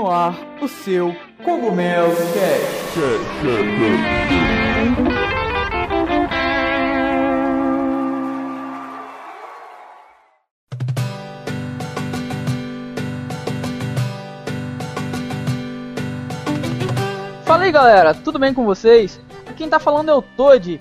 no 0.00 0.10
ar 0.10 0.34
o 0.62 0.66
seu 0.66 1.14
Cogumelo 1.44 2.16
Cast. 2.16 3.00
Fala 17.44 17.64
aí 17.64 17.72
galera, 17.72 18.14
tudo 18.14 18.38
bem 18.38 18.54
com 18.54 18.64
vocês? 18.64 19.20
Quem 19.58 19.68
tá 19.68 19.78
falando 19.78 20.10
é 20.10 20.14
o 20.14 20.22
Toad 20.22 20.80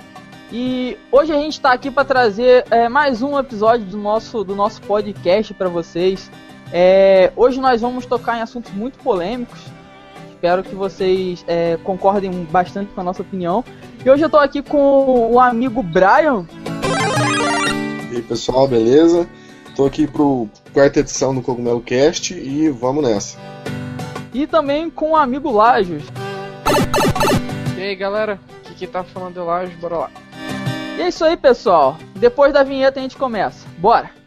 e 0.49 0.97
hoje 1.11 1.33
a 1.33 1.35
gente 1.35 1.59
tá 1.59 1.73
aqui 1.73 1.91
para 1.91 2.05
trazer 2.05 2.63
é, 2.71 2.87
mais 2.87 3.21
um 3.21 3.37
episódio 3.37 3.85
do 3.85 3.97
nosso, 3.97 4.45
do 4.45 4.55
nosso 4.55 4.81
podcast 4.83 5.53
para 5.53 5.67
vocês. 5.67 6.31
É, 6.71 7.31
hoje 7.35 7.59
nós 7.59 7.81
vamos 7.81 8.05
tocar 8.05 8.37
em 8.37 8.41
assuntos 8.41 8.71
muito 8.73 8.99
polêmicos. 8.99 9.59
Espero 10.29 10.63
que 10.63 10.73
vocês 10.73 11.43
é, 11.47 11.77
concordem 11.83 12.31
bastante 12.45 12.91
com 12.93 13.01
a 13.01 13.03
nossa 13.03 13.21
opinião. 13.21 13.63
E 14.05 14.09
hoje 14.09 14.23
eu 14.23 14.29
tô 14.29 14.37
aqui 14.37 14.61
com 14.61 15.31
o 15.31 15.39
amigo 15.39 15.83
Brian. 15.83 16.45
E 18.11 18.15
aí 18.15 18.21
pessoal, 18.21 18.67
beleza? 18.67 19.27
Tô 19.75 19.85
aqui 19.85 20.07
pro 20.07 20.47
quarta 20.73 20.99
edição 20.99 21.33
do 21.33 21.41
Cogumelo 21.41 21.81
Cast 21.81 22.33
e 22.33 22.69
vamos 22.69 23.03
nessa. 23.03 23.37
E 24.33 24.45
também 24.45 24.89
com 24.89 25.11
o 25.11 25.15
amigo 25.15 25.51
Lajos. 25.51 26.03
E 27.77 27.81
aí 27.81 27.95
galera, 27.95 28.39
aqui 28.65 28.75
que 28.75 28.87
tá 28.87 29.03
falando 29.03 29.39
é 29.39 29.43
Lajos, 29.43 29.75
bora 29.75 29.97
lá. 29.97 30.11
E 30.97 31.01
é 31.01 31.07
isso 31.07 31.23
aí 31.23 31.35
pessoal, 31.35 31.97
depois 32.15 32.53
da 32.53 32.63
vinheta 32.63 32.99
a 32.99 33.01
gente 33.01 33.17
começa, 33.17 33.65
bora! 33.77 34.18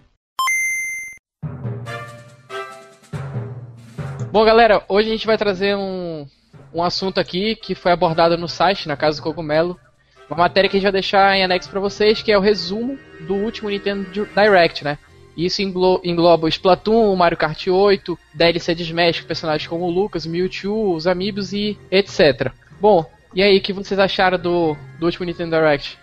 Bom, 4.32 4.46
galera, 4.46 4.82
hoje 4.88 5.10
a 5.10 5.12
gente 5.12 5.27
vai 5.27 5.36
trazer 5.36 5.77
um, 5.77 6.27
um 6.72 6.83
assunto 6.83 7.20
aqui 7.20 7.55
que 7.55 7.75
foi 7.75 7.92
abordado 7.92 8.39
no 8.39 8.48
site, 8.48 8.89
na 8.89 8.97
Casa 8.97 9.19
do 9.19 9.22
Cogumelo. 9.22 9.78
Uma 10.27 10.39
matéria 10.39 10.70
que 10.70 10.77
a 10.78 10.80
gente 10.80 10.86
vai 10.86 10.92
deixar 10.92 11.36
em 11.36 11.44
anexo 11.44 11.69
para 11.69 11.78
vocês, 11.78 12.22
que 12.22 12.33
é 12.33 12.39
o 12.39 12.41
resumo 12.41 12.98
do 13.20 13.34
último 13.34 13.69
Nintendo 13.69 14.11
Direct, 14.11 14.84
né? 14.84 14.97
Isso 15.36 15.61
englo 15.61 16.00
engloba 16.02 16.47
o 16.47 16.48
Splatoon, 16.48 17.12
o 17.12 17.16
Mario 17.16 17.36
Kart 17.36 17.66
8, 17.66 18.19
DLC 18.33 18.74
de 18.74 18.84
Smash 18.84 19.20
com 19.20 19.27
personagens 19.27 19.69
como 19.69 19.84
o 19.84 19.91
Lucas, 19.91 20.24
Mewtwo, 20.24 20.94
os 20.94 21.06
Amiibos 21.06 21.52
e 21.52 21.77
etc. 21.91 22.52
Bom, 22.80 23.05
e 23.34 23.42
aí, 23.42 23.58
o 23.58 23.61
que 23.61 23.74
vocês 23.74 24.00
acharam 24.00 24.39
do, 24.39 24.74
do 24.98 25.05
último 25.05 25.27
Nintendo 25.27 25.56
Direct? 25.56 25.98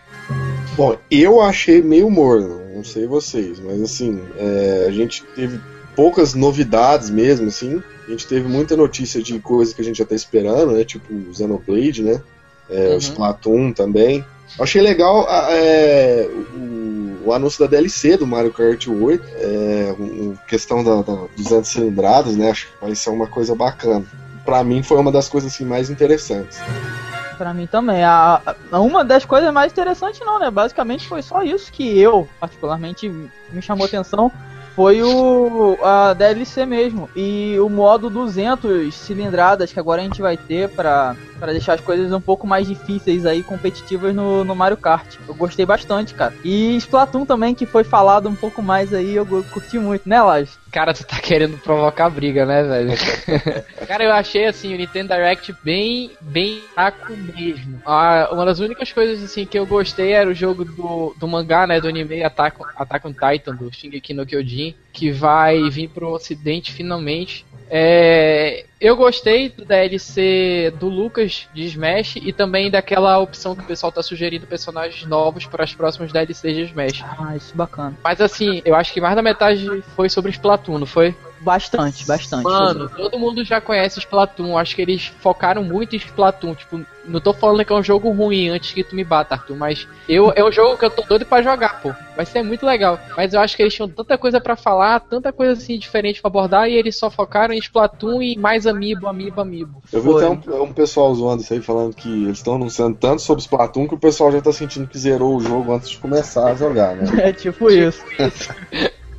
Bom, 0.77 0.95
eu 1.09 1.41
achei 1.41 1.81
meio 1.81 2.11
morno, 2.11 2.61
não 2.75 2.83
sei 2.83 3.07
vocês, 3.07 3.59
mas 3.59 3.81
assim, 3.81 4.21
é, 4.37 4.85
a 4.87 4.91
gente 4.91 5.23
teve 5.35 5.59
poucas 5.95 6.35
novidades 6.35 7.09
mesmo, 7.09 7.47
assim. 7.47 7.81
A 8.09 8.11
gente 8.11 8.25
teve 8.25 8.47
muita 8.47 8.75
notícia 8.75 9.21
de 9.21 9.39
coisas 9.39 9.71
que 9.71 9.81
a 9.81 9.83
gente 9.83 9.99
já 9.99 10.05
tá 10.05 10.15
esperando, 10.15 10.71
né? 10.71 10.83
Tipo 10.83 11.13
o 11.13 11.31
Xenoblade, 11.31 12.01
né? 12.01 12.19
É, 12.67 12.89
uhum. 12.89 12.95
O 12.95 12.97
Splatoon 12.97 13.71
também. 13.71 14.25
Achei 14.59 14.81
legal 14.81 15.27
é, 15.29 16.27
o, 16.55 17.27
o, 17.27 17.33
anúncio 17.33 17.59
da 17.59 17.67
DLC 17.67 18.17
do 18.17 18.25
Mario 18.25 18.51
Kart 18.51 18.87
8, 18.87 19.23
é, 19.35 19.95
um, 19.99 20.35
questão 20.47 20.83
da, 20.83 21.03
da, 21.03 21.27
200 21.37 21.69
cilindradas, 21.69 22.35
né? 22.35 22.49
Acho 22.49 22.65
que 22.65 22.73
vai 22.81 22.95
ser 22.95 23.11
uma 23.11 23.27
coisa 23.27 23.53
bacana. 23.53 24.03
Para 24.43 24.63
mim 24.63 24.81
foi 24.81 24.97
uma 24.97 25.11
das 25.11 25.29
coisas 25.29 25.53
assim, 25.53 25.63
mais 25.63 25.91
interessantes. 25.91 26.57
Para 27.37 27.53
mim 27.53 27.67
também. 27.67 28.03
A, 28.03 28.41
a, 28.71 28.79
uma 28.79 29.05
das 29.05 29.23
coisas 29.23 29.53
mais 29.53 29.71
interessantes 29.71 30.19
não, 30.21 30.39
né? 30.39 30.49
Basicamente 30.49 31.07
foi 31.07 31.21
só 31.21 31.43
isso 31.43 31.71
que 31.71 31.99
eu, 31.99 32.27
particularmente, 32.39 33.07
me 33.07 33.61
chamou 33.61 33.85
atenção 33.85 34.31
foi 34.79 35.03
o 35.03 35.77
a 35.83 36.13
DLC 36.13 36.65
mesmo. 36.65 37.09
E 37.13 37.59
o 37.59 37.67
modo 37.67 38.09
200 38.09 38.95
cilindradas 38.95 39.73
que 39.73 39.79
agora 39.79 39.99
a 39.99 40.05
gente 40.05 40.21
vai 40.21 40.37
ter 40.37 40.69
para 40.69 41.17
para 41.39 41.51
deixar 41.51 41.73
as 41.73 41.81
coisas 41.81 42.11
um 42.11 42.21
pouco 42.21 42.45
mais 42.45 42.67
difíceis 42.67 43.25
aí, 43.25 43.41
competitivas 43.41 44.13
no, 44.13 44.43
no 44.43 44.55
Mario 44.55 44.77
Kart. 44.77 45.15
Eu 45.27 45.33
gostei 45.33 45.65
bastante, 45.65 46.13
cara. 46.13 46.33
E 46.43 46.75
Splatoon 46.77 47.25
também, 47.25 47.55
que 47.55 47.65
foi 47.65 47.83
falado 47.83 48.29
um 48.29 48.35
pouco 48.35 48.61
mais 48.61 48.93
aí, 48.93 49.15
eu 49.15 49.25
curti 49.25 49.79
muito, 49.79 50.07
né, 50.07 50.21
Lage? 50.21 50.51
Cara, 50.71 50.93
tu 50.93 51.05
tá 51.05 51.17
querendo 51.21 51.57
provocar 51.57 52.09
briga, 52.09 52.45
né, 52.45 52.63
velho? 52.63 52.91
cara, 53.87 54.03
eu 54.03 54.11
achei 54.11 54.45
assim 54.45 54.73
o 54.73 54.77
Nintendo 54.77 55.13
Direct 55.13 55.55
bem, 55.63 56.11
bem 56.21 56.61
fraco 56.73 57.13
mesmo. 57.15 57.81
Ah, 57.85 58.29
uma 58.31 58.45
das 58.45 58.59
únicas 58.59 58.91
coisas 58.91 59.23
assim 59.23 59.45
que 59.45 59.57
eu 59.57 59.65
gostei 59.65 60.11
era 60.11 60.29
o 60.29 60.33
jogo 60.33 60.65
do, 60.65 61.15
do 61.17 61.27
mangá, 61.27 61.65
né, 61.65 61.79
do 61.79 61.87
anime 61.87 62.23
Attack, 62.23 62.57
Attack 62.75 63.07
on 63.07 63.13
Titan, 63.13 63.55
do 63.55 63.73
Shingeki 63.73 64.13
no 64.13 64.25
Kyojin, 64.25 64.75
que 64.91 65.11
vai 65.11 65.69
vir 65.69 65.89
pro 65.89 66.09
ocidente 66.09 66.71
finalmente. 66.71 67.45
É, 67.69 68.65
eu 68.79 68.95
gostei 68.95 69.49
do 69.49 69.65
DLC 69.65 70.73
do 70.79 70.87
Lucas 70.87 71.47
de 71.53 71.65
Smash 71.65 72.15
e 72.15 72.31
também 72.31 72.71
daquela 72.71 73.19
opção 73.19 73.55
que 73.55 73.61
o 73.61 73.65
pessoal 73.65 73.91
tá 73.91 74.01
sugerindo 74.01 74.47
personagens 74.47 75.05
novos 75.05 75.45
para 75.45 75.63
as 75.63 75.73
próximas 75.73 76.11
DLCs 76.11 76.55
de 76.55 76.61
Smash. 76.63 77.03
Ah, 77.03 77.35
isso 77.35 77.53
é 77.53 77.57
bacana. 77.57 77.97
Mas 78.03 78.21
assim, 78.21 78.61
eu 78.63 78.75
acho 78.75 78.93
que 78.93 79.01
mais 79.01 79.15
da 79.15 79.21
metade 79.21 79.83
foi 79.95 80.09
sobre 80.09 80.31
Splatoon, 80.31 80.79
não 80.79 80.87
foi? 80.87 81.13
Bastante, 81.41 82.05
bastante. 82.05 82.43
Mano, 82.43 82.89
todo 82.89 83.17
mundo 83.17 83.43
já 83.43 83.61
conhece 83.61 83.99
Splatoon. 83.99 84.57
Acho 84.57 84.75
que 84.75 84.81
eles 84.81 85.05
focaram 85.21 85.63
muito 85.63 85.95
em 85.95 85.99
Splatoon. 85.99 86.53
Tipo, 86.53 86.81
não 87.05 87.21
tô 87.21 87.33
falando 87.33 87.63
que 87.63 87.71
é 87.71 87.75
um 87.75 87.83
jogo 87.83 88.11
ruim 88.11 88.49
antes 88.49 88.73
que 88.73 88.83
tu 88.83 88.95
me 88.95 89.03
bata, 89.03 89.35
Arthur. 89.35 89.55
Mas 89.55 89.87
eu, 90.07 90.33
é 90.35 90.43
um 90.43 90.51
jogo 90.51 90.77
que 90.77 90.85
eu 90.85 90.89
tô 90.89 91.01
doido 91.03 91.25
pra 91.25 91.41
jogar, 91.41 91.81
pô. 91.81 91.93
Vai 92.15 92.25
ser 92.25 92.43
muito 92.43 92.65
legal. 92.65 92.99
Mas 93.15 93.33
eu 93.33 93.39
acho 93.39 93.55
que 93.55 93.63
eles 93.63 93.73
tinham 93.73 93.87
tanta 93.87 94.17
coisa 94.17 94.41
para 94.41 94.55
falar, 94.55 94.99
tanta 94.99 95.31
coisa 95.31 95.53
assim 95.53 95.79
diferente 95.79 96.21
para 96.21 96.29
abordar. 96.29 96.69
E 96.69 96.73
eles 96.73 96.97
só 96.97 97.09
focaram 97.09 97.53
em 97.53 97.59
Splatoon 97.59 98.21
e 98.21 98.37
mais 98.37 98.67
amiibo, 98.67 99.07
amiibo, 99.07 99.39
amiibo. 99.39 99.81
Eu 99.93 100.01
vi 100.01 100.15
até 100.15 100.29
um, 100.29 100.63
um, 100.63 100.73
pessoal 100.73 101.13
zoando 101.15 101.41
isso 101.41 101.53
aí, 101.53 101.61
falando 101.61 101.95
que 101.95 102.25
eles 102.25 102.37
estão 102.37 102.55
anunciando 102.55 102.97
tanto 102.97 103.21
sobre 103.21 103.41
Splatoon 103.41 103.87
que 103.87 103.95
o 103.95 103.99
pessoal 103.99 104.31
já 104.31 104.41
tá 104.41 104.51
sentindo 104.51 104.87
que 104.87 104.97
zerou 104.97 105.37
o 105.37 105.39
jogo 105.39 105.73
antes 105.73 105.89
de 105.89 105.97
começar 105.97 106.51
a 106.51 106.55
jogar, 106.55 106.95
né? 106.95 107.09
É 107.29 107.33
tipo, 107.33 107.69
tipo 107.69 107.69
isso. 107.69 108.03
isso. 108.17 108.49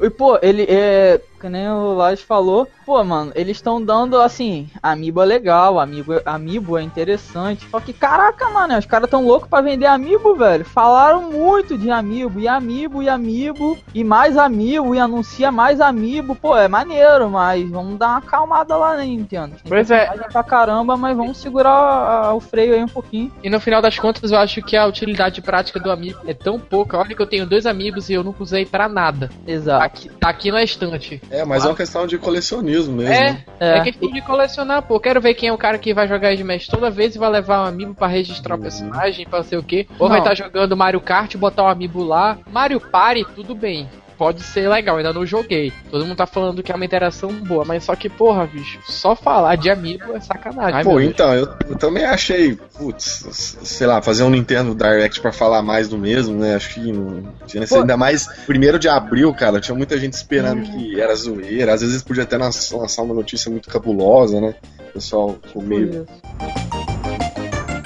E, 0.01 0.09
pô, 0.09 0.39
ele 0.41 0.63
é 0.63 1.21
que 1.41 1.49
nem 1.49 1.69
o 1.69 1.95
Lars 1.95 2.21
falou, 2.21 2.69
pô, 2.85 3.03
mano, 3.03 3.33
eles 3.35 3.57
estão 3.57 3.83
dando 3.83 4.21
assim, 4.21 4.69
amiibo 4.83 5.23
é 5.23 5.25
legal, 5.25 5.81
amiibo, 5.81 6.21
amiibo 6.25 6.77
é 6.77 6.83
interessante. 6.83 7.67
Só 7.71 7.81
que, 7.81 7.93
caraca, 7.93 8.49
mano, 8.51 8.77
os 8.77 8.87
caras 8.87 9.09
tão 9.09 9.25
loucos 9.27 9.49
pra 9.49 9.63
vender 9.63 9.87
amiibo, 9.87 10.35
velho. 10.35 10.65
Falaram 10.65 11.31
muito 11.31 11.79
de 11.79 11.91
amiibo, 11.91 12.39
e 12.39 12.47
amiibo, 12.47 13.03
e 13.03 13.09
amiibo, 13.09 13.79
e 13.95 14.05
mais 14.05 14.37
amiibo, 14.37 14.95
e 14.95 14.99
anuncia 14.99 15.51
mais 15.51 15.81
amiibo. 15.81 16.35
Pô, 16.35 16.57
é 16.57 16.69
maneiro, 16.69 17.31
mas 17.31 17.69
vamos 17.69 17.99
dar 17.99 18.09
uma 18.09 18.19
acalmada 18.19 18.77
lá, 18.77 18.97
né, 18.97 19.07
Nintendo? 19.07 19.57
Tem 19.57 19.69
pois 19.69 19.91
é. 19.91 20.07
Pra 20.31 20.43
caramba, 20.43 20.97
mas 20.97 21.17
vamos 21.17 21.39
segurar 21.39 22.35
o 22.35 22.41
freio 22.41 22.75
aí 22.75 22.85
um 22.85 22.89
pouquinho. 22.89 23.33
E 23.43 23.49
no 23.49 23.59
final 23.59 23.81
das 23.81 23.99
contas, 23.99 24.31
eu 24.31 24.39
acho 24.39 24.61
que 24.63 24.77
a 24.77 24.87
utilidade 24.87 25.41
prática 25.41 25.81
do 25.81 25.91
amiibo 25.91 26.21
é 26.27 26.35
tão 26.35 26.59
pouca. 26.59 26.99
Olha 26.99 27.15
que 27.15 27.23
eu 27.23 27.27
tenho 27.27 27.47
dois 27.47 27.67
amigos 27.67 28.11
e 28.11 28.15
eu 28.15 28.23
nunca 28.23 28.43
usei 28.43 28.67
pra 28.67 28.89
nada. 28.89 29.31
Exato. 29.47 29.79
Tá 29.81 29.85
aqui, 29.85 30.09
tá 30.09 30.29
aqui 30.29 30.51
na 30.51 30.63
estante. 30.63 31.23
É, 31.31 31.45
mas 31.45 31.63
ah. 31.63 31.67
é 31.67 31.71
uma 31.71 31.77
questão 31.77 32.07
de 32.07 32.19
colecionismo 32.19 32.97
mesmo. 32.97 33.15
É, 33.15 33.33
né? 33.33 33.45
é, 33.61 33.79
é 33.79 33.83
questão 33.83 34.11
de 34.11 34.21
colecionar, 34.21 34.83
pô. 34.83 34.99
Quero 34.99 35.21
ver 35.21 35.35
quem 35.35 35.49
é 35.49 35.53
o 35.53 35.59
cara 35.59 35.79
que 35.79 35.95
vai 35.95 36.09
jogar 36.09 36.33
Smash 36.33 36.67
toda 36.67 36.91
vez 36.91 37.15
e 37.15 37.19
vai 37.19 37.31
levar 37.31 37.63
um 37.63 37.67
amiibo 37.67 37.95
para 37.95 38.09
registrar 38.09 38.55
uhum. 38.55 38.61
o 38.61 38.63
personagem, 38.63 39.27
pra 39.27 39.43
sei 39.43 39.59
o 39.59 39.63
quê. 39.63 39.87
Ou 39.99 40.09
não. 40.09 40.09
vai 40.09 40.19
estar 40.19 40.31
tá 40.31 40.35
jogando 40.35 40.77
Mario 40.77 41.01
Kart, 41.01 41.37
botar 41.37 41.65
um 41.65 41.69
amiibo 41.69 42.03
lá. 42.03 42.39
Mario 42.51 42.81
Party, 42.81 43.25
tudo 43.35 43.55
bem 43.55 43.89
pode 44.21 44.43
ser 44.43 44.69
legal, 44.69 44.99
ainda 44.99 45.15
não 45.15 45.25
joguei. 45.25 45.73
Todo 45.91 46.05
mundo 46.05 46.19
tá 46.19 46.27
falando 46.27 46.63
que 46.63 46.71
é 46.71 46.75
uma 46.75 46.85
interação 46.85 47.33
boa, 47.33 47.65
mas 47.65 47.85
só 47.85 47.97
que, 47.97 48.11
porra, 48.11 48.47
bicho, 48.47 48.79
só 48.87 49.17
falar 49.17 49.57
de 49.57 49.71
amigo 49.71 50.13
é 50.15 50.21
sacanagem. 50.21 50.75
Ai, 50.75 50.85
Pô, 50.85 51.01
então, 51.01 51.33
eu, 51.35 51.49
eu, 51.71 51.77
também 51.79 52.05
achei, 52.05 52.55
putz, 52.77 53.57
sei 53.63 53.87
lá, 53.87 54.03
fazer 54.03 54.23
um 54.23 54.29
Nintendo 54.29 54.75
Direct 54.75 55.23
para 55.23 55.33
falar 55.33 55.63
mais 55.63 55.89
do 55.89 55.97
mesmo, 55.97 56.35
né? 56.35 56.55
Acho 56.55 56.75
que 56.75 56.93
não 56.93 57.33
tinha 57.47 57.65
ainda 57.65 57.97
mais. 57.97 58.27
Primeiro 58.45 58.79
de 58.79 58.91
abril, 58.91 59.33
cara, 59.33 59.59
tinha 59.59 59.75
muita 59.75 59.97
gente 59.97 60.13
esperando 60.13 60.65
hum. 60.67 60.71
que 60.71 61.01
era 61.01 61.15
zoeira. 61.15 61.73
Às 61.73 61.81
vezes 61.81 62.03
podia 62.03 62.25
até 62.25 62.37
lançar 62.37 63.03
uma 63.03 63.15
notícia 63.15 63.51
muito 63.51 63.71
cabulosa, 63.71 64.39
né? 64.39 64.55
O 64.91 64.93
pessoal 64.93 65.39
ficou 65.43 65.63
meio. 65.63 66.07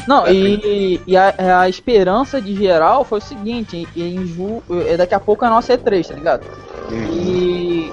Não, 0.06 0.26
e, 0.28 1.00
e 1.06 1.16
a, 1.16 1.60
a, 1.60 1.68
esperança 1.68 2.40
de 2.40 2.54
geral 2.54 3.04
foi 3.04 3.18
o 3.18 3.22
seguinte, 3.22 3.88
em 3.96 4.26
ju, 4.26 4.62
é, 4.86 4.96
daqui 4.96 5.14
a 5.14 5.20
pouco 5.20 5.44
é 5.44 5.48
a 5.48 5.50
nossa 5.50 5.76
E3, 5.76 6.08
tá 6.08 6.14
ligado? 6.14 6.44
Uhum. 6.90 7.04
E 7.12 7.92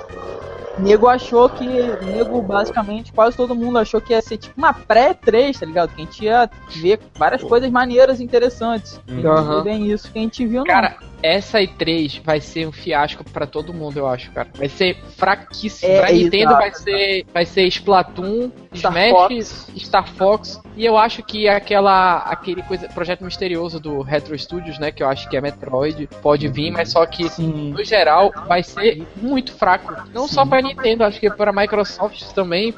nego 0.81 1.07
achou 1.07 1.49
que. 1.49 1.65
Nego, 1.65 2.41
basicamente, 2.41 3.11
quase 3.11 3.37
todo 3.37 3.55
mundo 3.55 3.77
achou 3.77 4.01
que 4.01 4.13
ia 4.13 4.21
ser 4.21 4.37
tipo 4.37 4.53
uma 4.57 4.73
pré-3, 4.73 5.59
tá 5.59 5.65
ligado? 5.65 5.93
Que 5.93 6.01
a 6.01 6.05
gente 6.05 6.25
ia 6.25 6.49
ver 6.69 6.99
várias 7.15 7.43
coisas 7.43 7.69
maneiras 7.69 8.19
interessantes. 8.19 8.99
Uhum. 9.07 9.59
E 9.59 9.63
bem 9.63 9.91
isso 9.91 10.11
que 10.11 10.19
a 10.19 10.21
gente 10.21 10.45
viu, 10.45 10.63
Cara, 10.63 10.95
não. 11.01 11.07
essa 11.23 11.59
E3 11.59 12.21
vai 12.23 12.39
ser 12.39 12.67
um 12.67 12.71
fiasco 12.71 13.23
para 13.23 13.45
todo 13.45 13.73
mundo, 13.73 13.97
eu 13.97 14.07
acho, 14.07 14.31
cara. 14.31 14.49
Vai 14.57 14.69
ser 14.69 14.97
fraquíssimo. 15.17 15.91
É, 15.91 15.99
pra 16.01 16.11
Nintendo 16.11 16.53
vai 16.53 16.73
ser, 16.73 17.25
vai 17.33 17.45
ser 17.45 17.67
Splatoon 17.67 18.51
Star 18.73 18.91
Smash, 18.91 19.11
Fox. 19.11 19.71
Star 19.77 20.07
Fox, 20.07 20.61
e 20.75 20.85
eu 20.85 20.97
acho 20.97 21.21
que 21.23 21.47
aquela 21.47 22.17
aquele 22.19 22.61
coisa, 22.63 22.87
projeto 22.89 23.23
misterioso 23.23 23.79
do 23.79 24.01
Retro 24.01 24.37
Studios, 24.37 24.79
né, 24.79 24.91
que 24.91 25.03
eu 25.03 25.07
acho 25.07 25.29
que 25.29 25.35
é 25.35 25.41
Metroid, 25.41 26.07
pode 26.21 26.47
vir, 26.47 26.71
mas 26.71 26.89
só 26.89 27.05
que 27.05 27.29
Sim. 27.29 27.71
no 27.71 27.83
geral 27.83 28.31
vai 28.47 28.63
ser 28.63 29.05
muito 29.17 29.53
fraco. 29.53 29.93
Não 30.13 30.27
só 30.27 30.45
pra 30.45 30.61
Nintendo, 30.75 31.03
acho 31.03 31.19
que 31.19 31.29
para 31.29 31.51
Microsoft 31.53 32.23
também, 32.33 32.71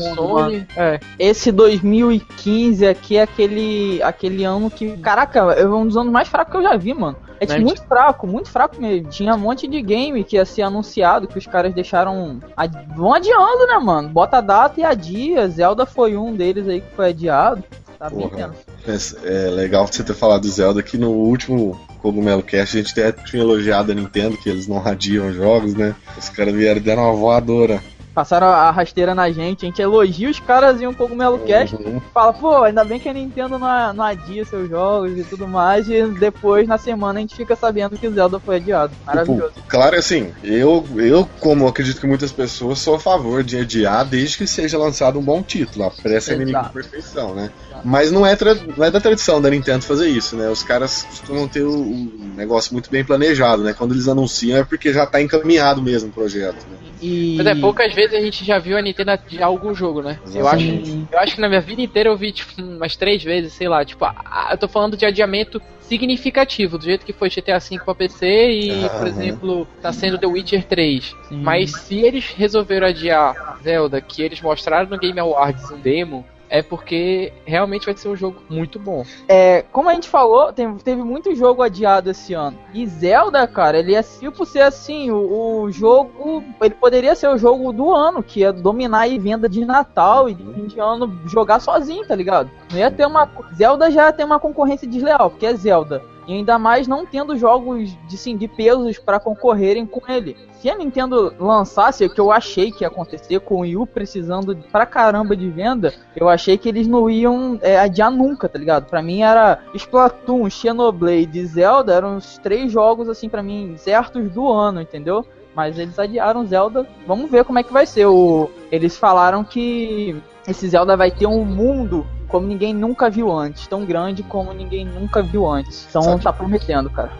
mundo, 0.00 0.14
Sony. 0.14 0.66
É. 0.76 1.00
Esse 1.18 1.50
2015 1.52 2.86
aqui 2.86 3.16
é 3.16 3.22
aquele, 3.22 4.02
aquele 4.02 4.44
ano 4.44 4.70
que. 4.70 4.96
Caraca, 4.98 5.40
é 5.54 5.66
um 5.66 5.86
dos 5.86 5.96
anos 5.96 6.12
mais 6.12 6.28
fracos 6.28 6.52
que 6.52 6.58
eu 6.58 6.62
já 6.62 6.76
vi, 6.76 6.94
mano. 6.94 7.16
É 7.38 7.44
tipo, 7.44 7.58
Né? 7.58 7.64
muito 7.66 7.82
fraco, 7.86 8.26
muito 8.26 8.50
fraco 8.50 8.80
mesmo. 8.80 9.10
Tinha 9.10 9.34
um 9.34 9.38
monte 9.38 9.68
de 9.68 9.82
game 9.82 10.24
que 10.24 10.36
ia 10.36 10.44
ser 10.46 10.62
anunciado, 10.62 11.26
que 11.28 11.36
os 11.36 11.46
caras 11.46 11.74
deixaram. 11.74 12.40
ad- 12.56 12.86
Vão 12.96 13.12
adiando, 13.12 13.66
né, 13.66 13.78
mano? 13.78 14.08
Bota 14.08 14.38
a 14.38 14.40
data 14.40 14.80
e 14.80 14.84
adia. 14.84 15.46
Zelda 15.48 15.84
foi 15.84 16.16
um 16.16 16.34
deles 16.34 16.66
aí 16.66 16.80
que 16.80 16.94
foi 16.96 17.10
adiado. 17.10 17.62
Tá 17.98 18.10
Porra. 18.10 18.54
É, 18.86 19.46
é 19.46 19.50
legal 19.50 19.86
você 19.86 20.02
ter 20.02 20.14
falado 20.14 20.42
do 20.42 20.48
Zelda 20.48 20.82
que 20.82 20.98
no 20.98 21.10
último 21.10 21.80
Cogumelo 22.00 22.42
Cast 22.42 22.76
a 22.76 22.82
gente 22.82 23.00
até 23.00 23.12
tinha 23.12 23.42
elogiado 23.42 23.90
a 23.90 23.94
Nintendo, 23.94 24.36
que 24.36 24.48
eles 24.48 24.66
não 24.66 24.78
radiam 24.78 25.32
jogos, 25.32 25.74
né? 25.74 25.94
Os 26.16 26.28
caras 26.28 26.54
vieram 26.54 26.78
e 26.78 26.84
deram 26.84 27.02
uma 27.02 27.14
voadora. 27.14 27.82
Passaram 28.14 28.46
a 28.46 28.70
rasteira 28.70 29.14
na 29.14 29.30
gente, 29.30 29.66
a 29.66 29.68
gente 29.68 29.82
elogia 29.82 30.30
os 30.30 30.40
caras 30.40 30.80
em 30.80 30.86
um 30.86 30.94
cogumelo 30.94 31.38
cast. 31.40 31.76
Uhum. 31.76 32.00
Fala, 32.14 32.32
pô, 32.32 32.62
ainda 32.62 32.82
bem 32.82 32.98
que 32.98 33.10
a 33.10 33.12
Nintendo 33.12 33.58
não, 33.58 33.92
não 33.92 34.04
adia 34.04 34.42
seus 34.46 34.70
jogos 34.70 35.18
e 35.18 35.22
tudo 35.22 35.46
mais. 35.46 35.86
E 35.90 36.02
depois, 36.06 36.66
na 36.66 36.78
semana, 36.78 37.18
a 37.18 37.20
gente 37.20 37.36
fica 37.36 37.54
sabendo 37.54 37.98
que 37.98 38.08
o 38.08 38.14
Zelda 38.14 38.40
foi 38.40 38.56
adiado. 38.56 38.94
Maravilhoso. 39.04 39.52
Tipo, 39.52 39.68
claro, 39.68 39.96
assim, 39.96 40.32
eu, 40.42 40.82
eu, 40.96 41.28
como 41.40 41.68
acredito 41.68 42.00
que 42.00 42.06
muitas 42.06 42.32
pessoas, 42.32 42.78
sou 42.78 42.94
a 42.94 42.98
favor 42.98 43.44
de 43.44 43.58
adiar 43.58 44.06
desde 44.06 44.38
que 44.38 44.46
seja 44.46 44.78
lançado 44.78 45.18
um 45.18 45.22
bom 45.22 45.42
título. 45.42 45.84
A 45.84 45.90
pressa 45.90 46.32
é 46.32 46.36
inimigo 46.36 46.56
Exato. 46.56 46.72
perfeição, 46.72 47.34
né? 47.34 47.50
Mas 47.84 48.10
não 48.10 48.26
é, 48.26 48.34
tra- 48.36 48.54
não 48.54 48.84
é 48.84 48.90
da 48.90 49.00
tradição 49.00 49.40
da 49.40 49.50
Nintendo 49.50 49.84
fazer 49.84 50.08
isso, 50.08 50.36
né? 50.36 50.48
Os 50.48 50.62
caras 50.62 51.02
costumam 51.04 51.46
ter 51.48 51.62
o, 51.62 51.72
o 51.72 52.32
negócio 52.36 52.72
muito 52.72 52.90
bem 52.90 53.04
planejado, 53.04 53.62
né? 53.62 53.72
Quando 53.72 53.92
eles 53.92 54.08
anunciam 54.08 54.58
é 54.58 54.64
porque 54.64 54.92
já 54.92 55.06
tá 55.06 55.20
encaminhado 55.20 55.82
mesmo 55.82 56.08
o 56.10 56.12
projeto, 56.12 56.66
né? 56.70 56.76
E... 57.00 57.34
Mas 57.36 57.46
é 57.46 57.54
poucas 57.54 57.92
vezes 57.94 58.14
a 58.16 58.20
gente 58.20 58.44
já 58.44 58.58
viu 58.58 58.76
a 58.78 58.82
Nintendo 58.82 59.10
adiar 59.10 59.44
algum 59.48 59.74
jogo, 59.74 60.00
né? 60.02 60.18
Eu 60.34 60.48
acho, 60.48 60.64
eu 61.12 61.18
acho 61.18 61.34
que 61.34 61.40
na 61.40 61.48
minha 61.48 61.60
vida 61.60 61.82
inteira 61.82 62.08
eu 62.08 62.16
vi, 62.16 62.32
tipo, 62.32 62.60
umas 62.62 62.96
três 62.96 63.22
vezes, 63.22 63.52
sei 63.52 63.68
lá, 63.68 63.84
tipo, 63.84 64.04
a- 64.04 64.48
eu 64.52 64.58
tô 64.58 64.66
falando 64.66 64.96
de 64.96 65.04
adiamento 65.04 65.60
significativo, 66.06 66.78
do 66.78 66.84
jeito 66.84 67.04
que 67.06 67.12
foi 67.12 67.28
GTA 67.30 67.58
V 67.58 67.78
pra 67.84 67.94
PC 67.94 68.50
e, 68.50 68.90
por 68.90 69.06
exemplo, 69.06 69.68
tá 69.80 69.92
sendo 69.92 70.18
The 70.18 70.26
Witcher 70.26 70.64
3. 70.64 71.04
Sim. 71.28 71.36
Mas 71.42 71.72
se 71.72 71.96
eles 72.00 72.32
resolveram 72.36 72.86
adiar 72.88 73.58
Zelda, 73.62 74.00
que 74.00 74.22
eles 74.22 74.40
mostraram 74.40 74.88
no 74.88 74.98
Game 74.98 75.18
Awards 75.20 75.70
um 75.70 75.78
demo, 75.78 76.24
é 76.48 76.62
porque 76.62 77.32
realmente 77.44 77.86
vai 77.86 77.96
ser 77.96 78.08
um 78.08 78.16
jogo 78.16 78.42
muito 78.48 78.78
bom. 78.78 79.04
É, 79.28 79.62
como 79.72 79.88
a 79.88 79.94
gente 79.94 80.08
falou, 80.08 80.52
tem- 80.52 80.76
teve 80.76 81.02
muito 81.02 81.34
jogo 81.34 81.62
adiado 81.62 82.10
esse 82.10 82.34
ano. 82.34 82.58
E 82.72 82.86
Zelda, 82.86 83.46
cara, 83.46 83.78
ele 83.78 83.94
é 83.94 84.02
tipo 84.02 84.44
ser 84.46 84.60
assim, 84.62 85.10
o, 85.10 85.62
o 85.62 85.70
jogo. 85.72 86.42
Ele 86.60 86.74
poderia 86.74 87.14
ser 87.14 87.28
o 87.28 87.38
jogo 87.38 87.72
do 87.72 87.94
ano, 87.94 88.22
que 88.22 88.40
ia 88.40 88.52
dominar 88.52 89.00
aí 89.00 89.18
venda 89.18 89.48
de 89.48 89.64
Natal 89.64 90.28
e 90.28 90.34
de 90.34 90.44
fim 90.54 90.66
de 90.66 90.80
ano 90.80 91.20
jogar 91.26 91.60
sozinho, 91.60 92.06
tá 92.06 92.14
ligado? 92.14 92.50
Não 92.70 92.78
ia 92.78 92.90
ter 92.90 93.06
uma. 93.06 93.28
Zelda 93.54 93.90
já 93.90 94.12
tem 94.12 94.24
uma 94.24 94.40
concorrência 94.40 94.86
desleal, 94.88 95.30
porque 95.30 95.46
é 95.46 95.54
Zelda. 95.54 96.02
E 96.26 96.34
ainda 96.34 96.58
mais 96.58 96.88
não 96.88 97.06
tendo 97.06 97.36
jogos 97.36 97.96
de, 98.08 98.16
sim, 98.16 98.36
de 98.36 98.48
pesos 98.48 98.98
pra 98.98 99.20
concorrerem 99.20 99.86
com 99.86 100.00
ele. 100.10 100.36
Se 100.60 100.68
a 100.68 100.76
Nintendo 100.76 101.32
lançasse, 101.38 102.04
o 102.04 102.10
que 102.10 102.20
eu 102.20 102.32
achei 102.32 102.72
que 102.72 102.82
ia 102.82 102.88
acontecer 102.88 103.38
com 103.40 103.56
o 103.56 103.60
Wii 103.60 103.76
U 103.76 103.86
precisando 103.86 104.56
pra 104.72 104.84
caramba 104.84 105.36
de 105.36 105.48
venda, 105.48 105.94
eu 106.16 106.28
achei 106.28 106.58
que 106.58 106.68
eles 106.68 106.88
não 106.88 107.08
iam 107.08 107.58
é, 107.62 107.78
adiar 107.78 108.10
nunca, 108.10 108.48
tá 108.48 108.58
ligado? 108.58 108.86
Pra 108.86 109.02
mim 109.02 109.22
era 109.22 109.60
Splatoon, 109.74 110.50
Xenoblade 110.50 111.38
e 111.38 111.46
Zelda, 111.46 111.94
eram 111.94 112.16
os 112.16 112.38
três 112.38 112.72
jogos, 112.72 113.08
assim, 113.08 113.28
pra 113.28 113.42
mim, 113.42 113.76
certos 113.76 114.30
do 114.32 114.50
ano, 114.50 114.80
entendeu? 114.80 115.24
Mas 115.54 115.78
eles 115.78 115.98
adiaram 115.98 116.46
Zelda, 116.46 116.86
vamos 117.06 117.30
ver 117.30 117.44
como 117.44 117.58
é 117.58 117.62
que 117.62 117.72
vai 117.72 117.86
ser. 117.86 118.06
O... 118.06 118.50
Eles 118.70 118.96
falaram 118.96 119.42
que 119.42 120.20
esse 120.46 120.68
Zelda 120.68 120.96
vai 120.96 121.10
ter 121.10 121.26
um 121.26 121.44
mundo 121.44 122.06
como 122.28 122.46
ninguém 122.46 122.74
nunca 122.74 123.08
viu 123.08 123.30
antes, 123.30 123.66
tão 123.66 123.84
grande 123.84 124.22
como 124.22 124.52
ninguém 124.52 124.84
nunca 124.84 125.22
viu 125.22 125.46
antes. 125.46 125.86
Então 125.88 126.02
Sabe? 126.02 126.22
tá 126.22 126.32
prometendo, 126.32 126.90
cara. 126.90 127.12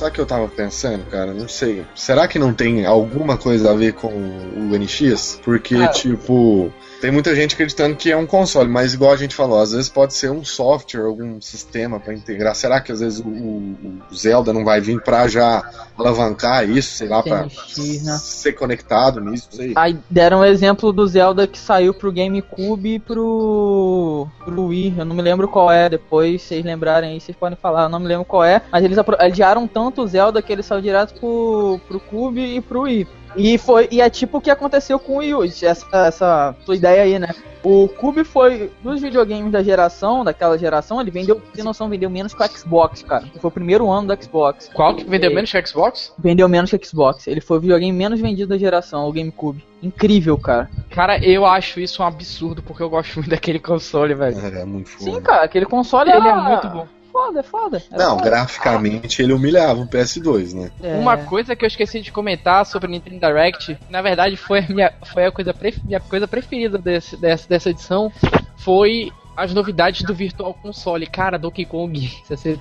Sabe 0.00 0.12
o 0.12 0.14
que 0.14 0.20
eu 0.22 0.26
tava 0.26 0.48
pensando, 0.48 1.04
cara? 1.10 1.34
Não 1.34 1.46
sei. 1.46 1.84
Será 1.94 2.26
que 2.26 2.38
não 2.38 2.54
tem 2.54 2.86
alguma 2.86 3.36
coisa 3.36 3.70
a 3.70 3.74
ver 3.74 3.92
com 3.92 4.08
o 4.08 4.70
NX? 4.78 5.38
Porque, 5.44 5.76
Cara. 5.76 5.92
tipo, 5.92 6.72
tem 7.02 7.10
muita 7.10 7.34
gente 7.34 7.52
acreditando 7.54 7.94
que 7.96 8.10
é 8.10 8.16
um 8.16 8.24
console, 8.26 8.66
mas 8.68 8.94
igual 8.94 9.12
a 9.12 9.16
gente 9.16 9.34
falou, 9.34 9.60
às 9.60 9.72
vezes 9.72 9.90
pode 9.90 10.14
ser 10.14 10.30
um 10.30 10.42
software, 10.42 11.02
algum 11.04 11.38
sistema 11.40 12.00
pra 12.00 12.14
integrar. 12.14 12.54
Será 12.54 12.80
que 12.80 12.90
às 12.92 13.00
vezes 13.00 13.20
o, 13.20 13.28
o- 13.28 13.98
Zelda 14.14 14.52
não 14.54 14.64
vai 14.64 14.80
vir 14.80 15.02
pra 15.02 15.28
já 15.28 15.62
alavancar 15.98 16.68
isso, 16.68 16.96
sei 16.96 17.08
lá, 17.08 17.22
pra 17.22 17.44
NX, 17.44 18.02
né? 18.02 18.16
ser 18.18 18.52
conectado 18.54 19.20
nisso, 19.20 19.48
sei. 19.50 19.72
Aí 19.76 19.98
deram 20.08 20.40
o 20.40 20.44
exemplo 20.44 20.92
do 20.92 21.06
Zelda 21.06 21.46
que 21.46 21.58
saiu 21.58 21.92
pro 21.92 22.10
GameCube 22.12 22.94
e 22.94 22.98
pro, 22.98 24.26
pro 24.44 24.64
Wii. 24.66 24.94
Eu 24.98 25.04
não 25.04 25.14
me 25.14 25.22
lembro 25.22 25.46
qual 25.48 25.70
é. 25.70 25.88
Depois, 25.88 26.40
se 26.42 26.48
vocês 26.48 26.64
lembrarem 26.64 27.12
aí, 27.12 27.20
vocês 27.20 27.36
podem 27.36 27.58
falar. 27.60 27.82
Eu 27.84 27.88
não 27.88 28.00
me 28.00 28.06
lembro 28.06 28.24
qual 28.24 28.44
é. 28.44 28.62
Mas 28.72 28.84
eles 28.84 28.96
adiaram 29.18 29.66
tanto 29.66 29.89
o 29.98 30.06
Zelda 30.06 30.42
que 30.42 30.52
ele 30.52 30.62
saiu 30.62 30.80
direto 30.80 31.18
pro, 31.18 31.80
pro 31.86 32.00
Cube 32.00 32.40
e 32.40 32.60
pro 32.60 32.82
Wii. 32.82 33.06
E, 33.36 33.58
foi, 33.58 33.88
e 33.90 34.00
é 34.00 34.10
tipo 34.10 34.38
o 34.38 34.40
que 34.40 34.50
aconteceu 34.50 34.98
com 34.98 35.14
o 35.14 35.16
Wii 35.18 35.34
U. 35.34 35.44
Essa, 35.44 35.86
essa 35.92 36.56
sua 36.64 36.76
ideia 36.76 37.02
aí, 37.02 37.18
né? 37.18 37.28
O 37.62 37.88
Cube 37.88 38.24
foi, 38.24 38.72
dos 38.82 39.00
videogames 39.00 39.52
da 39.52 39.62
geração, 39.62 40.24
daquela 40.24 40.56
geração, 40.58 41.00
ele 41.00 41.10
vendeu, 41.10 41.40
tem 41.52 41.62
noção, 41.62 41.90
vendeu 41.90 42.08
menos 42.08 42.32
que 42.32 42.42
o 42.42 42.46
Xbox, 42.46 43.02
cara. 43.02 43.24
Foi 43.38 43.48
o 43.48 43.52
primeiro 43.52 43.90
ano 43.90 44.08
do 44.08 44.22
Xbox. 44.22 44.70
Qual 44.72 44.96
que 44.96 45.04
vendeu 45.04 45.32
menos 45.32 45.52
que 45.52 45.58
o 45.58 45.66
Xbox? 45.66 46.12
Vendeu 46.18 46.48
menos 46.48 46.70
que 46.70 46.76
o 46.76 46.86
Xbox. 46.86 47.26
Ele 47.26 47.40
foi 47.40 47.58
o 47.58 47.60
videogame 47.60 47.92
menos 47.92 48.18
vendido 48.18 48.48
da 48.48 48.58
geração, 48.58 49.06
o 49.06 49.12
GameCube. 49.12 49.64
Incrível, 49.82 50.38
cara. 50.38 50.70
Cara, 50.90 51.22
eu 51.24 51.44
acho 51.44 51.80
isso 51.80 52.02
um 52.02 52.06
absurdo 52.06 52.62
porque 52.62 52.82
eu 52.82 52.88
gosto 52.88 53.16
muito 53.16 53.28
daquele 53.30 53.58
console, 53.58 54.14
velho. 54.14 54.38
É, 54.38 54.64
muito 54.64 54.88
foda. 54.88 55.10
Sim, 55.10 55.20
cara, 55.20 55.44
aquele 55.44 55.66
console 55.66 56.10
Ele 56.10 56.18
era 56.18 56.30
é 56.30 56.42
muito 56.42 56.68
bom. 56.68 56.99
Foda, 57.30 57.40
é 57.40 57.42
foda. 57.42 57.82
Era 57.92 58.04
Não, 58.04 58.18
foda. 58.18 58.30
graficamente 58.30 59.22
ele 59.22 59.32
humilhava 59.32 59.80
o 59.80 59.86
PS2, 59.86 60.52
né? 60.54 60.70
É. 60.82 60.94
Uma 60.96 61.16
coisa 61.16 61.54
que 61.54 61.64
eu 61.64 61.68
esqueci 61.68 62.00
de 62.00 62.10
comentar 62.10 62.66
sobre 62.66 62.88
o 62.88 62.90
Nintendo 62.90 63.20
Direct, 63.20 63.78
na 63.88 64.02
verdade 64.02 64.36
foi 64.36 64.58
a, 64.60 64.68
minha, 64.68 64.92
foi 65.12 65.26
a 65.26 65.32
coisa, 65.32 65.54
pref- 65.54 65.80
minha 65.84 66.00
coisa 66.00 66.26
preferida 66.26 66.76
desse, 66.78 67.16
dessa, 67.16 67.48
dessa 67.48 67.70
edição, 67.70 68.12
foi 68.56 69.10
as 69.36 69.54
novidades 69.54 70.02
do 70.02 70.14
Virtual 70.14 70.52
Console. 70.54 71.06
Cara, 71.06 71.38
Donkey 71.38 71.64
Kong, 71.64 71.98
60 72.24 72.60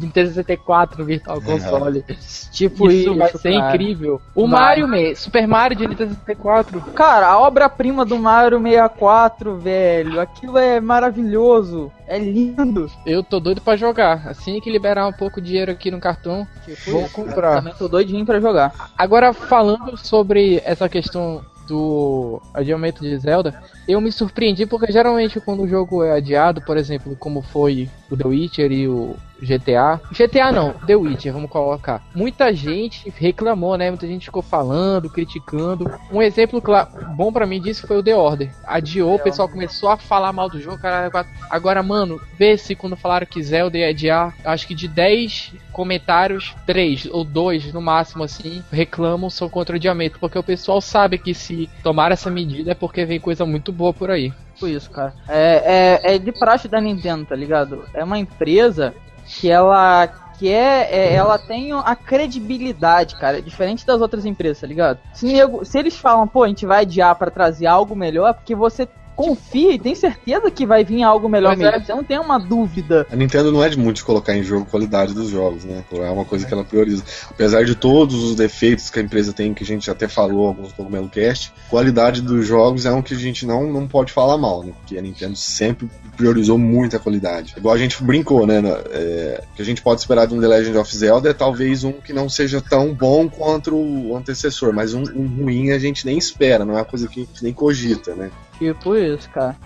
Nintendo 0.00 0.28
64 0.28 0.98
no 1.00 1.04
Virtual 1.04 1.40
Console. 1.40 2.04
Tipo 2.52 2.90
isso, 2.90 3.10
isso, 3.10 3.16
vai 3.16 3.30
ser 3.32 3.52
cara. 3.52 3.74
incrível. 3.74 4.20
O 4.34 4.48
Vai. 4.48 4.60
Mario, 4.60 4.88
me, 4.88 5.14
Super 5.14 5.46
Mario 5.46 5.76
de 5.76 5.86
Nintendo 5.86 6.14
64. 6.14 6.80
Cara, 6.92 7.28
a 7.28 7.38
obra-prima 7.38 8.04
do 8.04 8.18
Mario 8.18 8.60
64, 8.60 9.56
velho, 9.56 10.20
aquilo 10.20 10.58
é 10.58 10.80
maravilhoso. 10.80 11.90
É 12.06 12.18
lindo. 12.18 12.90
Eu 13.04 13.22
tô 13.22 13.40
doido 13.40 13.60
pra 13.60 13.76
jogar. 13.76 14.28
Assim 14.28 14.60
que 14.60 14.70
liberar 14.70 15.06
um 15.06 15.12
pouco 15.12 15.40
de 15.40 15.48
dinheiro 15.48 15.72
aqui 15.72 15.90
no 15.90 15.98
cartão, 16.00 16.46
vou 16.86 17.02
Eu 17.02 17.08
comprar. 17.08 17.56
Também 17.56 17.74
tô 17.74 17.88
doidinho 17.88 18.24
pra 18.24 18.40
jogar. 18.40 18.90
Agora, 18.96 19.32
falando 19.32 19.96
sobre 19.96 20.60
essa 20.64 20.88
questão 20.88 21.44
do 21.66 22.40
adiamento 22.54 23.02
de 23.02 23.16
Zelda, 23.18 23.60
eu 23.86 24.00
me 24.00 24.10
surpreendi 24.12 24.66
porque 24.66 24.92
geralmente 24.92 25.40
quando 25.40 25.62
o 25.62 25.68
jogo 25.68 26.02
é 26.02 26.12
adiado, 26.12 26.60
por 26.62 26.76
exemplo, 26.76 27.16
como 27.16 27.42
foi 27.42 27.88
o 28.10 28.16
The 28.16 28.26
Witcher 28.28 28.72
e 28.72 28.88
o 28.88 29.16
GTA. 29.40 30.00
GTA 30.12 30.50
não, 30.50 30.72
The 30.86 30.96
Witcher, 30.96 31.32
vamos 31.32 31.50
colocar. 31.50 32.02
Muita 32.14 32.54
gente 32.54 33.12
reclamou, 33.18 33.76
né? 33.76 33.90
Muita 33.90 34.06
gente 34.06 34.24
ficou 34.26 34.40
falando, 34.42 35.10
criticando. 35.10 35.90
Um 36.10 36.22
exemplo 36.22 36.60
cla- 36.62 36.88
bom 37.14 37.30
pra 37.30 37.46
mim 37.46 37.60
disso 37.60 37.86
foi 37.86 37.98
o 37.98 38.02
The 38.02 38.16
Order. 38.16 38.50
Adiou, 38.66 39.14
o 39.14 39.18
pessoal 39.18 39.48
começou 39.48 39.90
a 39.90 39.96
falar 39.98 40.32
mal 40.32 40.48
do 40.48 40.60
jogo, 40.60 40.78
cara. 40.78 41.10
Agora, 41.50 41.82
mano, 41.82 42.18
vê 42.38 42.56
se 42.56 42.74
quando 42.74 42.96
falaram 42.96 43.26
que 43.26 43.42
Zelda 43.42 43.76
ia 43.76 43.88
adiar, 43.88 44.34
acho 44.44 44.66
que 44.66 44.74
de 44.74 44.88
10 44.88 45.52
comentários, 45.70 46.54
3 46.64 47.06
ou 47.12 47.22
2 47.22 47.72
no 47.74 47.82
máximo 47.82 48.24
assim, 48.24 48.62
reclamam 48.72 49.28
são 49.28 49.48
contra 49.50 49.74
o 49.74 49.76
adiamento, 49.76 50.18
porque 50.18 50.38
o 50.38 50.42
pessoal 50.42 50.80
sabe 50.80 51.18
que 51.18 51.34
se 51.34 51.68
tomar 51.82 52.10
essa 52.10 52.30
medida 52.30 52.70
é 52.70 52.74
porque 52.74 53.04
vem 53.04 53.20
coisa 53.20 53.44
muito 53.44 53.70
boa 53.76 53.92
por 53.92 54.10
aí. 54.10 54.32
Tipo 54.54 54.68
isso, 54.68 54.90
cara. 54.90 55.14
É, 55.28 56.00
é, 56.04 56.14
é 56.14 56.18
de 56.18 56.32
praxe 56.32 56.66
da 56.66 56.80
Nintendo, 56.80 57.26
tá 57.26 57.36
ligado? 57.36 57.84
É 57.92 58.02
uma 58.02 58.18
empresa 58.18 58.94
que 59.26 59.50
ela 59.50 60.08
que 60.38 60.52
é, 60.52 61.14
ela 61.14 61.38
tem 61.38 61.72
a 61.72 61.96
credibilidade, 61.96 63.16
cara, 63.16 63.40
diferente 63.40 63.86
das 63.86 64.02
outras 64.02 64.26
empresas, 64.26 64.60
tá 64.60 64.66
ligado? 64.66 64.98
Se, 65.14 65.24
nego- 65.26 65.64
se 65.64 65.78
eles 65.78 65.96
falam, 65.96 66.28
pô, 66.28 66.42
a 66.44 66.48
gente 66.48 66.66
vai 66.66 66.82
adiar 66.82 67.14
pra 67.14 67.30
trazer 67.30 67.66
algo 67.66 67.96
melhor, 67.96 68.28
é 68.28 68.32
porque 68.34 68.54
você 68.54 68.86
confia 69.16 69.72
e 69.72 69.78
tem 69.78 69.94
certeza 69.94 70.50
que 70.50 70.66
vai 70.66 70.84
vir 70.84 71.02
algo 71.02 71.28
melhor 71.28 71.54
é. 71.54 71.56
mesmo. 71.56 71.84
Você 71.84 71.94
não 71.94 72.04
tem 72.04 72.18
uma 72.18 72.38
dúvida. 72.38 73.06
A 73.10 73.16
Nintendo 73.16 73.50
não 73.50 73.64
é 73.64 73.68
de 73.68 73.78
muito 73.78 73.96
de 73.96 74.04
colocar 74.04 74.36
em 74.36 74.42
jogo 74.42 74.66
a 74.68 74.70
qualidade 74.70 75.14
dos 75.14 75.30
jogos, 75.30 75.64
né? 75.64 75.82
É 75.90 76.10
uma 76.10 76.24
coisa 76.24 76.46
que 76.46 76.52
ela 76.52 76.64
prioriza. 76.64 77.02
Apesar 77.30 77.64
de 77.64 77.74
todos 77.74 78.22
os 78.22 78.36
defeitos 78.36 78.90
que 78.90 78.98
a 78.98 79.02
empresa 79.02 79.32
tem, 79.32 79.54
que 79.54 79.64
a 79.64 79.66
gente 79.66 79.90
até 79.90 80.06
falou 80.06 80.46
alguns 80.46 80.72
Cogumelo 80.72 81.08
Cast, 81.08 81.52
qualidade 81.70 82.20
dos 82.20 82.46
jogos 82.46 82.84
é 82.84 82.92
um 82.92 83.00
que 83.00 83.14
a 83.14 83.18
gente 83.18 83.46
não, 83.46 83.72
não 83.72 83.88
pode 83.88 84.12
falar 84.12 84.36
mal, 84.36 84.62
né? 84.62 84.72
Porque 84.78 84.98
a 84.98 85.02
Nintendo 85.02 85.36
sempre 85.36 85.88
priorizou 86.16 86.58
muito 86.58 86.96
a 86.96 86.98
qualidade. 86.98 87.54
Igual 87.56 87.74
a 87.74 87.78
gente 87.78 88.02
brincou, 88.02 88.46
né? 88.46 88.60
é, 88.90 89.42
que 89.54 89.62
a 89.62 89.64
gente 89.64 89.82
pode 89.82 90.00
esperar 90.00 90.26
de 90.26 90.34
um 90.34 90.40
The 90.40 90.48
Legend 90.48 90.78
of 90.78 90.96
Zelda 90.96 91.30
é 91.30 91.34
talvez 91.34 91.84
um 91.84 91.92
que 91.92 92.12
não 92.12 92.28
seja 92.28 92.60
tão 92.60 92.92
bom 92.92 93.28
quanto 93.28 93.74
o 93.74 94.16
antecessor, 94.16 94.72
mas 94.72 94.94
um, 94.94 95.02
um 95.14 95.26
ruim 95.26 95.70
a 95.70 95.78
gente 95.78 96.04
nem 96.04 96.18
espera, 96.18 96.64
não 96.64 96.74
é 96.74 96.78
uma 96.78 96.84
coisa 96.84 97.08
que 97.08 97.20
a 97.20 97.24
gente 97.24 97.42
nem 97.42 97.52
cogita, 97.52 98.14
né? 98.14 98.30
Tipo 98.58 98.96
isso, 98.96 99.28
cara. 99.30 99.56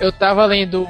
Eu 0.00 0.10
tava 0.10 0.44
lendo 0.46 0.84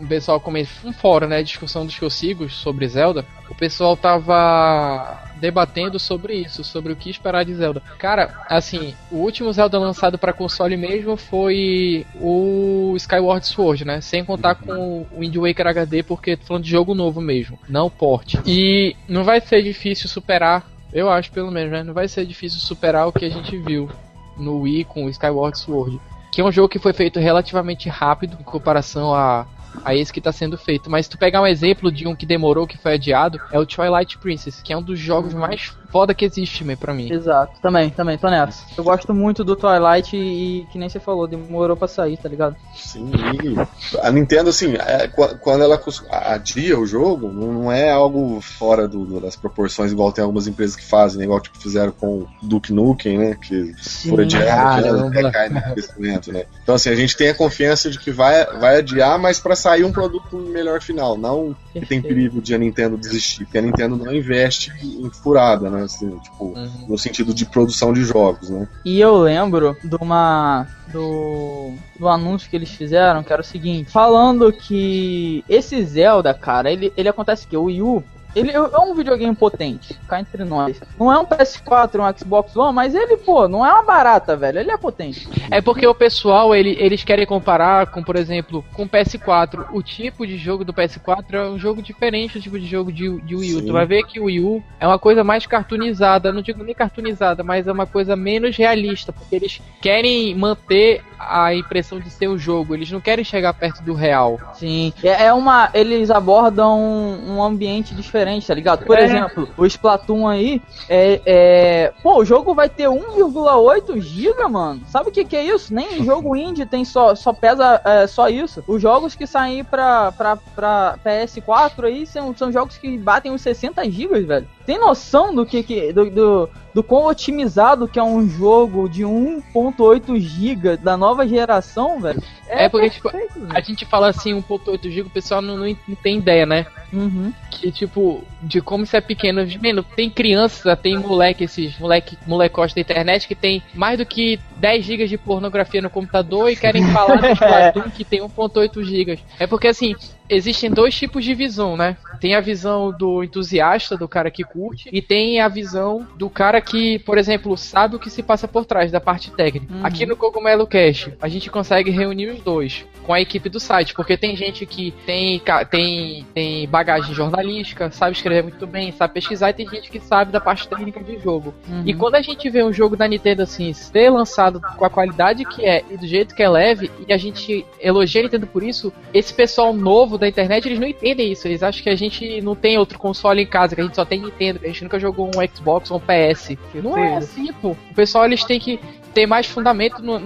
um 0.00 0.06
pessoal 0.08 0.40
comentando 0.40 0.88
um 0.88 0.92
fórum, 0.92 1.28
né, 1.28 1.40
discussão 1.40 1.86
dos 1.86 1.96
que 1.96 2.04
eu 2.04 2.10
sigo 2.10 2.48
sobre 2.50 2.88
Zelda. 2.88 3.24
O 3.48 3.54
pessoal 3.54 3.96
tava 3.96 5.22
debatendo 5.36 6.00
sobre 6.00 6.34
isso, 6.34 6.64
sobre 6.64 6.92
o 6.92 6.96
que 6.96 7.08
esperar 7.08 7.44
de 7.44 7.54
Zelda. 7.54 7.80
Cara, 7.98 8.44
assim, 8.48 8.92
o 9.08 9.18
último 9.18 9.52
Zelda 9.52 9.78
lançado 9.78 10.18
pra 10.18 10.32
console 10.32 10.76
mesmo 10.76 11.16
foi 11.16 12.04
o 12.20 12.94
Skyward 12.96 13.46
Sword, 13.46 13.84
né? 13.84 14.00
Sem 14.00 14.24
contar 14.24 14.56
com 14.56 15.06
o 15.12 15.20
Wind 15.20 15.36
Waker 15.36 15.68
HD, 15.68 16.02
porque 16.02 16.36
tô 16.36 16.46
falando 16.46 16.64
de 16.64 16.70
jogo 16.70 16.92
novo 16.92 17.20
mesmo, 17.20 17.58
não 17.68 17.88
porte. 17.88 18.40
E 18.44 18.96
não 19.08 19.22
vai 19.22 19.40
ser 19.40 19.62
difícil 19.62 20.08
superar, 20.08 20.68
eu 20.92 21.08
acho 21.08 21.30
pelo 21.30 21.52
menos, 21.52 21.70
né? 21.70 21.84
Não 21.84 21.94
vai 21.94 22.08
ser 22.08 22.26
difícil 22.26 22.58
superar 22.58 23.06
o 23.06 23.12
que 23.12 23.24
a 23.24 23.30
gente 23.30 23.56
viu 23.58 23.88
no 24.36 24.62
Wii 24.62 24.84
com 24.84 25.04
o 25.04 25.08
Skyward 25.08 25.56
Sword 25.56 26.00
que 26.36 26.42
é 26.42 26.44
um 26.44 26.52
jogo 26.52 26.68
que 26.68 26.78
foi 26.78 26.92
feito 26.92 27.18
relativamente 27.18 27.88
rápido 27.88 28.36
em 28.38 28.44
comparação 28.44 29.14
a, 29.14 29.46
a 29.82 29.94
esse 29.94 30.12
que 30.12 30.20
está 30.20 30.30
sendo 30.30 30.58
feito. 30.58 30.90
Mas 30.90 31.06
se 31.06 31.12
tu 31.12 31.16
pegar 31.16 31.40
um 31.40 31.46
exemplo 31.46 31.90
de 31.90 32.06
um 32.06 32.14
que 32.14 32.26
demorou, 32.26 32.66
que 32.66 32.76
foi 32.76 32.92
adiado, 32.92 33.40
é 33.50 33.58
o 33.58 33.64
Twilight 33.64 34.18
Princess, 34.18 34.60
que 34.60 34.70
é 34.70 34.76
um 34.76 34.82
dos 34.82 34.98
jogos 34.98 35.32
mais 35.32 35.74
foda 35.96 36.14
que 36.14 36.24
existe, 36.26 36.62
man, 36.62 36.76
pra 36.76 36.92
mim. 36.92 37.10
Exato. 37.10 37.58
Também, 37.62 37.88
também, 37.88 38.18
tô 38.18 38.28
nessa. 38.28 38.64
Eu 38.76 38.84
gosto 38.84 39.14
muito 39.14 39.42
do 39.42 39.56
Twilight 39.56 40.14
e, 40.14 40.60
e 40.60 40.66
que 40.66 40.78
nem 40.78 40.90
você 40.90 41.00
falou, 41.00 41.26
demorou 41.26 41.74
pra 41.74 41.88
sair, 41.88 42.18
tá 42.18 42.28
ligado? 42.28 42.54
Sim, 42.74 43.10
e 43.14 43.98
a 44.06 44.10
Nintendo, 44.12 44.50
assim, 44.50 44.74
é, 44.74 45.08
qu- 45.08 45.38
quando 45.40 45.64
ela 45.64 45.80
adia 46.10 46.78
o 46.78 46.84
jogo, 46.86 47.32
não 47.32 47.72
é 47.72 47.90
algo 47.90 48.40
fora 48.42 48.86
do- 48.86 49.20
das 49.20 49.36
proporções, 49.36 49.90
igual 49.90 50.12
tem 50.12 50.22
algumas 50.22 50.46
empresas 50.46 50.76
que 50.76 50.84
fazem, 50.84 51.18
né, 51.18 51.24
igual 51.24 51.40
tipo, 51.40 51.58
fizeram 51.58 51.92
com 51.92 52.18
o 52.18 52.28
Duke 52.42 52.72
Nukem, 52.74 53.16
né? 53.18 53.34
Que 53.40 53.72
foi 54.10 54.24
adiado, 54.24 55.12
já 55.14 55.30
cai 55.32 55.48
no 55.48 55.62
crescimento, 55.62 56.30
né? 56.32 56.44
Então, 56.62 56.74
assim, 56.74 56.90
a 56.90 56.94
gente 56.94 57.16
tem 57.16 57.30
a 57.30 57.34
confiança 57.34 57.90
de 57.90 57.98
que 57.98 58.10
vai, 58.10 58.44
vai 58.58 58.78
adiar, 58.78 59.18
mas 59.18 59.38
para 59.40 59.56
sair 59.56 59.84
um 59.84 59.92
produto 59.92 60.36
melhor 60.36 60.82
final, 60.82 61.16
não 61.16 61.56
que 61.72 61.86
tem 61.86 62.02
perigo 62.02 62.40
de 62.40 62.54
a 62.54 62.58
Nintendo 62.58 62.96
desistir, 62.98 63.44
porque 63.44 63.58
a 63.58 63.62
Nintendo 63.62 63.96
não 63.96 64.12
investe 64.14 64.72
em 64.82 65.10
furada, 65.10 65.70
né? 65.70 65.85
Assim, 65.86 66.18
tipo, 66.18 66.44
Uhum. 66.46 66.86
no 66.88 66.98
sentido 66.98 67.32
de 67.32 67.46
produção 67.46 67.92
de 67.92 68.02
jogos, 68.04 68.50
né? 68.50 68.68
E 68.84 69.00
eu 69.00 69.16
lembro 69.18 69.76
de 69.82 69.96
uma. 70.00 70.66
Do, 70.92 71.74
do 71.98 72.08
anúncio 72.08 72.48
que 72.48 72.54
eles 72.56 72.70
fizeram, 72.70 73.22
que 73.22 73.32
era 73.32 73.42
o 73.42 73.44
seguinte: 73.44 73.90
falando 73.90 74.52
que 74.52 75.44
esse 75.48 75.82
Zelda, 75.84 76.32
cara, 76.32 76.70
ele, 76.70 76.92
ele 76.96 77.08
acontece 77.08 77.46
que 77.46 77.56
o 77.56 77.64
Wii 77.64 77.82
U. 77.82 78.04
Ele 78.36 78.52
é 78.52 78.60
um 78.60 78.94
videogame 78.94 79.34
potente, 79.34 79.98
cá 80.06 80.20
entre 80.20 80.44
nós. 80.44 80.78
Não 80.98 81.10
é 81.10 81.18
um 81.18 81.24
PS4, 81.24 81.98
um 81.98 82.18
Xbox 82.18 82.54
One, 82.54 82.74
mas 82.74 82.94
ele, 82.94 83.16
pô, 83.16 83.48
não 83.48 83.64
é 83.64 83.72
uma 83.72 83.82
barata, 83.82 84.36
velho. 84.36 84.58
Ele 84.58 84.70
é 84.70 84.76
potente. 84.76 85.26
É 85.50 85.62
porque 85.62 85.86
o 85.86 85.94
pessoal, 85.94 86.54
ele, 86.54 86.76
eles 86.78 87.02
querem 87.02 87.24
comparar 87.24 87.86
com, 87.86 88.02
por 88.02 88.14
exemplo, 88.14 88.62
com 88.74 88.82
o 88.82 88.88
PS4. 88.88 89.68
O 89.72 89.82
tipo 89.82 90.26
de 90.26 90.36
jogo 90.36 90.66
do 90.66 90.74
PS4 90.74 91.32
é 91.32 91.48
um 91.48 91.58
jogo 91.58 91.80
diferente 91.80 92.34
do 92.34 92.42
tipo 92.42 92.60
de 92.60 92.66
jogo 92.66 92.92
de, 92.92 93.20
de 93.22 93.34
Wii 93.34 93.54
U. 93.54 93.60
Sim. 93.60 93.66
Tu 93.66 93.72
vai 93.72 93.86
ver 93.86 94.02
que 94.02 94.20
o 94.20 94.24
Wii 94.24 94.40
U 94.40 94.62
é 94.78 94.86
uma 94.86 94.98
coisa 94.98 95.24
mais 95.24 95.46
cartoonizada. 95.46 96.30
Não 96.30 96.42
digo 96.42 96.62
nem 96.62 96.74
cartoonizada, 96.74 97.42
mas 97.42 97.66
é 97.66 97.72
uma 97.72 97.86
coisa 97.86 98.14
menos 98.14 98.54
realista. 98.54 99.14
Porque 99.14 99.34
eles 99.34 99.62
querem 99.80 100.34
manter 100.34 101.02
a 101.18 101.54
impressão 101.54 101.98
de 102.00 102.10
ser 102.10 102.28
o 102.28 102.38
jogo. 102.38 102.74
Eles 102.74 102.90
não 102.90 103.00
querem 103.00 103.24
chegar 103.24 103.52
perto 103.54 103.82
do 103.82 103.94
real. 103.94 104.38
Sim. 104.54 104.92
É, 105.02 105.24
é 105.26 105.32
uma. 105.32 105.70
Eles 105.74 106.10
abordam 106.10 106.78
um, 106.80 107.36
um 107.36 107.42
ambiente 107.42 107.94
diferente, 107.94 108.46
tá 108.46 108.54
ligado? 108.54 108.84
Por 108.84 108.98
É. 108.98 109.04
exemplo, 109.04 109.48
o 109.56 109.66
Splatoon 109.66 110.26
aí 110.28 110.60
é, 110.88 111.20
é. 111.26 111.92
Pô, 112.02 112.18
o 112.20 112.24
jogo 112.24 112.54
vai 112.54 112.68
ter 112.68 112.88
1,8 112.88 114.00
GB, 114.00 114.46
mano. 114.48 114.82
Sabe 114.86 115.08
o 115.08 115.12
que, 115.12 115.24
que 115.24 115.36
é 115.36 115.44
isso? 115.44 115.72
Nem 115.74 116.04
jogo 116.04 116.36
indie 116.36 116.66
tem 116.66 116.84
só, 116.84 117.14
só 117.14 117.32
pesa 117.32 117.80
é, 117.84 118.06
só 118.06 118.28
isso. 118.28 118.62
Os 118.66 118.80
jogos 118.80 119.14
que 119.14 119.26
saem 119.26 119.64
pra, 119.64 120.12
pra, 120.12 120.36
pra 120.36 120.98
PS4 121.04 121.84
aí 121.84 122.06
são, 122.06 122.34
são 122.36 122.52
jogos 122.52 122.76
que 122.78 122.96
batem 122.98 123.32
uns 123.32 123.42
60 123.42 123.88
GB, 123.90 124.20
velho. 124.22 124.48
Tem 124.66 124.78
noção 124.78 125.32
do 125.32 125.46
que. 125.46 125.62
que 125.62 125.92
do, 125.92 126.10
do, 126.10 126.50
do 126.74 126.82
quão 126.82 127.06
otimizado 127.06 127.88
que 127.88 127.98
é 127.98 128.02
um 128.02 128.28
jogo 128.28 128.88
de 128.88 129.02
1.8 129.02 130.20
GB 130.20 130.76
da 130.76 130.96
nova 130.96 131.26
geração, 131.26 132.00
velho? 132.00 132.22
É 132.48 132.68
porque, 132.68 132.90
tipo, 132.90 133.10
perfeito, 133.10 133.40
velho. 133.40 133.56
A 133.56 133.60
gente 133.60 133.86
fala 133.86 134.08
assim, 134.08 134.34
1.8 134.34 134.90
GB, 134.90 135.08
o 135.08 135.10
pessoal 135.10 135.40
não, 135.40 135.56
não, 135.56 135.76
não 135.88 135.96
tem 135.96 136.18
ideia, 136.18 136.44
né? 136.44 136.66
Uhum. 136.92 137.32
Que, 137.50 137.72
tipo, 137.72 138.22
de 138.42 138.60
como 138.60 138.84
isso 138.84 138.96
é 138.96 139.00
pequeno. 139.00 139.40
Mano, 139.62 139.82
tem 139.82 140.10
criança, 140.10 140.76
tem 140.76 140.98
moleque, 140.98 141.44
esses 141.44 141.78
moleque, 141.78 142.18
molecos 142.26 142.74
da 142.74 142.80
internet 142.80 143.26
que 143.26 143.34
tem 143.34 143.62
mais 143.72 143.96
do 143.96 144.04
que 144.04 144.38
10 144.56 144.84
GB 144.84 145.06
de 145.06 145.16
pornografia 145.16 145.80
no 145.80 145.88
computador 145.88 146.50
e 146.50 146.56
querem 146.56 146.84
falar 146.92 147.16
do 147.22 147.26
Splatoon 147.28 147.90
que 147.90 148.04
tem 148.04 148.20
1.8 148.20 148.82
GB. 148.82 149.18
É 149.38 149.46
porque, 149.46 149.68
assim, 149.68 149.94
existem 150.28 150.70
dois 150.70 150.94
tipos 150.94 151.24
de 151.24 151.34
visão, 151.34 151.76
né? 151.76 151.96
Tem 152.20 152.34
a 152.34 152.40
visão 152.40 152.92
do 152.92 153.22
entusiasta, 153.22 153.96
do 153.96 154.08
cara 154.08 154.30
que 154.30 154.44
curte, 154.44 154.88
e 154.92 155.02
tem 155.02 155.40
a 155.40 155.48
visão 155.48 156.06
do 156.16 156.30
cara 156.30 156.60
que, 156.60 156.98
por 157.00 157.18
exemplo, 157.18 157.56
sabe 157.56 157.96
o 157.96 157.98
que 157.98 158.10
se 158.10 158.22
passa 158.22 158.48
por 158.48 158.64
trás 158.64 158.90
da 158.90 159.00
parte 159.00 159.30
técnica. 159.30 159.72
Uhum. 159.72 159.84
Aqui 159.84 160.06
no 160.06 160.16
Cogumelo 160.16 160.66
Cast, 160.66 161.12
a 161.20 161.28
gente 161.28 161.50
consegue 161.50 161.90
reunir 161.90 162.28
os 162.28 162.40
dois 162.40 162.84
com 163.04 163.12
a 163.12 163.20
equipe 163.20 163.48
do 163.48 163.60
site, 163.60 163.94
porque 163.94 164.16
tem 164.16 164.34
gente 164.34 164.66
que 164.66 164.92
tem, 165.04 165.40
tem, 165.70 166.26
tem 166.34 166.68
bagagem 166.68 167.14
jornalística, 167.14 167.90
sabe 167.90 168.16
escrever 168.16 168.42
muito 168.42 168.66
bem, 168.66 168.90
sabe 168.92 169.14
pesquisar, 169.14 169.50
e 169.50 169.54
tem 169.54 169.68
gente 169.68 169.90
que 169.90 170.00
sabe 170.00 170.32
da 170.32 170.40
parte 170.40 170.66
técnica 170.66 171.02
de 171.02 171.18
jogo. 171.18 171.54
Uhum. 171.68 171.82
E 171.86 171.94
quando 171.94 172.16
a 172.16 172.22
gente 172.22 172.48
vê 172.50 172.64
um 172.64 172.72
jogo 172.72 172.96
da 172.96 173.06
Nintendo 173.06 173.42
assim, 173.42 173.72
ser 173.72 174.10
lançado 174.10 174.60
com 174.76 174.84
a 174.84 174.90
qualidade 174.90 175.44
que 175.44 175.64
é 175.64 175.84
e 175.90 175.96
do 175.96 176.06
jeito 176.06 176.34
que 176.34 176.42
é 176.42 176.48
leve, 176.48 176.90
e 177.06 177.12
a 177.12 177.16
gente 177.16 177.64
elogia 177.80 178.22
a 178.22 178.24
Nintendo 178.24 178.46
por 178.46 178.62
isso, 178.62 178.92
esse 179.14 179.32
pessoal 179.32 179.72
novo 179.72 180.15
da 180.18 180.28
internet, 180.28 180.66
eles 180.66 180.78
não 180.78 180.86
entendem 180.86 181.30
isso. 181.32 181.46
Eles 181.46 181.62
acham 181.62 181.82
que 181.82 181.90
a 181.90 181.96
gente 181.96 182.40
não 182.40 182.54
tem 182.54 182.78
outro 182.78 182.98
console 182.98 183.42
em 183.42 183.46
casa, 183.46 183.74
que 183.74 183.80
a 183.80 183.84
gente 183.84 183.96
só 183.96 184.04
tem 184.04 184.20
Nintendo, 184.20 184.58
que 184.58 184.66
a 184.66 184.68
gente 184.68 184.82
nunca 184.84 184.98
jogou 184.98 185.28
um 185.28 185.56
Xbox 185.56 185.90
ou 185.90 185.98
um 185.98 186.00
PS. 186.00 186.56
Não 186.74 186.96
é 186.96 187.16
assim, 187.16 187.52
pô. 187.54 187.70
O 187.90 187.94
pessoal, 187.94 188.24
eles 188.24 188.44
têm 188.44 188.58
que 188.60 188.78
ter 189.14 189.26
mais 189.26 189.46
fundamento 189.46 190.02
no- 190.02 190.18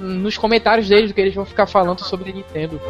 nos 0.00 0.38
comentários 0.38 0.88
deles 0.88 1.10
do 1.10 1.14
que 1.14 1.20
eles 1.20 1.34
vão 1.34 1.44
ficar 1.44 1.66
falando 1.66 2.00
sobre 2.04 2.32
Nintendo. 2.32 2.80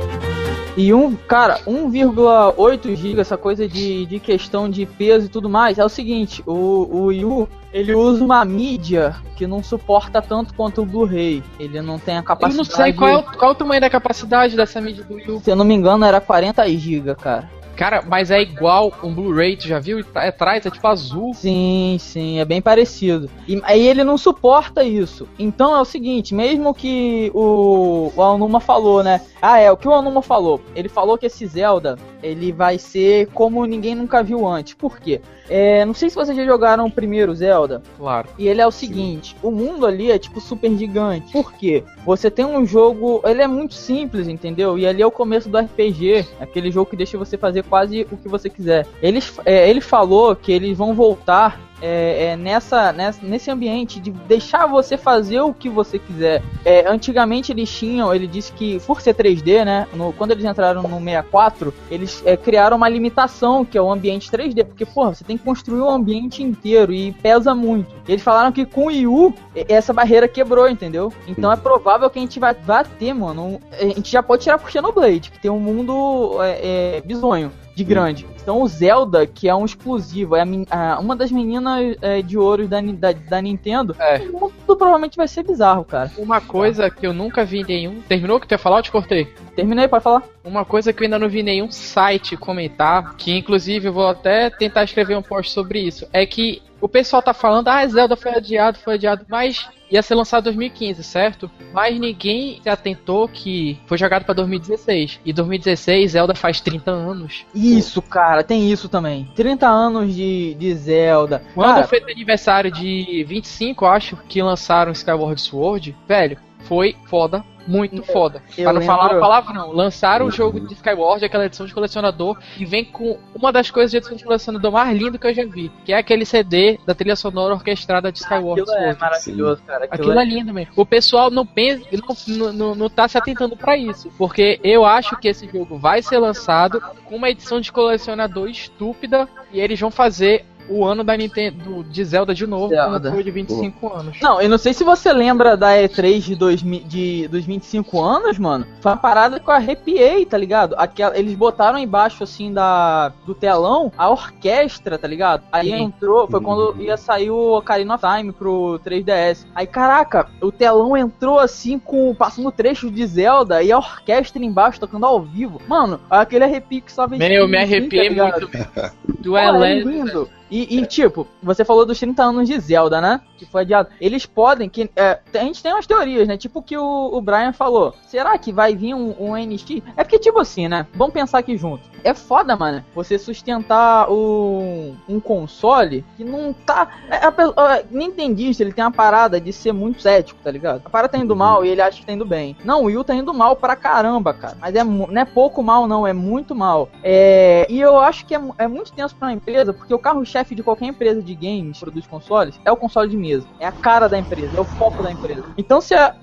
E 0.76 0.94
um, 0.94 1.16
cara, 1.16 1.58
1,8 1.66 2.94
GB, 2.94 3.20
essa 3.20 3.36
coisa 3.36 3.66
de, 3.66 4.06
de 4.06 4.20
questão 4.20 4.68
de 4.70 4.86
peso 4.86 5.26
e 5.26 5.28
tudo 5.28 5.48
mais, 5.48 5.78
é 5.78 5.84
o 5.84 5.88
seguinte, 5.88 6.42
o, 6.46 6.52
o 6.52 7.04
Wii 7.06 7.24
U, 7.24 7.48
ele 7.72 7.94
usa 7.94 8.24
uma 8.24 8.44
mídia 8.44 9.14
que 9.36 9.46
não 9.46 9.62
suporta 9.62 10.22
tanto 10.22 10.54
quanto 10.54 10.82
o 10.82 10.86
Blu-ray. 10.86 11.42
Ele 11.58 11.80
não 11.82 11.98
tem 11.98 12.16
a 12.16 12.20
Eu 12.20 12.24
capacidade. 12.24 12.56
não 12.56 12.64
sei 12.64 12.92
qual 12.92 13.10
é, 13.10 13.16
o, 13.16 13.22
qual 13.22 13.50
é 13.50 13.54
o 13.54 13.56
tamanho 13.56 13.80
da 13.80 13.90
capacidade 13.90 14.56
dessa 14.56 14.80
mídia 14.80 15.04
do 15.04 15.14
Wii 15.14 15.30
U. 15.30 15.40
Se 15.40 15.50
eu 15.50 15.56
não 15.56 15.64
me 15.64 15.74
engano, 15.74 16.04
era 16.04 16.20
40 16.20 16.66
GB, 16.68 17.14
cara. 17.16 17.48
Cara, 17.78 18.02
mas 18.04 18.32
é 18.32 18.42
igual 18.42 18.92
um 19.04 19.14
Blu-ray, 19.14 19.56
tu 19.56 19.68
já 19.68 19.78
viu? 19.78 20.04
É 20.16 20.28
atrás, 20.28 20.66
é 20.66 20.70
tipo 20.70 20.84
azul. 20.88 21.32
Sim, 21.32 21.96
sim, 22.00 22.40
é 22.40 22.44
bem 22.44 22.60
parecido. 22.60 23.30
E 23.46 23.60
aí 23.62 23.86
ele 23.86 24.02
não 24.02 24.18
suporta 24.18 24.82
isso. 24.82 25.28
Então 25.38 25.76
é 25.76 25.80
o 25.80 25.84
seguinte, 25.84 26.34
mesmo 26.34 26.74
que 26.74 27.30
o, 27.32 28.10
o 28.16 28.20
Anuma 28.20 28.58
falou, 28.58 29.04
né? 29.04 29.20
Ah, 29.40 29.60
é, 29.60 29.70
o 29.70 29.76
que 29.76 29.86
o 29.86 29.94
Anuma 29.94 30.22
falou? 30.22 30.60
Ele 30.74 30.88
falou 30.88 31.16
que 31.16 31.26
esse 31.26 31.46
Zelda, 31.46 31.96
ele 32.20 32.50
vai 32.50 32.78
ser 32.78 33.28
como 33.28 33.64
ninguém 33.64 33.94
nunca 33.94 34.24
viu 34.24 34.44
antes. 34.44 34.74
Por 34.74 34.98
quê? 34.98 35.20
É, 35.48 35.84
não 35.84 35.94
sei 35.94 36.10
se 36.10 36.16
vocês 36.16 36.36
já 36.36 36.44
jogaram 36.44 36.84
o 36.86 36.90
primeiro 36.90 37.34
Zelda, 37.34 37.80
Claro. 37.96 38.28
e 38.36 38.46
ele 38.48 38.60
é 38.60 38.66
o 38.66 38.70
seguinte, 38.70 39.34
o 39.42 39.50
mundo 39.50 39.86
ali 39.86 40.10
é 40.10 40.18
tipo 40.18 40.40
super 40.42 40.70
gigante. 40.76 41.32
Por 41.32 41.54
quê? 41.54 41.84
Você 42.04 42.30
tem 42.30 42.44
um 42.44 42.66
jogo, 42.66 43.22
ele 43.24 43.40
é 43.40 43.46
muito 43.46 43.72
simples, 43.72 44.28
entendeu? 44.28 44.76
E 44.76 44.86
ali 44.86 45.00
é 45.00 45.06
o 45.06 45.10
começo 45.10 45.48
do 45.48 45.56
RPG, 45.56 46.26
aquele 46.38 46.70
jogo 46.70 46.90
que 46.90 46.96
deixa 46.96 47.16
você 47.16 47.38
fazer 47.38 47.64
quase 47.68 48.06
o 48.10 48.16
que 48.16 48.28
você 48.28 48.48
quiser. 48.48 48.86
Ele, 49.02 49.20
é, 49.44 49.68
ele 49.68 49.80
falou 49.80 50.34
que 50.34 50.50
eles 50.52 50.76
vão 50.76 50.94
voltar 50.94 51.60
é, 51.80 52.24
é 52.24 52.36
nessa, 52.36 52.92
nessa, 52.92 53.20
nesse 53.24 53.50
ambiente 53.50 54.00
de 54.00 54.10
deixar 54.10 54.66
você 54.66 54.96
fazer 54.96 55.40
o 55.40 55.54
que 55.54 55.68
você 55.68 55.98
quiser. 55.98 56.42
É, 56.64 56.88
antigamente 56.88 57.52
eles 57.52 57.70
tinham, 57.70 58.14
ele 58.14 58.26
disse 58.26 58.52
que 58.52 58.80
por 58.80 59.00
ser 59.00 59.14
3D, 59.14 59.64
né? 59.64 59.86
No, 59.94 60.12
quando 60.12 60.32
eles 60.32 60.44
entraram 60.44 60.82
no 60.82 60.98
64, 60.98 61.74
eles 61.90 62.22
é, 62.24 62.36
criaram 62.36 62.76
uma 62.76 62.88
limitação 62.88 63.64
que 63.64 63.76
é 63.76 63.82
o 63.82 63.90
ambiente 63.90 64.30
3D, 64.30 64.64
porque 64.64 64.84
porra, 64.84 65.14
você 65.14 65.24
tem 65.24 65.36
que 65.36 65.44
construir 65.44 65.80
um 65.80 65.90
ambiente 65.90 66.42
inteiro 66.42 66.92
e 66.92 67.12
pesa 67.12 67.54
muito. 67.54 67.94
Eles 68.06 68.22
falaram 68.22 68.52
que 68.52 68.64
com 68.64 68.84
o 68.84 68.86
Wii 68.86 69.06
U 69.06 69.34
essa 69.68 69.92
barreira 69.92 70.28
quebrou, 70.28 70.68
entendeu? 70.68 71.12
Então 71.26 71.50
é 71.52 71.56
provável 71.56 72.08
que 72.10 72.18
a 72.18 72.22
gente 72.22 72.38
vai, 72.38 72.54
vai 72.54 72.84
ter, 72.84 73.12
mano. 73.12 73.60
a 73.72 73.84
gente 73.84 74.10
já 74.10 74.22
pode 74.22 74.42
tirar 74.42 74.58
por 74.58 74.70
Xenoblade, 74.70 75.30
que 75.30 75.40
tem 75.40 75.50
um 75.50 75.60
mundo 75.60 76.42
é, 76.42 76.96
é, 76.96 77.00
bizonho 77.00 77.52
de 77.74 77.84
grande. 77.84 78.26
Então 78.48 78.62
o 78.62 78.66
Zelda, 78.66 79.26
que 79.26 79.46
é 79.46 79.54
um 79.54 79.66
exclusivo, 79.66 80.34
é 80.34 80.40
a, 80.70 80.94
a, 80.94 80.98
uma 81.00 81.14
das 81.14 81.30
meninas 81.30 81.98
é, 82.00 82.22
de 82.22 82.38
ouro 82.38 82.66
da, 82.66 82.80
da, 82.80 83.12
da 83.12 83.42
Nintendo, 83.42 83.94
é. 83.98 84.20
tudo 84.20 84.74
provavelmente 84.74 85.18
vai 85.18 85.28
ser 85.28 85.42
bizarro, 85.42 85.84
cara. 85.84 86.10
Uma 86.16 86.40
coisa 86.40 86.88
que 86.88 87.06
eu 87.06 87.12
nunca 87.12 87.44
vi 87.44 87.62
nenhum. 87.62 88.00
Terminou 88.00 88.38
o 88.38 88.40
que 88.40 88.48
tu 88.48 88.52
ia 88.52 88.58
falar? 88.58 88.78
Eu 88.78 88.84
te 88.84 88.90
cortei. 88.90 89.26
Terminei, 89.54 89.86
pode 89.86 90.02
falar. 90.02 90.22
Uma 90.42 90.64
coisa 90.64 90.94
que 90.94 91.02
eu 91.02 91.04
ainda 91.04 91.18
não 91.18 91.28
vi 91.28 91.42
nenhum 91.42 91.70
site 91.70 92.38
comentar, 92.38 93.16
que 93.16 93.36
inclusive 93.36 93.88
eu 93.88 93.92
vou 93.92 94.08
até 94.08 94.48
tentar 94.48 94.84
escrever 94.84 95.14
um 95.14 95.22
post 95.22 95.52
sobre 95.52 95.80
isso, 95.80 96.08
é 96.10 96.24
que 96.24 96.62
o 96.80 96.88
pessoal 96.88 97.20
tá 97.20 97.34
falando, 97.34 97.68
ah, 97.68 97.86
Zelda 97.86 98.16
foi 98.16 98.32
adiado, 98.32 98.78
foi 98.78 98.94
adiado, 98.94 99.26
mas 99.28 99.68
ia 99.90 100.02
ser 100.02 100.14
lançado 100.14 100.42
em 100.42 100.54
2015, 100.54 101.02
certo? 101.02 101.50
Mas 101.72 101.98
ninguém 101.98 102.60
se 102.62 102.68
atentou 102.68 103.26
que 103.26 103.80
foi 103.86 103.98
jogado 103.98 104.24
para 104.24 104.34
2016. 104.34 105.20
E 105.24 105.32
2016, 105.32 106.12
Zelda 106.12 106.34
faz 106.34 106.60
30 106.60 106.90
anos. 106.90 107.46
Isso, 107.54 108.00
cara, 108.02 108.37
tem 108.42 108.70
isso 108.70 108.88
também. 108.88 109.28
30 109.34 109.66
anos 109.66 110.14
de, 110.14 110.54
de 110.54 110.74
Zelda. 110.74 111.42
Quando 111.54 111.74
cara, 111.74 111.86
foi 111.86 112.00
aniversário 112.10 112.70
de 112.70 113.24
25, 113.26 113.86
acho, 113.86 114.16
que 114.28 114.42
lançaram 114.42 114.92
Skyward 114.92 115.40
Sword, 115.40 115.96
velho, 116.06 116.38
foi 116.68 116.94
foda 117.06 117.44
muito 117.68 118.02
foda. 118.02 118.42
Eu 118.56 118.64
pra 118.64 118.72
não 118.72 118.80
lembro- 118.80 118.96
falar 118.96 119.12
a 119.14 119.20
palavra, 119.20 119.52
não. 119.52 119.72
Lançaram 119.72 120.26
o 120.26 120.30
jogo 120.30 120.58
de 120.58 120.72
Skyward, 120.72 121.22
aquela 121.22 121.44
edição 121.44 121.66
de 121.66 121.74
colecionador, 121.74 122.38
e 122.58 122.64
vem 122.64 122.82
com 122.82 123.18
uma 123.34 123.52
das 123.52 123.70
coisas 123.70 123.90
de 123.90 123.98
edição 123.98 124.16
de 124.16 124.24
colecionador 124.24 124.72
mais 124.72 124.98
lindo 124.98 125.18
que 125.18 125.26
eu 125.26 125.34
já 125.34 125.44
vi, 125.44 125.70
que 125.84 125.92
é 125.92 125.98
aquele 125.98 126.24
CD 126.24 126.80
da 126.86 126.94
trilha 126.94 127.14
sonora 127.14 127.52
orquestrada 127.52 128.10
de 128.10 128.20
Skyward 128.20 128.62
Aquilo 128.62 128.76
é 128.76 128.94
maravilhoso, 128.94 129.62
cara. 129.66 129.84
Aquilo, 129.84 130.12
Aquilo 130.12 130.18
é... 130.18 130.22
é 130.22 130.26
lindo 130.26 130.54
mesmo. 130.54 130.72
O 130.76 130.86
pessoal 130.86 131.30
não 131.30 131.44
pensa, 131.44 131.84
não, 132.28 132.52
não, 132.54 132.74
não 132.74 132.88
tá 132.88 133.06
se 133.06 133.18
atentando 133.18 133.54
pra 133.54 133.76
isso. 133.76 134.10
Porque 134.16 134.58
eu 134.64 134.86
acho 134.86 135.18
que 135.18 135.28
esse 135.28 135.46
jogo 135.46 135.76
vai 135.76 136.00
ser 136.00 136.16
lançado 136.18 136.80
com 137.04 137.16
uma 137.16 137.28
edição 137.28 137.60
de 137.60 137.70
colecionador 137.70 138.48
estúpida 138.48 139.28
e 139.52 139.60
eles 139.60 139.78
vão 139.78 139.90
fazer 139.90 140.46
o 140.68 140.84
ano 140.84 141.02
da 141.02 141.16
Nintendo 141.16 141.84
de 141.84 142.04
Zelda 142.04 142.34
de 142.34 142.46
novo, 142.46 142.68
Zelda. 142.68 143.00
como 143.00 143.14
foi 143.14 143.24
de 143.24 143.30
25 143.30 143.92
anos. 143.92 144.18
Não, 144.20 144.40
eu 144.40 144.48
não 144.48 144.58
sei 144.58 144.72
se 144.72 144.84
você 144.84 145.12
lembra 145.12 145.56
da 145.56 145.72
E3 145.74 146.20
de, 146.20 146.34
2000, 146.34 146.84
de 146.84 147.28
dos 147.28 147.44
25 147.44 148.00
anos, 148.00 148.38
mano. 148.38 148.66
Foi 148.80 148.92
uma 148.92 148.98
parada 148.98 149.40
que 149.40 149.48
eu 149.48 149.54
arrepiei, 149.54 150.24
tá 150.24 150.36
ligado? 150.36 150.74
Aquela, 150.78 151.18
eles 151.18 151.34
botaram 151.34 151.78
embaixo, 151.78 152.24
assim, 152.24 152.52
da, 152.52 153.12
do 153.24 153.34
telão 153.34 153.92
a 153.96 154.10
orquestra, 154.10 154.98
tá 154.98 155.08
ligado? 155.08 155.42
Aí 155.52 155.70
Sim. 155.70 155.82
entrou, 155.84 156.28
foi 156.28 156.40
quando 156.40 156.76
ia 156.80 156.96
sair 156.96 157.30
o 157.30 157.56
Ocarina 157.58 157.94
of 157.94 158.04
Time 158.04 158.32
pro 158.32 158.80
3DS. 158.84 159.46
Aí, 159.54 159.66
caraca, 159.66 160.28
o 160.40 160.52
telão 160.52 160.96
entrou 160.96 161.38
assim, 161.38 161.78
com 161.78 162.14
passando 162.14 162.50
trecho 162.52 162.90
de 162.90 163.06
Zelda 163.06 163.62
e 163.62 163.72
a 163.72 163.78
orquestra 163.78 164.44
embaixo 164.44 164.80
tocando 164.80 165.06
ao 165.06 165.20
vivo. 165.20 165.60
Mano, 165.66 166.00
aquele 166.10 166.44
arrepio 166.44 166.82
que 166.82 166.92
só 166.92 167.06
vem 167.06 167.18
Man, 167.18 167.26
eu 167.26 167.48
me 167.48 167.56
tá 167.56 167.62
arrepiei 167.62 168.08
ligado? 168.08 168.40
muito. 168.40 168.98
Pô, 169.22 169.36
é 169.36 169.80
lindo. 169.80 170.28
E, 170.50 170.78
e, 170.78 170.86
tipo, 170.86 171.26
você 171.42 171.64
falou 171.64 171.84
dos 171.84 171.98
30 171.98 172.22
anos 172.22 172.48
de 172.48 172.58
Zelda, 172.58 173.00
né? 173.00 173.20
Que 173.36 173.44
foi 173.46 173.62
adiado. 173.62 173.88
Eles 174.00 174.26
podem, 174.26 174.68
que 174.68 174.90
é, 174.96 175.20
a 175.34 175.38
gente 175.38 175.62
tem 175.62 175.72
umas 175.72 175.86
teorias, 175.86 176.26
né? 176.26 176.36
Tipo 176.36 176.60
o 176.60 176.62
que 176.62 176.76
o, 176.76 177.10
o 177.12 177.20
Brian 177.20 177.52
falou. 177.52 177.94
Será 178.06 178.36
que 178.38 178.52
vai 178.52 178.74
vir 178.74 178.94
um, 178.94 179.14
um 179.18 179.36
NX? 179.36 179.82
É 179.96 180.02
porque, 180.02 180.18
tipo 180.18 180.38
assim, 180.40 180.68
né? 180.68 180.86
Vamos 180.94 181.12
pensar 181.12 181.38
aqui 181.38 181.56
junto. 181.56 181.82
É 182.04 182.14
foda, 182.14 182.56
mano. 182.56 182.84
Você 182.94 183.18
sustentar 183.18 184.10
um, 184.10 184.96
um 185.08 185.20
console 185.20 186.04
que 186.16 186.24
não 186.24 186.52
tá. 186.52 186.88
É, 187.10 187.16
a, 187.16 187.28
a, 187.28 187.82
Nintendista, 187.90 188.62
ele 188.62 188.72
tem 188.72 188.84
uma 188.84 188.90
parada 188.90 189.40
de 189.40 189.52
ser 189.52 189.72
muito 189.72 190.00
cético, 190.02 190.40
tá 190.42 190.50
ligado? 190.50 190.82
A 190.84 190.90
parada 190.90 191.12
tá 191.12 191.18
indo 191.18 191.34
mal 191.36 191.64
e 191.64 191.68
ele 191.68 191.82
acha 191.82 192.00
que 192.00 192.06
tá 192.06 192.12
indo 192.12 192.24
bem. 192.24 192.56
Não, 192.64 192.82
o 192.82 192.84
Will 192.86 193.04
tá 193.04 193.14
indo 193.14 193.32
mal 193.34 193.56
pra 193.56 193.76
caramba, 193.76 194.32
cara. 194.32 194.56
Mas 194.60 194.74
é, 194.74 194.84
não 194.84 195.20
é 195.20 195.24
pouco 195.24 195.62
mal, 195.62 195.86
não. 195.86 196.06
É 196.06 196.12
muito 196.12 196.54
mal. 196.54 196.88
É, 197.02 197.66
e 197.68 197.80
eu 197.80 197.98
acho 197.98 198.24
que 198.26 198.34
é, 198.34 198.40
é 198.58 198.68
muito 198.68 198.92
tenso 198.92 199.14
pra 199.16 199.28
uma 199.28 199.34
empresa, 199.34 199.72
porque 199.72 199.92
o 199.94 199.98
carro-chefe 199.98 200.54
de 200.54 200.62
qualquer 200.62 200.86
empresa 200.86 201.22
de 201.22 201.34
games 201.34 201.78
que 201.78 201.84
produz 201.84 202.06
consoles 202.06 202.58
é 202.64 202.72
o 202.72 202.76
console 202.76 203.10
de 203.10 203.16
mesa. 203.16 203.46
É 203.58 203.66
a 203.66 203.72
cara 203.72 204.08
da 204.08 204.18
empresa, 204.18 204.56
é 204.56 204.60
o 204.60 204.64
foco 204.64 205.02
da 205.02 205.10
empresa. 205.10 205.44
Então, 205.56 205.80
se 205.80 205.94
a- 205.94 206.14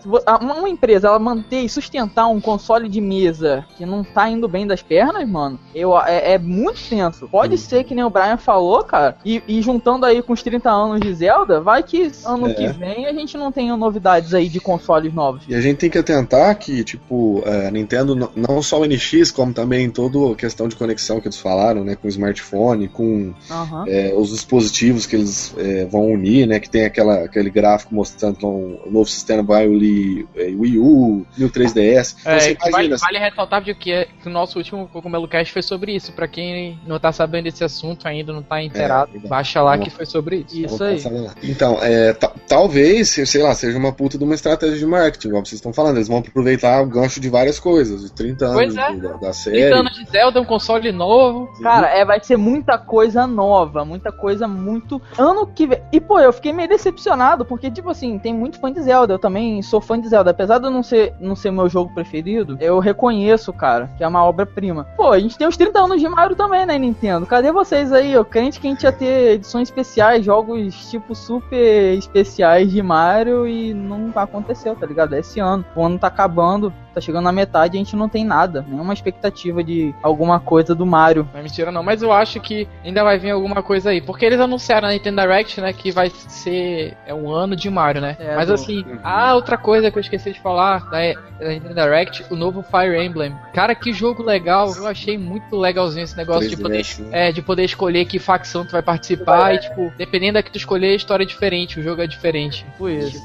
uma 0.41 0.69
empresa 0.69 1.07
ela 1.07 1.19
manter 1.19 1.61
e 1.61 1.69
sustentar 1.69 2.27
um 2.27 2.39
console 2.41 2.87
de 2.89 3.01
mesa 3.01 3.65
que 3.77 3.85
não 3.85 4.03
tá 4.03 4.29
indo 4.29 4.47
bem 4.47 4.65
das 4.65 4.81
pernas, 4.81 5.27
mano, 5.27 5.59
eu, 5.75 5.95
é, 5.99 6.33
é 6.33 6.37
muito 6.39 6.79
tenso. 6.89 7.27
Pode 7.27 7.57
ser 7.57 7.83
que 7.83 7.93
nem 7.93 8.03
o 8.03 8.09
Brian 8.09 8.37
falou, 8.37 8.83
cara, 8.83 9.17
e, 9.25 9.43
e 9.47 9.61
juntando 9.61 10.05
aí 10.05 10.21
com 10.21 10.31
os 10.33 10.41
30 10.41 10.69
anos 10.71 11.01
de 11.01 11.13
Zelda, 11.13 11.59
vai 11.59 11.83
que 11.83 12.09
ano 12.25 12.47
É. 12.49 12.53
que 12.53 12.67
vem 12.69 13.05
a 13.05 13.13
gente 13.13 13.37
não 13.37 13.51
tenha 13.51 13.75
novidades 13.75 14.33
aí 14.33 14.47
de 14.47 14.59
consoles 14.59 15.13
novos. 15.13 15.43
E 15.47 15.53
a 15.53 15.59
gente 15.61 15.77
tem 15.77 15.89
que 15.89 15.97
atentar 15.97 16.57
que, 16.57 16.83
tipo, 16.83 17.43
é, 17.45 17.67
a 17.67 17.71
Nintendo, 17.71 18.15
n- 18.15 18.29
não 18.35 18.61
só 18.61 18.79
o 18.79 18.85
NX, 18.85 19.31
como 19.31 19.53
também 19.53 19.89
toda 19.89 20.31
a 20.31 20.35
questão 20.35 20.67
de 20.67 20.75
conexão 20.75 21.19
que 21.19 21.27
eles 21.27 21.37
falaram, 21.39 21.83
né, 21.83 21.95
com 21.95 22.07
o 22.07 22.09
smartphone, 22.09 22.87
com 22.87 23.33
Aham. 23.51 23.83
é, 23.87 24.13
os 24.15 24.29
dispositivos 24.29 25.05
que 25.05 25.15
eles 25.15 25.53
é, 25.57 25.85
vão 25.85 26.07
unir, 26.11 26.47
né, 26.47 26.59
que 26.59 26.69
tem 26.69 26.85
aquela, 26.85 27.25
aquele 27.25 27.49
gráfico 27.49 27.93
mostrando 27.93 28.37
que 28.37 28.45
o 28.45 28.79
novo 28.89 29.09
sistema 29.09 29.43
vai 29.43 29.67
unir 29.67 30.25
é, 30.35 30.45
Wii 30.55 30.79
U 30.79 31.25
e 31.37 31.43
o 31.43 31.49
3DS. 31.49 32.15
Então 32.21 32.31
É, 32.33 32.39
você 32.39 32.55
que 32.55 32.71
vale, 32.71 32.87
imagina, 32.87 32.97
vale 32.97 33.19
ressaltar 33.19 33.61
de 33.61 33.73
que, 33.75 33.91
é- 33.91 34.07
que 34.21 34.27
o 34.27 34.31
nosso 34.31 34.57
último 34.57 34.87
Cogumelo 34.87 35.27
Cast 35.27 35.51
foi 35.51 35.64
sobre 35.65 35.93
isso. 35.95 36.11
Pra 36.13 36.27
quem 36.27 36.79
não 36.85 36.99
tá 36.99 37.11
sabendo 37.11 37.45
desse 37.45 37.63
assunto 37.63 38.07
ainda, 38.07 38.31
não 38.31 38.41
tá 38.41 38.61
inteirado, 38.61 39.11
verdade. 39.11 39.29
baixa 39.29 39.61
lá 39.61 39.77
que 39.77 39.89
foi 39.89 40.05
sobre 40.05 40.45
isso. 40.49 40.65
Isso 40.65 41.09
Vou 41.09 41.17
aí. 41.17 41.25
lá. 41.25 41.33
Então, 41.43 41.77
é, 41.81 42.13
ta- 42.13 42.31
talvez, 42.47 43.09
sei 43.09 43.41
lá, 43.43 43.53
seja 43.53 43.77
uma 43.77 43.91
puta 43.91 44.17
de 44.17 44.23
uma 44.23 44.35
estratégia 44.35 44.77
de 44.77 44.85
marketing, 44.85 45.27
igual 45.29 45.45
vocês 45.45 45.59
estão 45.59 45.73
falando. 45.73 45.97
Eles 45.97 46.07
vão 46.07 46.19
aproveitar 46.19 46.81
o 46.81 46.85
gancho 46.87 47.19
de 47.19 47.29
várias 47.29 47.59
coisas, 47.59 48.01
de 48.03 48.11
30 48.11 48.45
anos 48.45 48.75
é. 48.75 48.77
da, 48.77 48.89
da 48.89 49.17
30 49.17 49.33
série. 49.33 49.63
anos 49.73 49.95
de 49.95 50.05
Zelda, 50.09 50.39
um 50.41 50.45
console 50.45 50.91
novo. 50.91 51.49
Cara, 51.61 51.87
é, 51.89 52.05
vai 52.05 52.19
ser 52.23 52.37
muita 52.37 52.77
coisa 52.77 53.25
nova, 53.27 53.83
muita 53.83 54.11
coisa 54.11 54.47
muito. 54.47 55.01
Ano 55.17 55.47
que 55.47 55.67
vem. 55.67 55.81
E, 55.91 55.99
pô, 55.99 56.19
eu 56.19 56.31
fiquei 56.33 56.53
meio 56.53 56.69
decepcionado, 56.69 57.45
porque, 57.45 57.69
tipo 57.71 57.89
assim, 57.89 58.17
tem 58.19 58.33
muito 58.33 58.59
fã 58.59 58.71
de 58.71 58.81
Zelda. 58.81 59.13
Eu 59.13 59.19
também 59.19 59.61
sou 59.61 59.81
fã 59.81 59.99
de 59.99 60.07
Zelda. 60.07 60.31
Apesar 60.31 60.59
de 60.59 60.65
eu 60.65 60.71
não 60.71 60.83
ser, 60.83 61.13
não 61.19 61.35
ser 61.35 61.51
meu 61.51 61.67
jogo 61.69 61.93
preferido, 61.93 62.57
eu 62.59 62.79
reconheço, 62.79 63.51
cara, 63.53 63.89
que 63.97 64.03
é 64.03 64.07
uma 64.07 64.23
obra-prima. 64.23 64.85
Pô, 64.95 65.11
a 65.11 65.19
gente 65.19 65.37
tem 65.37 65.47
os 65.55 65.57
30 65.57 65.79
anos 65.79 66.01
de 66.01 66.09
Mario 66.09 66.35
também, 66.35 66.65
né, 66.65 66.77
Nintendo? 66.77 67.25
Cadê 67.25 67.49
vocês 67.51 67.93
aí? 67.93 68.11
Eu 68.11 68.25
crente 68.25 68.59
que 68.59 68.67
a 68.67 68.69
gente 68.69 68.83
ia 68.83 68.91
ter 68.91 69.35
edições 69.35 69.69
especiais, 69.69 70.25
jogos, 70.25 70.89
tipo, 70.89 71.15
super 71.15 71.97
especiais 71.97 72.69
de 72.69 72.81
Mario 72.81 73.47
e 73.47 73.73
não 73.73 74.11
aconteceu, 74.15 74.75
tá 74.75 74.85
ligado? 74.85 75.15
É 75.15 75.19
Esse 75.19 75.39
ano. 75.39 75.65
O 75.73 75.85
ano 75.85 75.97
tá 75.97 76.07
acabando, 76.07 76.73
tá 76.95 77.01
chegando 77.01 77.23
na 77.25 77.31
metade 77.31 77.75
e 77.75 77.79
a 77.79 77.83
gente 77.83 77.95
não 77.95 78.09
tem 78.09 78.23
nada. 78.25 78.65
Nenhuma 78.67 78.93
expectativa 78.93 79.63
de 79.63 79.93
alguma 80.01 80.39
coisa 80.39 80.73
do 80.73 80.85
Mario. 80.85 81.27
Não 81.33 81.39
é 81.39 81.43
mentira 81.43 81.71
não, 81.71 81.83
mas 81.83 82.01
eu 82.01 82.11
acho 82.11 82.39
que 82.39 82.67
ainda 82.83 83.03
vai 83.03 83.17
vir 83.17 83.31
alguma 83.31 83.61
coisa 83.61 83.89
aí. 83.91 84.01
Porque 84.01 84.25
eles 84.25 84.39
anunciaram 84.39 84.87
na 84.87 84.93
Nintendo 84.93 85.21
Direct, 85.21 85.61
né, 85.61 85.73
que 85.73 85.91
vai 85.91 86.09
ser 86.09 86.95
é 87.05 87.13
um 87.13 87.29
ano 87.31 87.55
de 87.55 87.69
Mario, 87.69 88.01
né? 88.01 88.15
É, 88.19 88.35
mas 88.35 88.47
do- 88.47 88.53
assim, 88.53 88.85
ah, 89.03 89.33
outra 89.35 89.57
coisa 89.57 89.89
que 89.91 89.97
eu 89.97 90.01
esqueci 90.01 90.31
de 90.31 90.39
falar 90.41 90.89
da, 90.89 90.99
da 91.39 91.49
Nintendo 91.49 91.73
Direct, 91.75 92.25
o 92.29 92.35
novo 92.35 92.63
Fire 92.63 92.97
Emblem. 93.03 93.33
Cara, 93.53 93.73
que 93.75 93.91
jogo 93.93 94.23
legal. 94.23 94.73
Eu 94.75 94.87
achei 94.87 95.17
muito 95.17 95.55
legalzinho 95.55 96.03
esse 96.03 96.17
negócio 96.17 96.49
de 96.49 96.55
3DS, 96.57 96.61
poder 96.61 97.09
né? 97.11 97.27
É, 97.27 97.31
de 97.31 97.41
poder 97.41 97.63
escolher 97.63 98.05
que 98.05 98.19
facção 98.19 98.65
tu 98.65 98.71
vai 98.71 98.81
participar 98.81 99.53
e, 99.55 99.59
tipo, 99.59 99.91
dependendo 99.97 100.33
da 100.33 100.43
que 100.43 100.51
tu 100.51 100.57
escolher, 100.57 100.91
a 100.91 100.95
história 100.95 101.23
é 101.23 101.27
diferente, 101.27 101.79
o 101.79 101.83
jogo 101.83 102.01
é 102.01 102.07
diferente. 102.07 102.63
Tipo 102.65 102.89
isso. 102.89 103.19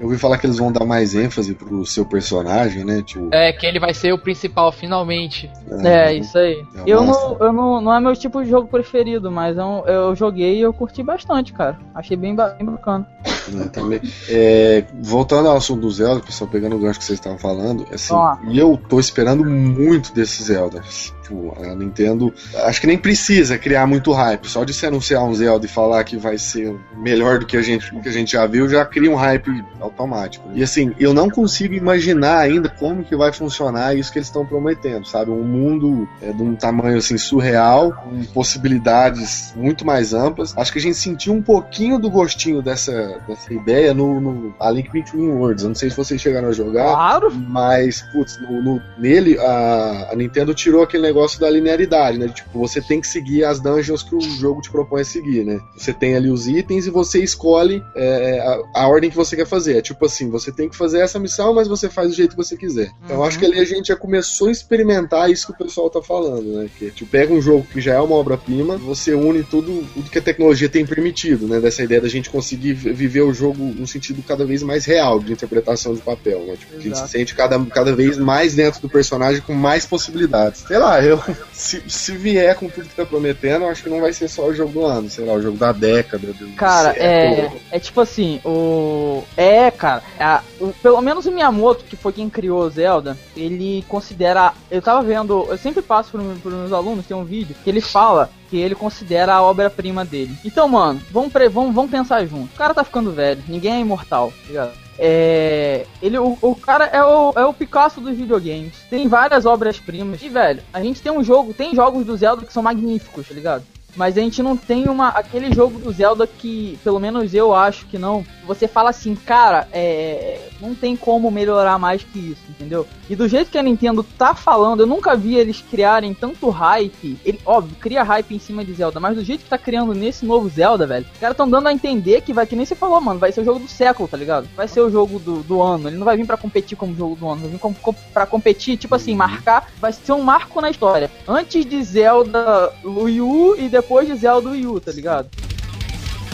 Eu 0.00 0.06
ouvi 0.06 0.18
falar 0.18 0.38
que 0.38 0.46
eles 0.46 0.58
vão 0.58 0.70
dar 0.70 0.84
mais 0.84 1.14
ênfase 1.14 1.54
pro 1.54 1.84
seu 1.84 2.04
personagem, 2.06 2.84
né? 2.84 3.02
Tipo, 3.02 3.28
É, 3.32 3.52
que 3.52 3.66
ele 3.66 3.80
vai 3.80 3.92
ser 3.92 4.12
o 4.12 4.18
principal, 4.18 4.70
finalmente. 4.70 5.50
É, 5.84 6.12
isso 6.14 6.38
aí. 6.38 6.64
É 6.76 6.82
eu 6.86 7.02
massa. 7.04 7.20
não, 7.20 7.36
eu 7.40 7.52
não, 7.52 7.80
não 7.80 7.94
é 7.94 8.00
meu 8.00 8.14
tipo 8.14 8.42
de 8.42 8.50
jogo 8.50 8.68
preferido, 8.68 9.30
mas 9.30 9.56
eu, 9.56 9.84
eu 9.86 10.14
joguei 10.14 10.58
e 10.58 10.60
eu 10.60 10.72
curti 10.72 11.02
bastante, 11.02 11.52
cara. 11.52 11.78
Achei 11.94 12.16
bem, 12.16 12.34
bem 12.34 12.64
bacana. 12.64 13.06
né, 13.48 13.68
também. 13.72 14.00
É, 14.28 14.84
voltando 15.00 15.48
ao 15.48 15.56
assunto 15.56 15.80
do 15.80 15.90
Zelda, 15.90 16.20
pessoal, 16.20 16.50
pegando 16.50 16.76
o 16.76 16.78
gancho 16.78 16.98
que 16.98 17.04
vocês 17.04 17.18
estavam 17.18 17.38
falando, 17.38 17.86
assim, 17.92 18.14
e 18.48 18.58
eu 18.58 18.78
tô 18.88 19.00
esperando 19.00 19.44
muito 19.44 20.12
desse 20.12 20.42
Zelda. 20.42 20.82
Tipo, 21.28 21.54
a 21.62 21.74
Nintendo 21.74 22.32
acho 22.64 22.80
que 22.80 22.86
nem 22.86 22.96
precisa 22.96 23.58
criar 23.58 23.86
muito 23.86 24.12
hype. 24.12 24.48
Só 24.48 24.64
de 24.64 24.72
se 24.72 24.86
anunciar 24.86 25.22
um 25.22 25.34
Zelda 25.34 25.66
e 25.66 25.68
falar 25.68 26.02
que 26.04 26.16
vai 26.16 26.38
ser 26.38 26.74
melhor 26.96 27.38
do 27.38 27.46
que 27.46 27.56
a 27.56 27.62
gente, 27.62 27.94
que 28.00 28.08
a 28.08 28.12
gente 28.12 28.32
já 28.32 28.46
viu, 28.46 28.66
já 28.68 28.84
cria 28.84 29.10
um 29.10 29.14
hype 29.14 29.62
automático. 29.80 30.48
E 30.54 30.62
assim, 30.62 30.94
eu 30.98 31.12
não 31.12 31.28
consigo 31.28 31.74
imaginar 31.74 32.38
ainda 32.38 32.68
como 32.68 33.04
que 33.04 33.14
vai 33.14 33.32
funcionar 33.32 33.94
isso 33.94 34.10
que 34.10 34.18
eles 34.18 34.28
estão 34.28 34.46
prometendo, 34.46 35.06
sabe? 35.06 35.30
Um 35.30 35.42
mundo 35.44 36.08
é, 36.22 36.32
de 36.32 36.42
um 36.42 36.54
tamanho 36.54 36.96
assim 36.96 37.18
surreal, 37.18 37.92
com 37.92 38.24
possibilidades 38.32 39.52
muito 39.54 39.84
mais 39.84 40.14
amplas. 40.14 40.56
Acho 40.56 40.72
que 40.72 40.78
a 40.78 40.82
gente 40.82 40.96
sentiu 40.96 41.34
um 41.34 41.42
pouquinho 41.42 41.98
do 41.98 42.10
gostinho 42.10 42.62
dessa, 42.62 43.20
dessa 43.28 43.52
ideia 43.52 43.92
no, 43.92 44.20
no 44.20 44.54
A 44.58 44.70
Link 44.70 44.90
Between 44.90 45.28
Worlds. 45.28 45.62
Eu 45.62 45.68
não 45.68 45.74
sei 45.74 45.90
se 45.90 45.96
vocês 45.96 46.20
chegaram 46.20 46.48
a 46.48 46.52
jogar. 46.52 46.90
Claro! 46.92 47.30
Mas, 47.34 48.02
putz, 48.12 48.40
no, 48.40 48.62
no, 48.62 48.82
nele 48.96 49.38
a, 49.38 50.08
a, 50.12 50.16
Nintendo 50.16 50.54
tirou 50.54 50.82
aquele 50.82 51.02
negócio 51.02 51.17
da 51.38 51.50
linearidade, 51.50 52.18
né? 52.18 52.28
Tipo, 52.28 52.58
você 52.58 52.80
tem 52.80 53.00
que 53.00 53.06
seguir 53.06 53.44
as 53.44 53.60
dungeons 53.60 54.02
que 54.02 54.14
o 54.14 54.20
jogo 54.20 54.60
te 54.60 54.70
propõe 54.70 55.02
a 55.02 55.04
seguir, 55.04 55.44
né? 55.44 55.60
Você 55.76 55.92
tem 55.92 56.16
ali 56.16 56.30
os 56.30 56.46
itens 56.46 56.86
e 56.86 56.90
você 56.90 57.22
escolhe 57.22 57.82
é, 57.94 58.40
a, 58.74 58.82
a, 58.82 58.88
ordem 58.88 59.10
que 59.10 59.16
você 59.16 59.36
quer 59.36 59.46
fazer. 59.46 59.78
É 59.78 59.82
tipo 59.82 60.04
assim, 60.04 60.30
você 60.30 60.52
tem 60.52 60.68
que 60.68 60.76
fazer 60.76 61.00
essa 61.00 61.18
missão, 61.18 61.54
mas 61.54 61.68
você 61.68 61.88
faz 61.88 62.08
do 62.08 62.14
jeito 62.14 62.30
que 62.30 62.36
você 62.36 62.56
quiser. 62.56 62.90
Então 63.04 63.18
uhum. 63.18 63.24
acho 63.24 63.38
que 63.38 63.46
ali 63.46 63.58
a 63.58 63.64
gente 63.64 63.88
já 63.88 63.96
começou 63.96 64.48
a 64.48 64.52
experimentar 64.52 65.30
isso 65.30 65.46
que 65.46 65.52
o 65.52 65.66
pessoal 65.66 65.90
tá 65.90 66.02
falando, 66.02 66.44
né? 66.54 66.68
Que 66.78 66.90
tipo, 66.90 67.10
pega 67.10 67.32
um 67.32 67.40
jogo 67.40 67.66
que 67.70 67.80
já 67.80 67.94
é 67.94 68.00
uma 68.00 68.16
obra-prima, 68.16 68.76
você 68.76 69.14
une 69.14 69.42
tudo, 69.42 69.86
tudo 69.94 70.10
que 70.10 70.18
a 70.18 70.22
tecnologia 70.22 70.68
tem 70.68 70.86
permitido, 70.86 71.46
né? 71.46 71.60
Dessa 71.60 71.82
ideia 71.82 72.00
da 72.00 72.08
gente 72.08 72.30
conseguir 72.30 72.72
viver 72.74 73.22
o 73.22 73.32
jogo 73.32 73.62
num 73.62 73.86
sentido 73.86 74.22
cada 74.22 74.44
vez 74.44 74.62
mais 74.62 74.84
real 74.84 75.20
de 75.20 75.32
interpretação 75.32 75.94
de 75.94 76.00
papel, 76.00 76.44
né? 76.46 76.56
Tipo, 76.56 76.76
a 76.76 76.80
gente 76.80 76.98
se 76.98 77.08
sente 77.08 77.34
cada, 77.34 77.58
cada 77.66 77.94
vez 77.94 78.18
mais 78.18 78.54
dentro 78.54 78.80
do 78.80 78.88
personagem 78.88 79.42
com 79.42 79.54
mais 79.54 79.86
possibilidades. 79.86 80.64
Sei 80.66 80.78
lá, 80.78 81.00
eu 81.08 81.22
se, 81.52 81.82
se 81.88 82.16
vier 82.16 82.54
com 82.56 82.68
tudo 82.68 82.88
que 82.88 82.94
tá 82.94 83.04
prometendo, 83.04 83.66
acho 83.66 83.82
que 83.82 83.90
não 83.90 84.00
vai 84.00 84.12
ser 84.12 84.28
só 84.28 84.46
o 84.46 84.54
jogo 84.54 84.72
do 84.72 84.84
ano, 84.84 85.08
sei 85.08 85.24
lá, 85.24 85.34
o 85.34 85.42
jogo 85.42 85.56
da 85.56 85.72
década. 85.72 86.32
Do 86.32 86.52
cara, 86.54 86.90
é, 86.96 87.50
é 87.70 87.78
tipo 87.78 88.00
assim, 88.00 88.40
o. 88.44 89.22
É, 89.36 89.70
cara, 89.70 90.02
a, 90.18 90.42
o, 90.60 90.72
pelo 90.82 91.00
menos 91.00 91.26
o 91.26 91.32
Miyamoto, 91.32 91.84
que 91.84 91.96
foi 91.96 92.12
quem 92.12 92.28
criou 92.28 92.62
o 92.62 92.70
Zelda, 92.70 93.16
ele 93.36 93.84
considera. 93.88 94.52
Eu 94.70 94.82
tava 94.82 95.02
vendo, 95.02 95.46
eu 95.48 95.58
sempre 95.58 95.82
passo 95.82 96.10
para 96.10 96.20
os 96.20 96.42
meus 96.42 96.72
alunos, 96.72 97.06
tem 97.06 97.16
um 97.16 97.24
vídeo, 97.24 97.56
que 97.62 97.70
ele 97.70 97.80
fala 97.80 98.30
que 98.48 98.58
ele 98.58 98.74
considera 98.74 99.34
a 99.34 99.42
obra-prima 99.42 100.04
dele. 100.04 100.34
Então, 100.44 100.66
mano, 100.68 101.00
vamos, 101.10 101.32
vamos, 101.52 101.74
vamos 101.74 101.90
pensar 101.90 102.24
junto. 102.26 102.54
O 102.54 102.58
cara 102.58 102.74
tá 102.74 102.82
ficando 102.82 103.12
velho, 103.12 103.42
ninguém 103.46 103.74
é 103.74 103.80
imortal, 103.80 104.32
tá 104.42 104.48
ligado? 104.48 104.87
É, 104.98 105.86
ele, 106.02 106.18
o, 106.18 106.36
o 106.42 106.54
cara 106.56 106.86
é 106.86 107.02
o, 107.02 107.32
é 107.36 107.44
o 107.44 107.54
Picasso 107.54 108.00
dos 108.00 108.16
videogames. 108.16 108.74
Tem 108.90 109.06
várias 109.06 109.46
obras-primas. 109.46 110.20
E, 110.22 110.28
velho, 110.28 110.62
a 110.72 110.82
gente 110.82 111.00
tem 111.00 111.12
um 111.12 111.22
jogo, 111.22 111.54
tem 111.54 111.74
jogos 111.74 112.04
do 112.04 112.16
Zelda 112.16 112.44
que 112.44 112.52
são 112.52 112.62
magníficos, 112.62 113.28
tá 113.28 113.34
ligado? 113.34 113.64
Mas 113.96 114.16
a 114.16 114.20
gente 114.20 114.42
não 114.42 114.56
tem 114.56 114.88
uma 114.88 115.08
aquele 115.08 115.52
jogo 115.52 115.78
do 115.78 115.92
Zelda 115.92 116.26
que, 116.26 116.78
pelo 116.84 117.00
menos 117.00 117.34
eu 117.34 117.54
acho 117.54 117.86
que 117.86 117.98
não. 117.98 118.24
Você 118.46 118.66
fala 118.66 118.90
assim, 118.90 119.14
cara, 119.14 119.68
é, 119.72 120.48
não 120.60 120.74
tem 120.74 120.96
como 120.96 121.30
melhorar 121.30 121.78
mais 121.78 122.02
que 122.02 122.18
isso, 122.18 122.42
entendeu? 122.48 122.86
E 123.08 123.16
do 123.16 123.28
jeito 123.28 123.50
que 123.50 123.58
a 123.58 123.62
Nintendo 123.62 124.02
tá 124.02 124.34
falando, 124.34 124.80
eu 124.80 124.86
nunca 124.86 125.16
vi 125.16 125.36
eles 125.36 125.60
criarem 125.60 126.14
tanto 126.14 126.48
hype. 126.48 127.18
Ele, 127.24 127.40
óbvio, 127.44 127.76
cria 127.80 128.02
hype 128.02 128.34
em 128.34 128.38
cima 128.38 128.64
de 128.64 128.72
Zelda, 128.72 129.00
mas 129.00 129.16
do 129.16 129.24
jeito 129.24 129.44
que 129.44 129.50
tá 129.50 129.58
criando 129.58 129.94
nesse 129.94 130.24
novo 130.24 130.48
Zelda, 130.48 130.86
velho, 130.86 131.06
os 131.12 131.18
caras 131.18 131.36
tão 131.36 131.48
dando 131.48 131.68
a 131.68 131.72
entender 131.72 132.22
que 132.22 132.32
vai, 132.32 132.46
que 132.46 132.56
nem 132.56 132.64
você 132.64 132.74
falou, 132.74 133.00
mano, 133.00 133.18
vai 133.18 133.32
ser 133.32 133.40
o 133.40 133.44
jogo 133.44 133.60
do 133.60 133.68
século, 133.68 134.08
tá 134.08 134.16
ligado? 134.16 134.48
Vai 134.56 134.68
ser 134.68 134.80
o 134.80 134.90
jogo 134.90 135.18
do, 135.18 135.42
do 135.42 135.62
ano. 135.62 135.88
Ele 135.88 135.96
não 135.96 136.04
vai 136.04 136.16
vir 136.16 136.26
para 136.26 136.36
competir 136.36 136.76
como 136.76 136.94
jogo 136.94 137.16
do 137.16 137.28
ano, 137.28 137.42
vai 137.42 137.50
vir 137.50 137.58
com, 137.58 137.74
com, 137.74 137.92
pra 137.92 138.26
competir, 138.26 138.76
tipo 138.76 138.94
assim, 138.94 139.14
marcar. 139.14 139.70
Vai 139.80 139.92
ser 139.92 140.12
um 140.12 140.22
marco 140.22 140.60
na 140.60 140.70
história. 140.70 141.10
Antes 141.26 141.64
de 141.64 141.82
Zelda 141.82 142.72
Wii 142.84 143.20
U 143.20 143.56
e 143.58 143.68
depois 143.80 144.08
de 144.08 144.14
Zelda 144.16 144.50
Wii 144.50 144.66
U, 144.66 144.80
tá 144.80 144.90
ligado? 144.90 145.28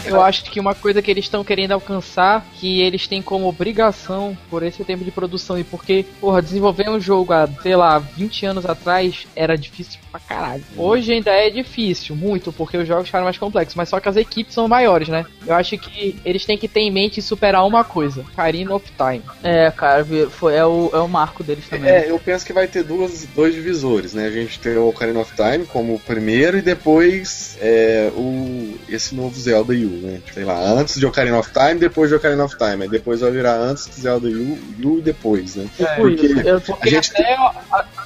Eu 0.03 0.21
acho 0.21 0.43
que 0.45 0.59
uma 0.59 0.75
coisa 0.75 1.01
que 1.01 1.09
eles 1.09 1.25
estão 1.25 1.43
querendo 1.43 1.71
alcançar, 1.71 2.45
que 2.59 2.81
eles 2.81 3.07
têm 3.07 3.21
como 3.21 3.47
obrigação 3.47 4.37
por 4.49 4.61
esse 4.61 4.83
tempo 4.83 5.03
de 5.03 5.09
produção 5.09 5.57
e 5.57 5.63
porque, 5.63 6.05
porra, 6.21 6.41
desenvolver 6.41 6.89
um 6.89 6.99
jogo 6.99 7.33
há, 7.33 7.47
sei 7.61 7.75
lá, 7.75 7.97
20 7.97 8.45
anos 8.45 8.65
atrás 8.65 9.25
era 9.35 9.57
difícil 9.57 9.99
pra 10.15 10.19
caralho. 10.19 10.63
Hoje 10.77 11.13
ainda 11.13 11.31
é 11.31 11.49
difícil, 11.49 12.15
muito, 12.15 12.51
porque 12.51 12.77
os 12.77 12.87
jogos 12.87 13.07
ficaram 13.07 13.25
mais 13.25 13.37
complexos, 13.37 13.75
mas 13.75 13.89
só 13.89 13.99
que 13.99 14.07
as 14.07 14.15
equipes 14.15 14.53
são 14.53 14.67
maiores, 14.67 15.09
né? 15.09 15.25
Eu 15.45 15.53
acho 15.53 15.77
que 15.77 16.15
eles 16.23 16.45
têm 16.45 16.57
que 16.57 16.67
ter 16.67 16.81
em 16.81 16.91
mente 16.91 17.21
superar 17.21 17.65
uma 17.65 17.83
coisa: 17.83 18.23
Karina 18.35 18.73
of 18.73 18.85
Time. 18.97 19.23
É, 19.43 19.71
cara, 19.71 20.05
foi, 20.29 20.55
é, 20.55 20.65
o, 20.65 20.89
é 20.93 20.99
o 20.99 21.07
marco 21.07 21.43
deles 21.43 21.67
também. 21.67 21.89
É, 21.89 22.09
eu 22.09 22.19
penso 22.19 22.45
que 22.45 22.53
vai 22.53 22.67
ter 22.67 22.83
duas, 22.83 23.25
dois 23.35 23.53
divisores, 23.53 24.13
né? 24.13 24.27
A 24.27 24.31
gente 24.31 24.59
tem 24.59 24.77
o 24.77 24.91
Karina 24.93 25.19
of 25.19 25.33
Time 25.35 25.65
como 25.65 25.95
o 25.95 25.99
primeiro 25.99 26.57
e 26.57 26.61
depois 26.61 27.57
é, 27.59 28.11
o, 28.15 28.77
esse 28.87 29.13
novo 29.15 29.37
Zelda 29.39 29.73
U 29.73 29.95
né? 30.01 30.21
Sei 30.33 30.43
lá, 30.43 30.59
antes 30.59 30.99
de 30.99 31.05
Ocarina 31.05 31.37
of 31.37 31.51
Time, 31.51 31.75
depois 31.75 32.09
de 32.09 32.15
Ocarina 32.15 32.43
of 32.43 32.57
Time. 32.57 32.83
Aí 32.83 32.89
depois 32.89 33.21
vai 33.21 33.31
virar 33.31 33.55
antes 33.55 33.87
de 33.87 34.01
Zelda 34.01 34.27
U, 34.27 34.57
U 34.83 34.99
e 34.99 35.01
depois, 35.01 35.55
né? 35.55 35.67
É, 35.79 35.85
porque, 35.95 36.25
eu, 36.45 36.61
porque 36.61 36.89
a 36.89 36.91
gente 36.91 37.11
até... 37.11 37.23
tem... 37.23 37.37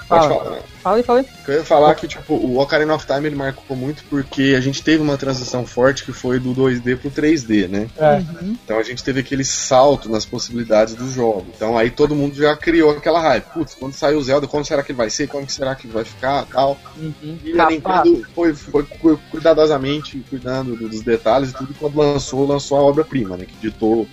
Pode 0.07 0.27
falar. 0.27 0.49
Né? 0.49 0.59
Fala 0.81 0.97
aí, 0.97 1.03
fala 1.03 1.19
aí. 1.19 1.25
Eu 1.47 1.53
ia 1.55 1.63
falar 1.63 1.95
que, 1.95 2.07
tipo, 2.07 2.33
o 2.33 2.59
Ocarina 2.59 2.93
of 2.93 3.05
Time 3.05 3.27
ele 3.27 3.35
marcou 3.35 3.75
muito 3.75 4.03
porque 4.09 4.55
a 4.57 4.61
gente 4.61 4.81
teve 4.83 5.01
uma 5.01 5.17
transição 5.17 5.65
forte 5.65 6.03
que 6.03 6.11
foi 6.11 6.39
do 6.39 6.53
2D 6.53 6.97
pro 6.97 7.11
3D, 7.11 7.67
né? 7.67 7.87
É. 7.97 8.15
Uhum. 8.15 8.57
Então 8.63 8.77
a 8.77 8.83
gente 8.83 9.03
teve 9.03 9.19
aquele 9.19 9.43
salto 9.43 10.09
nas 10.09 10.25
possibilidades 10.25 10.95
do 10.95 11.09
jogo. 11.09 11.47
Então 11.55 11.77
aí 11.77 11.89
todo 11.89 12.15
mundo 12.15 12.35
já 12.35 12.55
criou 12.55 12.91
aquela 12.91 13.19
hype. 13.19 13.45
Putz, 13.53 13.75
quando 13.75 13.93
saiu 13.93 14.19
o 14.19 14.23
Zelda, 14.23 14.47
como 14.47 14.63
será 14.63 14.83
que 14.83 14.91
ele 14.91 14.97
vai 14.97 15.09
ser? 15.09 15.27
Como 15.27 15.49
será 15.49 15.75
que 15.75 15.87
ele 15.87 15.93
vai 15.93 16.05
ficar? 16.05 16.45
Tal. 16.45 16.77
Uhum. 16.97 17.37
E 17.43 17.59
a 17.59 17.69
Nintendo 17.69 18.25
foi, 18.33 18.53
foi 18.53 18.85
cuidadosamente 19.31 20.23
cuidando 20.29 20.75
dos 20.75 21.01
detalhes 21.01 21.51
e 21.51 21.53
tudo. 21.53 21.73
Quando 21.79 21.97
lançou, 21.97 22.47
lançou 22.47 22.77
a 22.77 22.81
obra-prima, 22.81 23.35
né? 23.35 23.45
Que 23.45 23.55
ditou, 23.61 24.07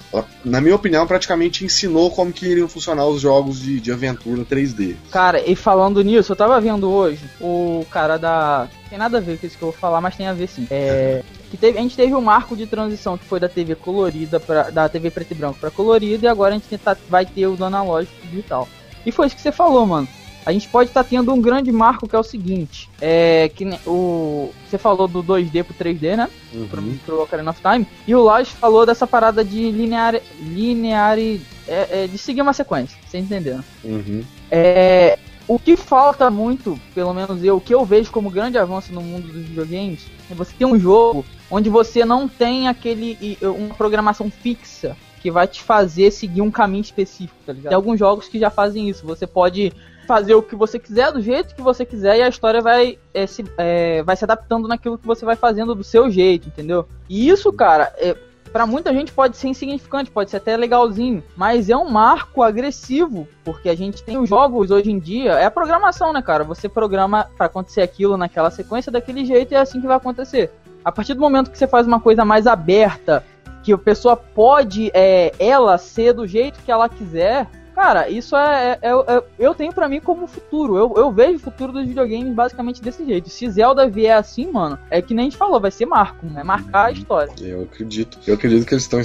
na 0.45 0.61
minha 0.61 0.75
opinião, 0.75 1.07
praticamente 1.07 1.65
ensinou 1.65 2.11
como 2.11 2.33
que 2.33 2.47
iriam 2.47 2.69
funcionar 2.69 3.07
os 3.07 3.21
jogos 3.21 3.61
de, 3.61 3.81
de 3.81 3.93
aventura 3.93 4.45
3D. 4.45 4.97
Cara, 5.11 5.41
e 5.41 5.55
falando 5.55 6.03
nisso, 6.03 6.33
eu 6.33 6.37
tava 6.37 6.56
vendo 6.61 6.91
hoje 6.91 7.25
o 7.41 7.85
cara 7.91 8.17
da. 8.17 8.69
Tem 8.89 8.99
nada 8.99 9.19
a 9.19 9.21
ver 9.21 9.39
com 9.39 9.47
isso 9.47 9.57
que 9.57 9.65
eu 9.65 9.71
vou 9.71 9.79
falar, 9.79 10.01
mas 10.01 10.17
tem 10.17 10.27
a 10.27 10.33
ver 10.33 10.49
sim. 10.49 10.67
É. 10.71 11.23
Que 11.51 11.57
teve, 11.57 11.79
a 11.79 11.83
gente 11.83 11.97
teve 11.97 12.15
um 12.15 12.21
marco 12.21 12.57
de 12.57 12.67
transição 12.67 13.17
que 13.17 13.25
foi 13.25 13.39
da 13.39 13.49
TV 13.49 13.75
colorida 13.75 14.41
para 14.41 14.71
da 14.71 14.89
TV 14.89 15.11
preto 15.11 15.31
e 15.33 15.35
branco 15.35 15.59
para 15.61 15.71
colorida 15.71 16.27
e 16.27 16.29
agora 16.29 16.55
a 16.55 16.59
gente 16.59 16.79
tá, 16.79 16.97
vai 17.09 17.25
ter 17.25 17.47
o 17.47 17.57
do 17.57 17.65
analógico 17.65 18.15
digital. 18.27 18.69
E 19.05 19.13
foi 19.13 19.27
isso 19.27 19.37
que 19.37 19.43
você 19.43 19.53
falou, 19.53 19.87
mano 19.87 20.09
a 20.47 20.53
gente 20.53 20.69
pode 20.69 20.91
estar 20.91 21.03
tá 21.03 21.11
tendo 21.11 21.35
um 21.35 21.43
grande 21.43 21.73
marco 21.73 22.07
que 22.07 22.15
é 22.15 22.19
o 22.19 22.23
seguinte: 22.23 22.89
é 23.01 23.51
que 23.53 23.65
o 23.85 24.55
você 24.71 24.79
falou 24.79 25.09
do 25.09 25.23
2D 25.23 25.65
pro 25.65 25.75
3D, 25.75 26.17
né? 26.17 26.31
Uhum. 26.55 26.69
Pro, 26.69 26.83
pro 27.05 27.23
Ocarina 27.23 27.51
of 27.51 27.61
Time. 27.61 27.85
E 28.07 28.15
o 28.15 28.21
Lodge 28.21 28.53
falou 28.53 28.87
dessa 28.87 29.09
parada 29.09 29.45
de 29.45 29.73
linear, 29.73 30.21
linear 30.41 31.19
é, 31.19 31.35
é, 31.67 32.07
de 32.07 32.17
seguir 32.17 32.43
uma 32.43 32.53
sequência. 32.53 32.97
Você 33.05 33.19
entendeu? 33.19 33.59
Uhum. 33.83 34.23
É, 34.49 35.19
o 35.49 35.59
que 35.59 35.77
falta 35.77 36.31
muito, 36.31 36.79
pelo 36.95 37.15
menos 37.15 37.43
eu, 37.43 37.57
o 37.57 37.61
que 37.61 37.75
eu 37.75 37.85
vejo 37.85 38.11
como 38.11 38.31
grande 38.31 38.59
avanço 38.59 38.93
no 38.93 39.01
mundo 39.01 39.29
dos 39.29 39.47
videogames, 39.47 40.07
é 40.31 40.35
você 40.35 40.53
ter 40.57 40.65
um 40.65 40.79
jogo 40.79 41.25
onde 41.51 41.71
você 41.71 42.05
não 42.05 42.27
tem 42.29 42.69
aquele 42.69 43.39
uma 43.43 43.75
programação 43.75 44.31
fixa 44.31 44.97
que 45.21 45.31
vai 45.31 45.47
te 45.47 45.63
fazer 45.63 46.11
seguir 46.11 46.41
um 46.41 46.51
caminho 46.51 46.83
específico, 46.83 47.39
tá 47.45 47.53
ligado? 47.53 47.71
Tem 47.71 47.77
alguns 47.77 47.99
jogos 47.99 48.29
que 48.29 48.39
já 48.39 48.51
fazem 48.51 48.89
isso. 48.89 49.07
Você 49.07 49.27
pode 49.27 49.73
fazer 50.07 50.35
o 50.35 50.43
que 50.43 50.55
você 50.55 50.79
quiser, 50.79 51.13
do 51.13 51.21
jeito 51.21 51.55
que 51.55 51.63
você 51.63 51.85
quiser, 51.85 52.19
e 52.19 52.23
a 52.23 52.29
história 52.29 52.61
vai, 52.61 52.99
é, 53.13 53.27
se, 53.27 53.45
é, 53.59 54.03
vai 54.05 54.17
se 54.17 54.25
adaptando 54.25 54.69
naquilo 54.69 54.97
que 54.97 55.07
você 55.07 55.25
vai 55.25 55.35
fazendo 55.35 55.75
do 55.75 55.83
seu 55.83 56.09
jeito, 56.11 56.49
entendeu? 56.49 56.87
E 57.09 57.29
isso, 57.29 57.53
cara, 57.53 57.93
é, 57.97 58.17
para 58.57 58.65
muita 58.65 58.91
gente 58.91 59.13
pode 59.13 59.37
ser 59.37 59.49
insignificante, 59.49 60.11
pode 60.11 60.31
ser 60.31 60.39
até 60.39 60.57
legalzinho, 60.57 61.23
mas 61.37 61.69
é 61.69 61.77
um 61.77 61.91
marco 61.91 62.43
agressivo, 62.43 63.29
porque 63.45 63.69
a 63.69 63.77
gente 63.77 64.03
tem 64.03 64.17
os 64.17 64.31
jogos 64.31 64.71
hoje 64.71 64.91
em 64.91 64.99
dia, 64.99 65.33
é 65.33 65.45
a 65.45 65.51
programação, 65.51 66.11
né, 66.11 66.23
cara? 66.23 66.43
Você 66.43 66.67
programa 66.67 67.29
para 67.37 67.49
acontecer 67.49 67.83
aquilo 67.83 68.17
naquela 68.17 68.51
sequência 68.51 68.91
daquele 68.91 69.27
jeito 69.27 69.53
e 69.53 69.57
é 69.57 69.59
assim 69.59 69.79
que 69.79 69.87
vai 69.87 69.99
acontecer. 69.99 70.51
A 70.83 70.91
partir 70.91 71.13
do 71.13 71.21
momento 71.21 71.51
que 71.51 71.59
você 71.59 71.67
faz 71.67 71.87
uma 71.87 72.01
coisa 72.01 72.25
mais 72.25 72.47
aberta, 72.47 73.23
que 73.63 73.75
a 73.75 73.77
pessoa 73.77 74.17
pode 74.17 74.91
é, 74.95 75.35
ela 75.39 75.77
ser 75.77 76.15
do 76.15 76.27
jeito 76.27 76.59
que 76.65 76.73
ela 76.73 76.89
quiser, 76.89 77.47
Cara, 77.77 78.09
isso 78.09 78.35
é. 78.35 78.79
é, 78.81 78.89
é 78.89 79.23
eu 79.39 79.55
tenho 79.55 79.71
para 79.71 79.87
mim 79.87 80.01
como 80.01 80.27
futuro. 80.27 80.79
Eu, 80.79 80.95
eu 80.97 81.13
vejo 81.13 81.37
o 81.37 81.39
futuro 81.39 81.75
dos 81.75 81.87
videogames 81.87 82.33
basicamente 82.33 82.81
desse 82.81 83.05
jeito. 83.05 83.29
Se 83.29 83.51
Zelda 83.51 83.87
vier 83.87 84.17
assim, 84.17 84.51
mano, 84.51 84.79
é 84.91 85.03
que 85.03 85.13
nem 85.13 85.27
a 85.27 85.29
gente 85.29 85.37
falou, 85.37 85.61
vai 85.61 85.71
ser 85.71 85.85
marco, 85.85 86.25
né? 86.25 86.43
Marcar 86.43 86.87
a 86.87 86.91
história. 86.91 87.31
Eu 87.39 87.65
acredito. 87.65 88.19
Eu 88.27 88.33
acredito 88.33 88.67
que 88.67 88.73
eles 88.73 88.85
estão 88.85 89.03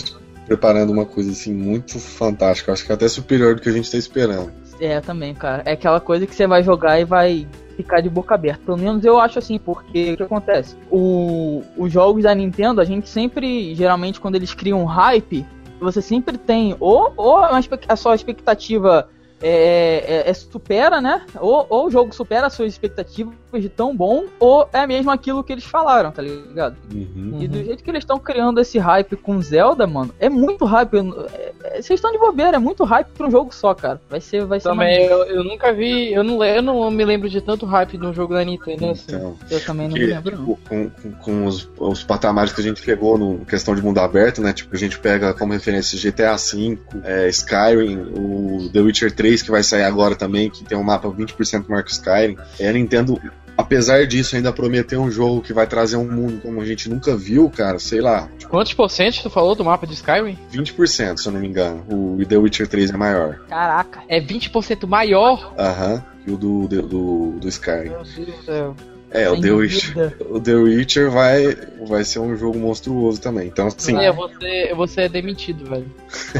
preparando 0.47 0.89
uma 0.89 1.05
coisa 1.05 1.31
assim 1.31 1.53
muito 1.53 1.99
fantástica. 1.99 2.71
Acho 2.71 2.85
que 2.85 2.93
até 2.93 3.09
superior 3.09 3.55
do 3.55 3.61
que 3.61 3.67
a 3.67 3.73
gente 3.73 3.91
tá 3.91 3.97
esperando. 3.97 4.53
É, 4.79 5.01
também, 5.01 5.35
cara. 5.35 5.63
É 5.65 5.73
aquela 5.73 5.99
coisa 5.99 6.25
que 6.25 6.33
você 6.33 6.47
vai 6.47 6.63
jogar 6.63 6.97
e 6.97 7.03
vai 7.03 7.45
ficar 7.75 7.99
de 7.99 8.09
boca 8.09 8.35
aberta. 8.35 8.61
Pelo 8.65 8.77
menos 8.77 9.03
eu 9.03 9.19
acho 9.19 9.37
assim, 9.37 9.59
porque 9.59 10.13
o 10.13 10.17
que 10.17 10.23
acontece? 10.23 10.77
O, 10.89 11.61
os 11.77 11.91
jogos 11.91 12.23
da 12.23 12.33
Nintendo, 12.33 12.79
a 12.79 12.85
gente 12.85 13.09
sempre, 13.09 13.75
geralmente, 13.75 14.21
quando 14.21 14.35
eles 14.35 14.53
criam 14.53 14.81
um 14.81 14.85
hype, 14.85 15.45
você 15.81 16.01
sempre 16.01 16.37
tem 16.37 16.75
ou, 16.79 17.13
ou 17.17 17.37
a 17.37 17.95
sua 17.95 18.15
expectativa 18.15 19.09
é, 19.41 20.23
é, 20.25 20.29
é, 20.29 20.33
supera, 20.33 21.01
né? 21.01 21.25
Ou, 21.39 21.65
ou 21.69 21.87
o 21.87 21.91
jogo 21.91 22.13
supera 22.13 22.47
as 22.47 22.53
suas 22.53 22.71
expectativas 22.71 23.33
de 23.53 23.67
tão 23.67 23.95
bom, 23.95 24.25
ou 24.39 24.69
é 24.71 24.85
mesmo 24.87 25.11
aquilo 25.11 25.43
que 25.43 25.51
eles 25.51 25.65
falaram, 25.65 26.11
tá 26.11 26.21
ligado? 26.21 26.77
Uhum. 26.93 27.39
E 27.41 27.47
do 27.47 27.63
jeito 27.63 27.83
que 27.83 27.89
eles 27.89 28.03
estão 28.03 28.19
criando 28.19 28.61
esse 28.61 28.77
hype 28.77 29.15
com 29.17 29.41
Zelda, 29.41 29.85
mano, 29.87 30.13
é 30.19 30.29
muito 30.29 30.63
hype. 30.65 30.97
É, 31.33 31.51
é, 31.63 31.81
vocês 31.81 31.97
estão 31.97 32.11
de 32.11 32.17
bobeira, 32.17 32.57
é 32.57 32.59
muito 32.59 32.83
hype 32.83 33.07
pra 33.07 33.27
um 33.27 33.31
jogo 33.31 33.53
só, 33.53 33.73
cara. 33.73 33.99
Vai 34.09 34.21
ser, 34.21 34.45
vai 34.45 34.59
ser. 34.59 34.69
Também 34.69 35.05
eu, 35.05 35.23
eu, 35.23 35.43
nunca 35.43 35.73
vi, 35.73 36.13
eu 36.13 36.23
não, 36.23 36.43
eu 36.43 36.61
não 36.61 36.91
me 36.91 37.03
lembro 37.03 37.29
de 37.29 37.41
tanto 37.41 37.65
hype 37.65 37.97
num 37.97 38.13
jogo 38.13 38.33
da 38.33 38.43
Nintendo. 38.45 38.91
Assim. 38.91 39.15
Então, 39.15 39.35
eu 39.49 39.59
também 39.65 39.87
não 39.87 39.95
que, 39.95 40.01
me 40.01 40.05
lembro. 40.07 40.37
Tipo, 40.37 40.59
com, 40.67 40.89
com, 40.89 41.11
com 41.11 41.45
os, 41.45 41.69
os, 41.77 42.03
patamares 42.03 42.53
que 42.53 42.61
a 42.61 42.63
gente 42.63 42.81
pegou 42.81 43.17
no 43.17 43.39
questão 43.45 43.75
de 43.75 43.81
mundo 43.81 43.99
aberto, 43.99 44.41
né? 44.41 44.53
Tipo, 44.53 44.75
a 44.75 44.79
gente 44.79 44.99
pega 44.99 45.33
como 45.33 45.53
referência 45.53 45.99
GTA 45.99 46.35
V, 46.35 46.77
é, 47.03 47.27
Skyrim, 47.29 47.97
o 48.15 48.69
The 48.71 48.79
Witcher 48.79 49.11
3 49.11 49.30
que 49.39 49.51
vai 49.51 49.63
sair 49.63 49.83
agora 49.83 50.15
também, 50.15 50.49
que 50.49 50.63
tem 50.63 50.77
um 50.77 50.83
mapa 50.83 51.07
20% 51.07 51.69
maior 51.69 51.83
que 51.83 51.91
Skyrim. 51.91 52.37
É, 52.59 52.67
a 52.67 52.73
Nintendo 52.73 53.21
apesar 53.57 54.05
disso, 54.05 54.35
ainda 54.35 54.51
prometer 54.51 54.97
um 54.97 55.09
jogo 55.09 55.41
que 55.41 55.53
vai 55.53 55.67
trazer 55.67 55.95
um 55.95 56.09
mundo 56.09 56.41
como 56.41 56.59
a 56.61 56.65
gente 56.65 56.89
nunca 56.89 57.15
viu, 57.15 57.49
cara, 57.49 57.79
sei 57.79 58.01
lá. 58.01 58.27
Quantos 58.49 58.73
por 58.73 58.89
cento 58.89 59.21
tu 59.21 59.29
falou 59.29 59.55
do 59.55 59.63
mapa 59.63 59.87
de 59.87 59.93
Skyrim? 59.93 60.37
20%, 60.51 61.17
se 61.17 61.27
eu 61.27 61.31
não 61.31 61.39
me 61.39 61.47
engano. 61.47 61.85
O 61.89 62.25
The 62.25 62.37
Witcher 62.37 62.67
3 62.67 62.91
é 62.91 62.97
maior. 62.97 63.39
Caraca, 63.47 64.01
é 64.07 64.19
20% 64.19 64.87
maior? 64.87 65.53
Aham, 65.57 66.03
que 66.23 66.31
o 66.31 66.37
do, 66.37 66.67
do, 66.67 67.31
do, 67.39 67.47
Skyrim. 67.47 67.89
Meu 67.89 68.03
Deus 68.03 68.15
do 68.15 68.43
céu. 68.43 68.75
É, 69.13 69.29
o 69.29 69.39
The, 69.39 69.51
Witcher, 69.51 70.17
o 70.29 70.39
The 70.39 70.53
Witcher 70.53 71.11
vai, 71.11 71.53
vai 71.85 72.01
ser 72.05 72.19
um 72.19 72.33
jogo 72.37 72.57
monstruoso 72.57 73.19
também. 73.19 73.47
Então, 73.47 73.67
assim. 73.67 73.97
É, 73.97 74.09
você, 74.09 74.73
você 74.73 75.01
é 75.01 75.09
demitido, 75.09 75.65
velho. 75.69 75.91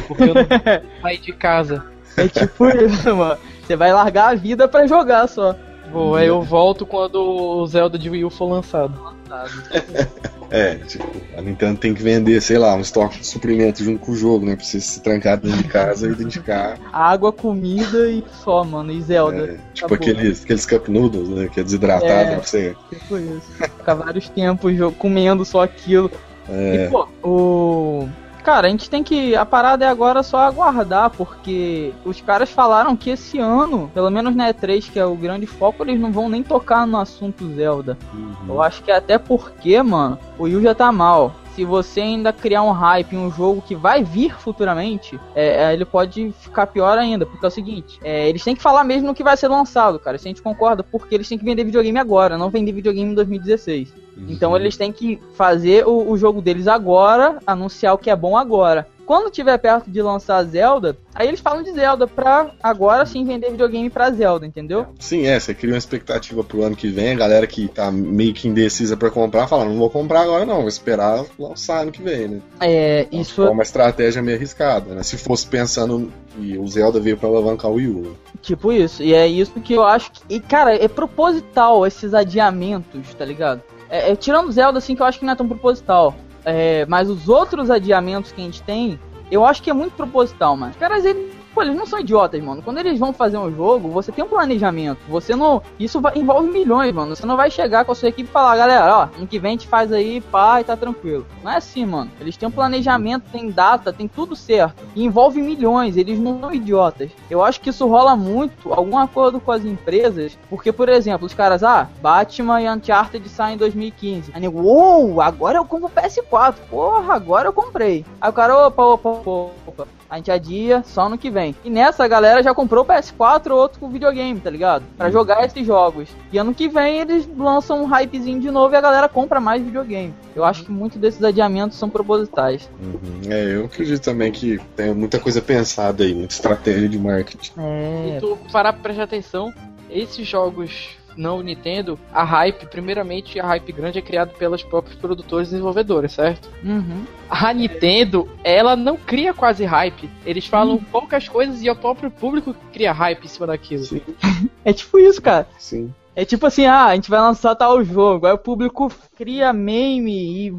Porque 0.08 0.24
eu 0.24 0.34
não 0.34 0.46
saí 1.02 1.18
de 1.18 1.34
casa. 1.34 1.84
É 2.18 2.28
tipo 2.28 2.68
isso, 2.68 3.14
mano. 3.16 3.38
Você 3.66 3.76
vai 3.76 3.94
largar 3.94 4.30
a 4.32 4.36
vida 4.36 4.68
pra 4.68 4.88
jogar 4.88 5.28
só. 5.28 5.56
Vou, 5.92 6.16
aí 6.16 6.28
eu 6.28 6.42
volto 6.42 6.86
quando 6.86 7.16
o 7.16 7.68
Zelda 7.68 7.98
de 7.98 8.10
Wii 8.10 8.26
U 8.26 8.30
for 8.30 8.50
lançado. 8.50 9.12
é, 10.50 10.76
tipo, 10.76 11.06
a 11.38 11.42
Nintendo 11.42 11.80
tem 11.80 11.94
que 11.94 12.02
vender, 12.02 12.42
sei 12.42 12.58
lá, 12.58 12.76
um 12.76 12.82
estoque 12.82 13.20
de 13.20 13.28
suprimentos 13.28 13.84
junto 13.84 14.00
com 14.00 14.12
o 14.12 14.16
jogo, 14.16 14.46
né? 14.46 14.56
Pra 14.56 14.66
você 14.66 14.80
se 14.80 15.02
trancar 15.02 15.38
dentro 15.38 15.58
de 15.58 15.64
casa 15.66 16.08
e 16.08 16.12
identificar. 16.12 16.78
Água, 16.92 17.32
comida 17.32 18.10
e 18.10 18.24
só, 18.44 18.64
mano, 18.64 18.92
e 18.92 19.02
Zelda. 19.02 19.54
É, 19.54 19.58
tipo 19.74 19.94
aqueles, 19.94 20.44
aqueles 20.44 20.66
cup 20.66 20.88
noodles, 20.88 21.30
né? 21.30 21.50
Que 21.54 21.60
é 21.60 21.64
desidratado 21.64 22.12
é, 22.12 22.36
pra 22.36 22.44
você. 22.44 22.76
Tipo 22.90 23.18
isso. 23.18 23.52
Ficar 23.78 23.94
vários 23.96 24.30
tempos 24.30 24.74
comendo 24.98 25.46
só 25.46 25.64
aquilo. 25.64 26.12
É. 26.50 26.86
E, 26.86 26.90
pô, 26.90 27.08
o 27.24 28.10
Cara, 28.44 28.68
a 28.68 28.70
gente 28.72 28.90
tem 28.90 29.04
que. 29.04 29.36
A 29.36 29.46
parada 29.46 29.86
é 29.86 29.88
agora 29.88 30.24
só 30.24 30.40
aguardar, 30.40 31.12
porque 31.12 31.94
os 32.04 32.20
caras 32.22 32.50
falaram 32.50 32.96
que 32.96 33.12
esse 33.12 33.38
ano, 33.40 33.92
pelo 33.94 34.10
menos 34.10 34.36
na 34.36 34.52
E3, 34.52 34.92
que 34.92 35.00
é 35.00 35.06
o 35.06 35.16
grande 35.16 35.46
foco, 35.46 35.84
eles 35.84 36.00
não 36.00 36.12
vão 36.12 36.28
nem 36.28 36.42
tocar 36.42 36.88
no 36.88 36.98
assunto 36.98 37.48
Zelda. 37.54 37.98
Uhum. 38.14 38.36
Eu 38.50 38.62
acho 38.62 38.82
que 38.84 38.92
até 38.92 39.18
porque, 39.18 39.82
mano, 39.84 40.18
o 40.40 40.48
Yu 40.48 40.62
já 40.62 40.74
tá 40.74 40.92
mal. 40.92 41.36
Se 41.56 41.66
você 41.66 42.00
ainda 42.00 42.32
criar 42.32 42.64
um 42.64 42.72
hype 42.72 43.14
em 43.14 43.20
um 43.20 43.30
jogo 43.30 43.62
que 43.62 43.76
vai 43.76 44.04
vir 44.04 44.34
futuramente, 44.40 45.20
é, 45.36 45.66
é, 45.66 45.74
ele 45.74 45.84
pode 45.84 46.34
ficar 46.40 46.66
pior 46.68 46.98
ainda. 46.98 47.26
Porque 47.26 47.46
é 47.46 47.48
o 47.48 47.52
seguinte: 47.52 48.00
é, 48.04 48.28
eles 48.28 48.44
têm 48.44 48.56
que 48.56 48.62
falar 48.62 48.84
mesmo 48.84 49.08
no 49.08 49.14
que 49.14 49.24
vai 49.24 49.36
ser 49.36 49.50
lançado, 49.50 50.00
cara. 50.00 50.18
Se 50.18 50.28
a 50.28 50.30
gente 50.30 50.42
concorda, 50.42 50.82
porque 50.82 51.14
eles 51.14 51.28
têm 51.28 51.38
que 51.38 51.46
vender 51.46 51.64
videogame 51.66 52.00
agora, 52.00 52.38
não 52.38 52.50
vender 52.50 52.72
videogame 52.72 53.12
em 53.12 53.16
2016. 53.16 53.94
Então 54.28 54.56
eles 54.56 54.78
têm 54.78 54.92
que 54.92 55.20
fazer 55.34 55.88
o, 55.88 56.10
o 56.12 56.18
jogo 56.18 56.42
deles 56.42 56.68
agora, 56.68 57.40
anunciar 57.46 57.94
o 57.94 57.98
que 57.98 58.10
é 58.10 58.16
bom 58.16 58.38
agora. 58.38 58.88
Quando 59.06 59.30
tiver 59.30 59.58
perto 59.58 59.92
de 59.92 60.02
lançar 60.02 60.42
Zelda, 60.44 60.96
aí 61.14 61.28
eles 61.28 61.42
falam 61.42 61.62
de 61.64 61.74
Zelda 61.74 62.08
pra 62.08 62.52
agora 62.64 63.06
sim 63.06 63.26
vender 63.26 63.52
videogame 63.52 63.90
pra 63.90 64.10
Zelda, 64.10 64.46
entendeu? 64.46 64.86
Sim, 65.00 65.26
é, 65.26 65.38
você 65.38 65.54
cria 65.54 65.74
uma 65.74 65.78
expectativa 65.78 66.44
pro 66.46 66.64
ano 66.64 66.78
que 66.78 66.88
vem, 66.88 67.12
a 67.12 67.16
galera 67.16 67.46
que 67.46 67.68
tá 67.68 67.92
meio 67.92 68.34
que 68.34 68.48
indecisa 68.48 68.96
pra 68.96 69.12
comprar 69.12 69.48
fala, 69.48 69.66
não 69.66 69.78
vou 69.78 69.90
comprar 69.90 70.22
agora 70.22 70.46
não, 70.46 70.60
vou 70.60 70.70
esperar 70.70 71.26
lançar 71.38 71.82
ano 71.82 71.92
que 71.92 72.02
vem, 72.02 72.28
né? 72.30 72.42
É, 72.62 73.02
então, 73.08 73.20
isso... 73.20 73.44
É 73.44 73.50
uma 73.50 73.64
estratégia 73.64 74.22
meio 74.22 74.38
arriscada, 74.38 74.96
né? 74.96 75.04
Se 75.04 75.18
fosse 75.18 75.46
pensando 75.46 76.10
que 76.34 76.58
o 76.58 76.66
Zelda 76.68 76.98
veio 76.98 77.18
pra 77.18 77.28
alavancar 77.28 77.70
o 77.70 77.76
Wii 77.76 77.88
U. 77.88 78.16
Tipo 78.42 78.72
isso, 78.72 79.04
e 79.04 79.14
é 79.14 79.28
isso 79.28 79.60
que 79.60 79.74
eu 79.74 79.84
acho 79.84 80.12
que... 80.14 80.22
E, 80.30 80.40
cara, 80.40 80.74
é 80.74 80.88
proposital 80.88 81.86
esses 81.86 82.14
adiamentos, 82.14 83.14
tá 83.14 83.26
ligado? 83.26 83.62
É, 83.92 84.12
é, 84.12 84.16
tirando 84.16 84.50
Zelda, 84.52 84.78
assim, 84.78 84.96
que 84.96 85.02
eu 85.02 85.06
acho 85.06 85.20
que 85.20 85.26
não 85.26 85.34
é 85.34 85.36
tão 85.36 85.48
proposital. 85.48 86.16
É, 86.46 86.86
mas 86.88 87.10
os 87.10 87.28
outros 87.28 87.70
adiamentos 87.70 88.32
que 88.32 88.42
a 88.42 88.46
gente 88.46 88.64
tem, 88.64 88.98
eu 89.30 89.46
acho 89.46 89.62
que 89.62 89.70
é 89.70 89.74
muito 89.74 89.94
proposital, 89.94 90.56
mano. 90.56 90.72
Os 90.72 90.78
caras, 90.78 91.04
eles 91.04 91.41
Pô, 91.54 91.62
eles 91.62 91.76
não 91.76 91.86
são 91.86 92.00
idiotas, 92.00 92.42
mano. 92.42 92.62
Quando 92.62 92.78
eles 92.78 92.98
vão 92.98 93.12
fazer 93.12 93.38
um 93.38 93.54
jogo, 93.54 93.90
você 93.90 94.12
tem 94.12 94.24
um 94.24 94.30
planejamento. 94.30 95.00
Você 95.10 95.36
não. 95.36 95.62
Isso 95.78 96.00
vai, 96.00 96.18
envolve 96.18 96.50
milhões, 96.50 96.94
mano. 96.94 97.16
Você 97.16 97.26
não 97.26 97.36
vai 97.36 97.52
chegar 97.52 97.84
com 97.84 97.92
a 97.92 97.96
sua 97.96 98.10
equipe 98.10 98.30
e 98.30 98.32
falar, 98.32 98.56
galera, 98.56 98.98
ó, 98.98 99.18
ano 99.18 99.28
que 99.28 99.38
vem 99.38 99.50
a 99.50 99.52
gente 99.54 99.68
faz 99.68 99.92
aí, 99.92 100.22
pá, 100.22 100.62
e 100.62 100.64
tá 100.64 100.78
tranquilo. 100.78 101.26
Não 101.44 101.52
é 101.52 101.58
assim, 101.58 101.86
mano. 101.86 102.10
Eles 102.22 102.38
têm 102.38 102.48
um 102.48 102.52
planejamento, 102.52 103.30
tem 103.32 103.50
data, 103.50 103.92
tem 103.92 104.08
tudo 104.08 104.36
certo. 104.36 104.84
E 104.96 105.04
envolve 105.04 105.42
milhões, 105.42 105.98
eles 105.98 106.18
não 106.20 106.40
são 106.40 106.54
idiotas. 106.54 107.12
Eu 107.30 107.44
acho 107.44 107.60
que 107.60 107.70
isso 107.70 107.86
rola 107.86 108.16
muito, 108.16 108.74
algum 108.74 108.98
acordo 108.98 109.40
com 109.40 109.52
as 109.52 109.66
empresas. 109.66 110.38
Porque, 110.50 110.72
por 110.72 110.88
exemplo, 110.88 111.26
os 111.26 111.34
caras, 111.34 111.64
ah, 111.64 111.90
Batman 112.02 112.62
e 112.62 112.70
Uncharted 112.70 113.28
saem 113.28 113.56
em 113.56 113.58
2015. 113.58 114.32
Aí 114.34 114.48
uou, 114.48 115.20
agora 115.20 115.58
eu 115.58 115.66
compro 115.66 115.88
o 115.88 115.90
PS4. 115.90 116.56
Porra, 116.70 117.14
agora 117.14 117.50
eu 117.50 117.54
comprei. 117.54 118.06
Aí 118.22 118.30
o 118.30 118.34
cara, 118.34 118.68
opa, 118.68 118.84
opa, 118.84 119.10
opa, 119.10 119.52
opa 119.68 120.01
a 120.12 120.18
gente 120.18 120.30
adia 120.30 120.84
só 120.86 121.08
no 121.08 121.18
que 121.18 121.30
vem. 121.30 121.56
E 121.64 121.70
nessa 121.70 122.04
a 122.04 122.08
galera 122.08 122.44
já 122.44 122.54
comprou 122.54 122.84
o 122.84 122.86
PS4 122.86 123.52
ou 123.52 123.58
outro 123.58 123.88
videogame, 123.88 124.42
tá 124.42 124.50
ligado? 124.50 124.84
Para 124.98 125.06
uhum. 125.06 125.14
jogar 125.14 125.46
esses 125.46 125.66
jogos. 125.66 126.10
E 126.34 126.38
ano 126.38 126.54
que 126.54 126.68
vem 126.68 127.00
eles 127.00 127.26
lançam 127.38 127.82
um 127.82 127.86
hypezinho 127.86 128.42
de 128.42 128.52
novo 128.52 128.76
e 128.76 128.78
a 128.78 128.82
galera 128.82 129.08
compra 129.08 129.40
mais 129.40 129.64
videogame. 129.64 130.14
Eu 130.36 130.44
acho 130.44 130.66
que 130.66 130.72
muitos 130.72 131.00
desses 131.00 131.24
adiamentos 131.24 131.78
são 131.78 131.90
propositais. 131.90 132.70
Uhum. 132.82 133.32
É, 133.32 133.56
eu 133.56 133.66
acredito 133.66 134.04
também 134.04 134.34
que 134.34 134.60
tem 134.76 134.94
muita 134.94 135.18
coisa 135.18 135.42
pensada 135.42 136.04
aí, 136.04 136.14
muita 136.14 136.34
estratégia 136.34 136.90
de 136.90 137.00
marketing. 137.00 137.54
É. 137.58 138.18
E 138.18 138.20
tu 138.20 138.38
parar 138.52 138.74
pra 138.74 138.82
prestar 138.82 139.04
atenção, 139.04 139.54
esses 139.90 140.28
jogos 140.28 140.90
não 141.16 141.42
Nintendo, 141.42 142.00
a 142.12 142.24
hype, 142.24 142.66
primeiramente, 142.68 143.40
a 143.40 143.46
hype 143.46 143.72
grande 143.72 144.00
é 144.00 144.02
criada 144.02 144.32
pelos 144.38 144.64
próprios 144.64 144.98
produtores 144.98 145.50
e 145.50 145.52
desenvolvedores, 145.52 146.14
certo? 146.14 146.50
Uhum. 146.64 147.06
A 147.30 147.54
Nintendo, 147.54 148.30
ela 148.44 148.76
não 148.76 148.98
cria 148.98 149.34
quase 149.34 149.64
hype. 149.64 150.10
Eles 150.26 150.46
falam 150.46 150.76
uhum. 150.76 150.84
poucas 150.84 151.28
coisas 151.28 151.62
e 151.62 151.70
o 151.70 151.76
próprio 151.76 152.12
público 152.12 152.56
cria 152.74 152.92
hype 152.92 153.26
em 153.26 153.28
cima 153.28 153.48
daquilo. 153.48 153.84
Sim. 153.84 154.02
é 154.64 154.74
tipo 154.74 155.00
isso, 155.00 155.22
cara. 155.22 155.48
Sim. 155.58 155.94
É 156.16 156.26
tipo 156.26 156.46
assim, 156.46 156.66
ah, 156.66 156.88
a 156.88 156.96
gente 156.96 157.10
vai 157.10 157.22
lançar 157.22 157.56
tal 157.56 157.84
jogo, 157.84 158.26
aí 158.28 158.34
o 158.34 158.38
público 158.38 158.92
cria 159.16 159.54
meme 159.54 160.48
e 160.48 160.54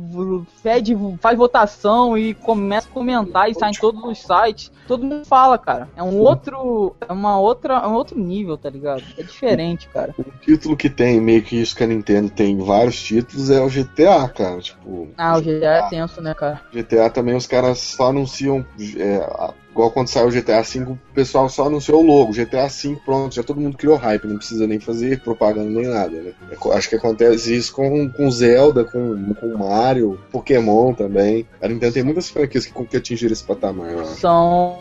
pede, 0.62 0.96
faz 1.20 1.36
votação 1.36 2.16
e 2.16 2.32
começa 2.32 2.88
a 2.88 2.92
comentar 2.92 3.50
e 3.50 3.54
sai 3.54 3.70
em 3.70 3.80
todos 3.80 4.02
os 4.02 4.18
sites. 4.18 4.72
Todo 4.86 5.04
mundo 5.04 5.26
fala, 5.26 5.58
cara. 5.58 5.88
É 5.96 6.02
um 6.02 6.18
outro, 6.18 6.96
é 7.06 7.12
uma 7.12 7.38
outra, 7.38 7.74
é 7.74 7.86
um 7.86 7.94
outro 7.94 8.18
nível, 8.18 8.56
tá 8.56 8.70
ligado? 8.70 9.02
É 9.18 9.22
diferente, 9.22 9.88
cara. 9.88 10.14
O 10.18 10.24
título 10.40 10.76
que 10.76 10.88
tem, 10.88 11.20
meio 11.20 11.42
que 11.42 11.60
isso 11.60 11.76
que 11.76 11.84
a 11.84 11.86
Nintendo 11.86 12.30
tem 12.30 12.56
vários 12.58 13.00
títulos, 13.02 13.50
é 13.50 13.60
o 13.60 13.68
GTA, 13.68 14.28
cara. 14.28 14.58
Tipo. 14.58 15.08
Ah, 15.16 15.36
o 15.36 15.42
GTA, 15.42 15.58
GTA 15.58 15.66
é 15.66 15.88
tenso, 15.88 16.22
né, 16.22 16.34
cara? 16.34 16.60
GTA 16.72 17.10
também 17.10 17.34
os 17.34 17.46
caras 17.46 17.78
só 17.78 18.08
anunciam 18.08 18.64
é, 18.96 19.52
Igual 19.72 19.90
quando 19.90 20.08
saiu 20.08 20.28
o 20.28 20.30
GTA 20.30 20.62
V, 20.62 20.80
o 20.80 20.98
pessoal 21.14 21.48
só 21.48 21.66
anunciou 21.66 22.02
o 22.02 22.06
logo. 22.06 22.32
GTA 22.32 22.68
V, 22.68 22.98
pronto, 23.04 23.34
já 23.34 23.42
todo 23.42 23.60
mundo 23.60 23.76
criou 23.76 23.96
hype, 23.96 24.26
não 24.26 24.36
precisa 24.36 24.66
nem 24.66 24.78
fazer 24.78 25.20
propaganda 25.20 25.70
nem 25.70 25.86
nada, 25.86 26.10
né? 26.10 26.32
Acho 26.72 26.90
que 26.90 26.96
acontece 26.96 27.56
isso 27.56 27.72
com, 27.74 28.08
com 28.10 28.30
Zelda, 28.30 28.84
com, 28.84 29.32
com 29.34 29.56
Mario, 29.56 30.20
Pokémon 30.30 30.92
também. 30.92 31.46
A 31.60 31.68
Nintendo 31.68 31.94
tem 31.94 32.02
muitas 32.02 32.28
franquias 32.28 32.66
que, 32.66 32.84
que 32.84 32.96
atingiram 32.96 33.32
esse 33.32 33.44
patamar. 33.44 34.04
São 34.04 34.78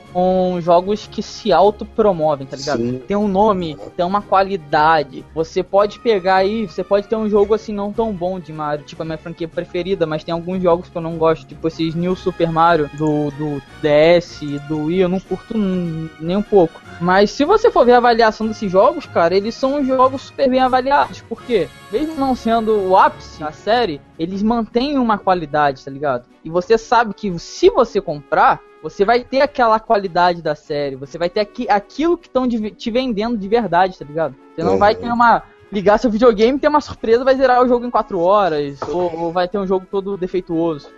jogos 0.60 1.08
que 1.08 1.24
se 1.24 1.54
autopromovem, 1.54 2.46
tá 2.46 2.58
ligado? 2.58 2.82
Sim. 2.82 3.02
Tem 3.08 3.16
um 3.16 3.28
nome, 3.28 3.78
tem 3.96 4.06
uma 4.06 4.22
qualidade. 4.22 5.24
Você 5.34 5.64
pode 5.64 6.00
pegar 6.00 6.36
aí, 6.36 6.68
você 6.68 6.84
pode 6.84 7.08
ter 7.08 7.16
um 7.16 7.30
jogo 7.30 7.54
assim 7.54 7.74
não 7.74 7.94
tão 7.94 8.12
bom 8.12 8.40
de 8.40 8.52
Mario, 8.52 8.86
tipo 8.86 9.02
a 9.02 9.06
minha 9.06 9.18
franquia 9.18 9.48
preferida, 9.48 10.06
mas 10.06 10.24
tem 10.24 10.34
alguns 10.34 10.62
jogos 10.62 10.90
que 10.90 10.98
eu 10.98 11.02
não 11.02 11.18
gosto, 11.18 11.48
tipo 11.48 11.66
esses 11.68 11.96
New 11.96 12.16
Super 12.16 12.52
Mario 12.52 12.90
do, 12.94 13.32
do 13.32 13.62
DS, 13.82 14.42
do 14.68 14.81
Wii, 14.86 15.00
eu 15.00 15.10
não 15.10 15.20
curto 15.20 15.58
nem 15.58 16.36
um 16.36 16.42
pouco. 16.42 16.82
Mas 17.00 17.32
se 17.32 17.44
você 17.44 17.72
for 17.72 17.86
ver 17.86 17.94
a 17.94 17.98
avaliação 17.98 18.48
desses 18.48 18.72
jogos, 18.72 19.06
cara, 19.06 19.36
eles 19.36 19.56
são 19.56 19.84
jogos 19.84 20.24
super 20.24 20.50
bem 20.50 20.60
avaliados. 20.60 21.22
Porque, 21.22 21.68
mesmo 21.92 22.16
não 22.16 22.36
sendo 22.36 22.90
o 22.90 22.98
ápice 22.98 23.40
da 23.40 23.52
série, 23.52 24.02
eles 24.20 24.44
mantêm 24.44 24.98
uma 24.98 25.18
qualidade, 25.18 25.84
tá 25.84 25.92
ligado? 25.92 26.26
E 26.44 26.50
você 26.50 26.78
sabe 26.78 27.14
que 27.14 27.38
se 27.40 27.70
você 27.70 28.02
comprar, 28.02 28.62
você 28.82 29.06
vai 29.06 29.24
ter 29.24 29.42
aquela 29.42 29.80
qualidade 29.80 30.42
da 30.42 30.56
série, 30.56 30.96
você 30.96 31.18
vai 31.18 31.30
ter 31.30 31.40
aqui, 31.40 31.70
aquilo 31.70 32.18
que 32.18 32.28
estão 32.28 32.48
te 32.48 32.92
vendendo 32.92 33.38
de 33.38 33.48
verdade, 33.48 33.98
tá 33.98 34.06
ligado? 34.06 34.36
Você 34.56 34.64
não 34.64 34.78
vai 34.78 34.96
ter 34.96 35.12
uma. 35.12 35.44
Ligar 35.72 35.98
seu 35.98 36.12
videogame, 36.12 36.60
ter 36.60 36.68
uma 36.68 36.82
surpresa, 36.82 37.24
vai 37.24 37.34
zerar 37.34 37.64
o 37.64 37.68
jogo 37.68 37.86
em 37.86 37.90
4 37.90 38.20
horas, 38.20 38.78
ou, 38.90 39.18
ou 39.18 39.32
vai 39.32 39.48
ter 39.48 39.58
um 39.58 39.66
jogo 39.66 39.88
todo 39.90 40.18
defeituoso. 40.18 40.90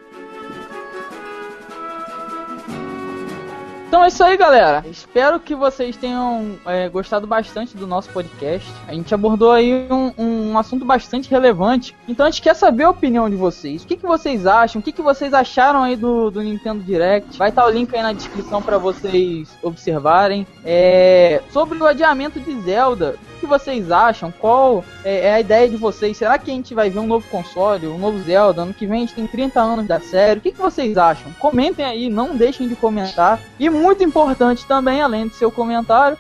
Então 3.94 4.04
é 4.04 4.08
isso 4.08 4.24
aí, 4.24 4.36
galera. 4.36 4.84
Espero 4.90 5.40
que 5.40 5.54
vocês 5.54 5.96
tenham 5.96 6.58
é, 6.66 6.90
gostado 6.90 7.28
bastante 7.28 7.78
do 7.78 7.86
nosso 7.86 8.10
podcast. 8.10 8.68
A 8.88 8.94
gente 8.96 9.14
abordou 9.14 9.52
aí 9.52 9.88
um, 9.88 10.12
um, 10.18 10.58
assunto 10.58 10.84
bastante 10.84 11.30
relevante. 11.30 11.96
Então 12.08 12.26
a 12.26 12.32
gente 12.32 12.42
quer 12.42 12.56
saber 12.56 12.86
a 12.86 12.90
opinião 12.90 13.30
de 13.30 13.36
vocês. 13.36 13.84
O 13.84 13.88
que, 13.88 13.96
que 13.96 14.08
vocês 14.08 14.48
acham? 14.48 14.80
O 14.80 14.84
que, 14.84 14.92
que 14.92 15.04
vocês 15.04 15.32
acharam 15.32 15.84
aí 15.84 15.96
do, 15.96 16.32
do 16.32 16.42
Nintendo 16.42 16.82
Direct? 16.82 17.38
Vai 17.38 17.50
estar 17.50 17.68
o 17.68 17.70
link 17.70 17.96
aí 17.96 18.02
na 18.02 18.14
descrição 18.14 18.64
para 18.64 18.80
vocês 18.80 19.56
observarem. 19.62 20.48
É, 20.66 21.44
sobre 21.52 21.78
o 21.78 21.86
adiamento 21.86 22.40
de 22.40 22.62
Zelda, 22.62 23.16
o 23.36 23.40
que 23.40 23.46
vocês 23.46 23.92
acham? 23.92 24.32
Qual 24.32 24.84
é, 25.06 25.28
é, 25.28 25.34
a 25.36 25.40
ideia 25.40 25.70
de 25.70 25.78
vocês? 25.78 26.18
Será 26.18 26.40
que 26.40 26.50
a 26.50 26.54
gente 26.54 26.74
vai 26.74 26.90
ver 26.90 26.98
um 26.98 27.06
novo 27.06 27.28
console, 27.30 27.86
um 27.86 28.00
novo 28.00 28.18
Zelda? 28.24 28.64
Ano 28.64 28.74
que 28.74 28.88
vem 28.88 28.98
a 28.98 29.02
gente 29.02 29.14
tem 29.14 29.28
30 29.28 29.62
anos 29.62 29.86
da 29.86 30.00
série. 30.00 30.40
O 30.40 30.42
que, 30.42 30.52
que 30.52 30.58
vocês 30.58 30.98
acham? 30.98 31.32
Comentem 31.34 31.86
aí, 31.86 32.10
não 32.10 32.36
deixem 32.36 32.68
de 32.68 32.76
comentar. 32.76 33.40
E 33.60 33.70
importante 33.92 34.66
também, 34.66 35.02
além 35.02 35.28
do 35.28 35.34
seu 35.34 35.52
comentário, 35.52 36.18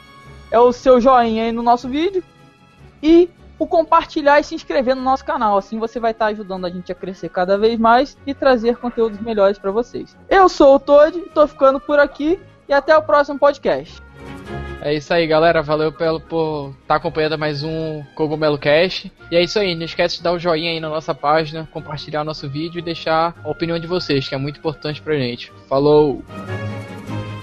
é 0.52 0.60
o 0.60 0.71
seu 0.71 0.99
joinha 0.99 1.43
aí 1.43 1.52
no 1.52 1.63
nosso 1.63 1.88
vídeo. 1.88 2.23
E 3.02 3.30
o 3.58 3.67
compartilhar 3.67 4.39
e 4.39 4.43
se 4.43 4.56
inscrever 4.56 4.95
no 4.95 5.02
nosso 5.02 5.23
canal. 5.23 5.58
Assim 5.58 5.80
você 5.80 5.99
vai 5.99 6.12
estar 6.12 6.28
ajudando 6.28 6.65
a 6.65 6.69
gente 6.69 6.91
a 6.91 6.95
crescer 6.95 7.30
cada 7.30 7.58
vez 7.58 7.80
mais 7.80 8.17
e 8.26 8.34
trazer 8.34 8.78
conteúdos 8.78 9.19
melhores 9.19 9.58
para 9.58 9.71
vocês. 9.71 10.17
Eu 10.30 10.49
sou 10.49 10.76
o 10.76 10.80
Todd, 10.80 11.17
estou 11.17 11.47
ficando 11.47 11.80
por 11.80 11.99
aqui 11.99 12.39
e 12.67 12.73
até 12.73 12.95
o 12.97 13.02
próximo 13.02 13.39
podcast. 13.39 14.02
É 14.82 14.93
isso 14.93 15.13
aí, 15.13 15.26
galera. 15.26 15.62
Valeu 15.62 15.93
pelo, 15.93 16.19
por 16.19 16.71
estar 16.71 16.88
tá 16.88 16.95
acompanhando 16.95 17.38
mais 17.38 17.63
um 17.63 18.04
Cogumelo 18.15 18.58
Cash. 18.58 19.10
E 19.32 19.36
é 19.36 19.41
isso 19.41 19.58
aí. 19.58 19.76
Não 19.76 19.86
esquece 19.86 20.17
de 20.17 20.23
dar 20.23 20.34
o 20.34 20.36
um 20.36 20.39
joinha 20.39 20.71
aí 20.71 20.80
na 20.82 20.89
nossa 20.89 21.15
página, 21.15 21.67
compartilhar 21.71 22.21
o 22.21 22.26
nosso 22.26 22.49
vídeo 22.49 22.80
e 22.80 22.82
deixar 22.82 23.34
a 23.43 23.49
opinião 23.49 23.80
de 23.80 23.88
vocês, 23.88 24.28
que 24.28 24.36
é 24.36 24.38
muito 24.38 24.60
importante 24.60 25.02
pra 25.02 25.15
gente. 25.15 25.54
Falou! 25.69 26.21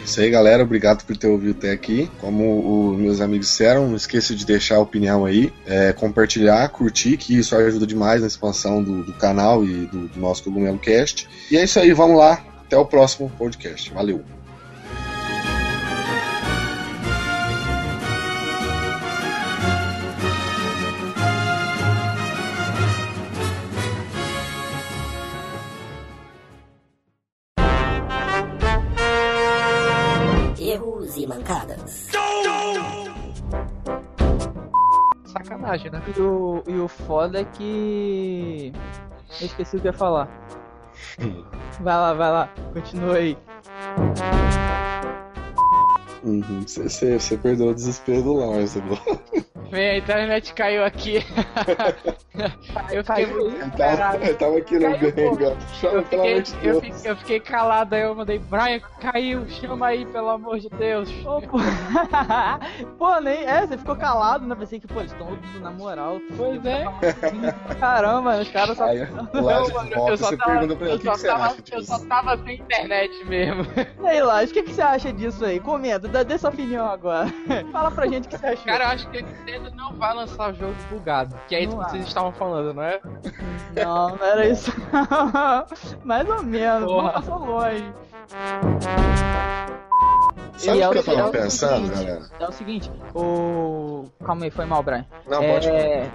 Isso 0.04 0.20
aí, 0.20 0.30
galera. 0.30 0.62
Obrigado 0.62 1.04
por 1.04 1.16
ter 1.16 1.28
ouvido 1.28 1.56
até 1.58 1.70
aqui. 1.70 2.10
Como 2.20 2.92
os 2.92 2.98
meus 2.98 3.20
amigos 3.20 3.48
disseram, 3.48 3.88
não 3.88 3.96
esqueça 3.96 4.34
de 4.34 4.44
deixar 4.44 4.76
a 4.76 4.80
opinião 4.80 5.24
aí, 5.24 5.52
é, 5.66 5.92
compartilhar, 5.92 6.68
curtir, 6.70 7.16
que 7.16 7.38
isso 7.38 7.54
ajuda 7.54 7.86
demais 7.86 8.20
na 8.20 8.26
expansão 8.26 8.82
do, 8.82 9.02
do 9.04 9.12
canal 9.12 9.64
e 9.64 9.86
do, 9.86 10.08
do 10.08 10.20
nosso 10.20 10.42
Cogumelo 10.42 10.78
Cast. 10.78 11.28
E 11.50 11.56
é 11.56 11.64
isso 11.64 11.78
aí, 11.78 11.92
vamos 11.92 12.16
lá. 12.16 12.44
Até 12.66 12.76
o 12.76 12.86
próximo 12.86 13.30
podcast. 13.36 13.92
Valeu! 13.92 14.39
Sacanagem, 35.70 35.90
né? 35.90 36.02
E 36.16 36.20
o, 36.20 36.62
e 36.66 36.74
o 36.74 36.88
foda 36.88 37.40
é 37.40 37.44
que. 37.44 38.72
Eu 39.40 39.46
esqueci 39.46 39.76
o 39.76 39.80
que 39.80 39.86
ia 39.86 39.92
falar. 39.92 40.28
vai 41.80 41.94
lá, 41.94 42.14
vai 42.14 42.30
lá, 42.30 42.54
continua 42.72 43.16
aí. 43.16 43.38
Você 46.66 47.34
uhum. 47.34 47.40
perdeu 47.40 47.68
o 47.68 47.74
desespero 47.74 48.22
do 48.22 48.34
Lars 48.34 48.76
agora. 48.76 49.00
Vem, 49.70 49.90
a 49.90 49.98
internet 49.98 50.52
caiu 50.52 50.84
aqui. 50.84 51.24
eu 52.92 53.04
fiquei 53.04 53.26
muito 53.26 53.76
tava, 53.76 54.16
eu 54.16 54.36
tava 54.36 54.58
aqui 54.58 54.74
no 54.74 54.80
ganho, 54.80 55.04
eu, 55.82 56.02
fiquei, 56.02 56.70
eu, 56.70 56.80
fiquei, 56.80 57.10
eu 57.10 57.16
fiquei 57.16 57.40
calado 57.40 57.94
aí, 57.94 58.02
eu 58.02 58.14
mandei, 58.14 58.38
Brian, 58.38 58.80
caiu, 59.00 59.48
chama 59.48 59.88
aí, 59.88 60.04
pelo 60.06 60.30
amor 60.30 60.58
de 60.58 60.68
Deus. 60.70 61.08
Oh, 61.24 61.40
pô. 61.40 61.58
pô, 62.98 63.20
nem. 63.20 63.44
É, 63.44 63.66
você 63.66 63.78
ficou 63.78 63.94
calado, 63.96 64.46
né? 64.46 64.54
Pensei 64.54 64.80
que, 64.80 64.88
pô, 64.88 65.00
eles 65.00 65.12
estão 65.12 65.38
na 65.60 65.70
moral. 65.70 66.20
Pois 66.36 66.64
é. 66.64 66.84
Caramba, 67.78 68.40
os 68.40 68.48
caras 68.50 68.76
só. 68.76 68.84
Aí, 68.84 68.98
lá, 69.00 69.62
volta, 69.62 70.16
você 70.16 70.36
tava, 70.36 70.64
ele, 70.64 70.98
que 70.98 71.04
você 71.06 71.26
tava, 71.28 71.44
acha? 71.44 71.56
Eu 71.72 71.82
só 71.82 71.98
tava 72.06 72.36
sem 72.42 72.56
internet 72.56 73.24
mesmo. 73.24 73.64
E 74.02 74.06
aí, 74.06 74.22
Lars, 74.22 74.50
o 74.50 74.54
que, 74.54 74.62
que 74.62 74.72
você 74.72 74.82
acha 74.82 75.12
disso 75.12 75.44
aí? 75.44 75.60
Comenta, 75.60 76.08
dá, 76.08 76.22
dê 76.22 76.36
sua 76.38 76.50
opinião 76.50 76.86
agora. 76.86 77.28
Fala 77.70 77.90
pra 77.90 78.06
gente 78.06 78.26
o 78.26 78.30
que 78.30 78.38
você 78.38 78.46
achou. 78.46 78.64
Cara, 78.64 78.84
eu 78.84 78.88
acho 78.88 79.10
que 79.10 79.18
a 79.18 79.59
Nintendo 79.60 79.76
não 79.76 79.92
vai 79.94 80.14
lançar 80.14 80.54
jogo 80.54 80.74
bugado. 80.90 81.36
Que 81.48 81.54
é 81.54 81.64
isso 81.64 81.76
que 81.76 81.90
vocês 81.90 82.06
estavam 82.06 82.32
falando, 82.32 82.74
não 82.74 82.82
é? 82.82 83.00
Não, 83.76 84.16
não 84.16 84.26
era 84.26 84.46
isso. 84.48 84.72
Mais 86.04 86.28
ou 86.28 86.42
menos, 86.42 86.90
Porra. 86.90 87.12
passou 87.12 87.38
longe. 87.38 87.94
Sabe 90.56 90.84
o 90.84 90.90
que 90.90 90.98
eu 90.98 91.04
tava 91.04 91.28
é 91.28 91.30
pensando, 91.30 91.86
seguinte, 91.86 92.04
galera? 92.04 92.30
É 92.38 92.48
o 92.48 92.52
seguinte, 92.52 92.92
o. 93.14 94.04
Calma 94.24 94.44
aí, 94.44 94.50
foi 94.50 94.66
mal, 94.66 94.82
Brian. 94.82 95.06
Não, 95.26 95.42
pode 95.42 95.68
é... 95.68 96.10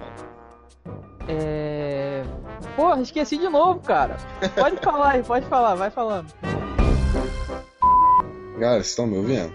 É. 1.28 2.22
Porra, 2.76 3.00
esqueci 3.00 3.36
de 3.36 3.48
novo, 3.48 3.80
cara. 3.80 4.16
Pode 4.54 4.76
falar 4.76 5.12
aí, 5.12 5.22
pode 5.22 5.46
falar, 5.46 5.74
vai 5.74 5.90
falando. 5.90 6.32
Galera, 8.58 8.82
vocês 8.82 8.90
estão 8.90 9.06
me 9.06 9.18
ouvindo? 9.18 9.52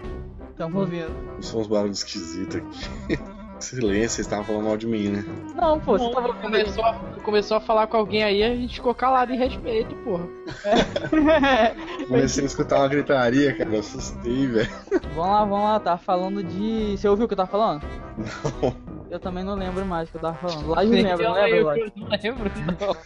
Estão 0.50 0.72
ouvindo. 0.74 1.12
São 1.40 1.60
uns 1.60 1.66
barulhos 1.66 1.98
esquisitos 1.98 2.56
aqui. 2.56 3.18
Silêncio, 3.62 4.10
vocês 4.10 4.26
estavam 4.26 4.44
falando 4.44 4.64
mal 4.64 4.76
de 4.76 4.86
mim, 4.86 5.08
né? 5.08 5.24
Não, 5.54 5.80
pô, 5.80 5.98
você 5.98 6.14
tava... 6.14 6.34
começou, 6.34 6.84
a, 6.84 6.94
começou 7.24 7.56
a 7.56 7.60
falar 7.60 7.86
com 7.86 7.96
alguém 7.96 8.22
aí, 8.22 8.42
a 8.42 8.54
gente 8.54 8.74
ficou 8.74 8.94
calado 8.94 9.32
em 9.32 9.38
respeito, 9.38 9.94
porra. 9.96 10.26
É. 11.42 12.04
Comecei 12.06 12.42
a 12.42 12.46
escutar 12.46 12.78
uma 12.78 12.88
gritaria, 12.88 13.54
cara, 13.54 13.70
eu 13.70 13.80
assustei, 13.80 14.46
velho. 14.46 14.70
Vamos 15.14 15.30
lá, 15.30 15.44
vamos 15.44 15.64
lá, 15.64 15.80
tá 15.80 15.96
falando 15.96 16.42
de. 16.42 16.96
Você 16.96 17.08
ouviu 17.08 17.24
o 17.24 17.28
que 17.28 17.34
eu 17.34 17.38
tava 17.38 17.50
falando? 17.50 17.82
Não. 18.16 18.92
Eu 19.10 19.20
também 19.20 19.44
não 19.44 19.54
lembro 19.54 19.84
mais 19.84 20.08
o 20.08 20.12
que 20.12 20.16
eu 20.16 20.22
tava 20.22 20.36
falando. 20.36 20.68
Lá 20.68 20.84
eu 20.84 20.90
lembro, 20.90 21.22
não 21.22 21.34
lembro? 21.34 21.76
Eu 21.76 21.92
não 21.96 22.08
lembro, 22.08 22.50
não. 22.80 22.96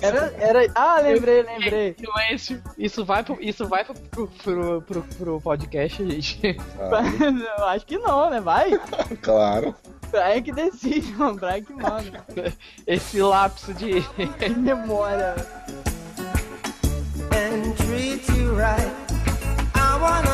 Era, 0.00 0.34
era... 0.38 0.72
Ah, 0.74 1.00
lembrei, 1.00 1.42
lembrei. 1.42 1.96
Então 2.00 2.18
é 2.18 2.34
isso, 2.34 2.60
isso 2.78 3.04
vai 3.04 3.22
pro, 3.22 3.38
isso 3.40 3.66
vai 3.66 3.84
pro, 3.84 3.94
pro, 3.94 4.28
pro, 4.28 4.82
pro, 4.82 5.02
pro 5.02 5.40
podcast, 5.40 6.04
gente. 6.04 6.56
Ah. 6.78 7.70
acho 7.72 7.86
que 7.86 7.98
não, 7.98 8.30
né? 8.30 8.40
Vai. 8.40 8.78
claro. 9.22 9.74
é 10.12 10.40
que 10.40 10.52
decide, 10.52 11.12
mano. 11.12 11.34
Brian 11.36 11.62
que 11.62 11.72
manda. 11.72 12.24
Esse 12.86 13.20
lapso 13.20 13.72
de, 13.74 14.00
de 14.00 14.50
memória. 14.56 15.34
And 17.32 17.76
treat 17.76 18.28
you 18.36 18.54
right. 18.54 18.90
I 19.74 19.98
wanna 20.00 20.29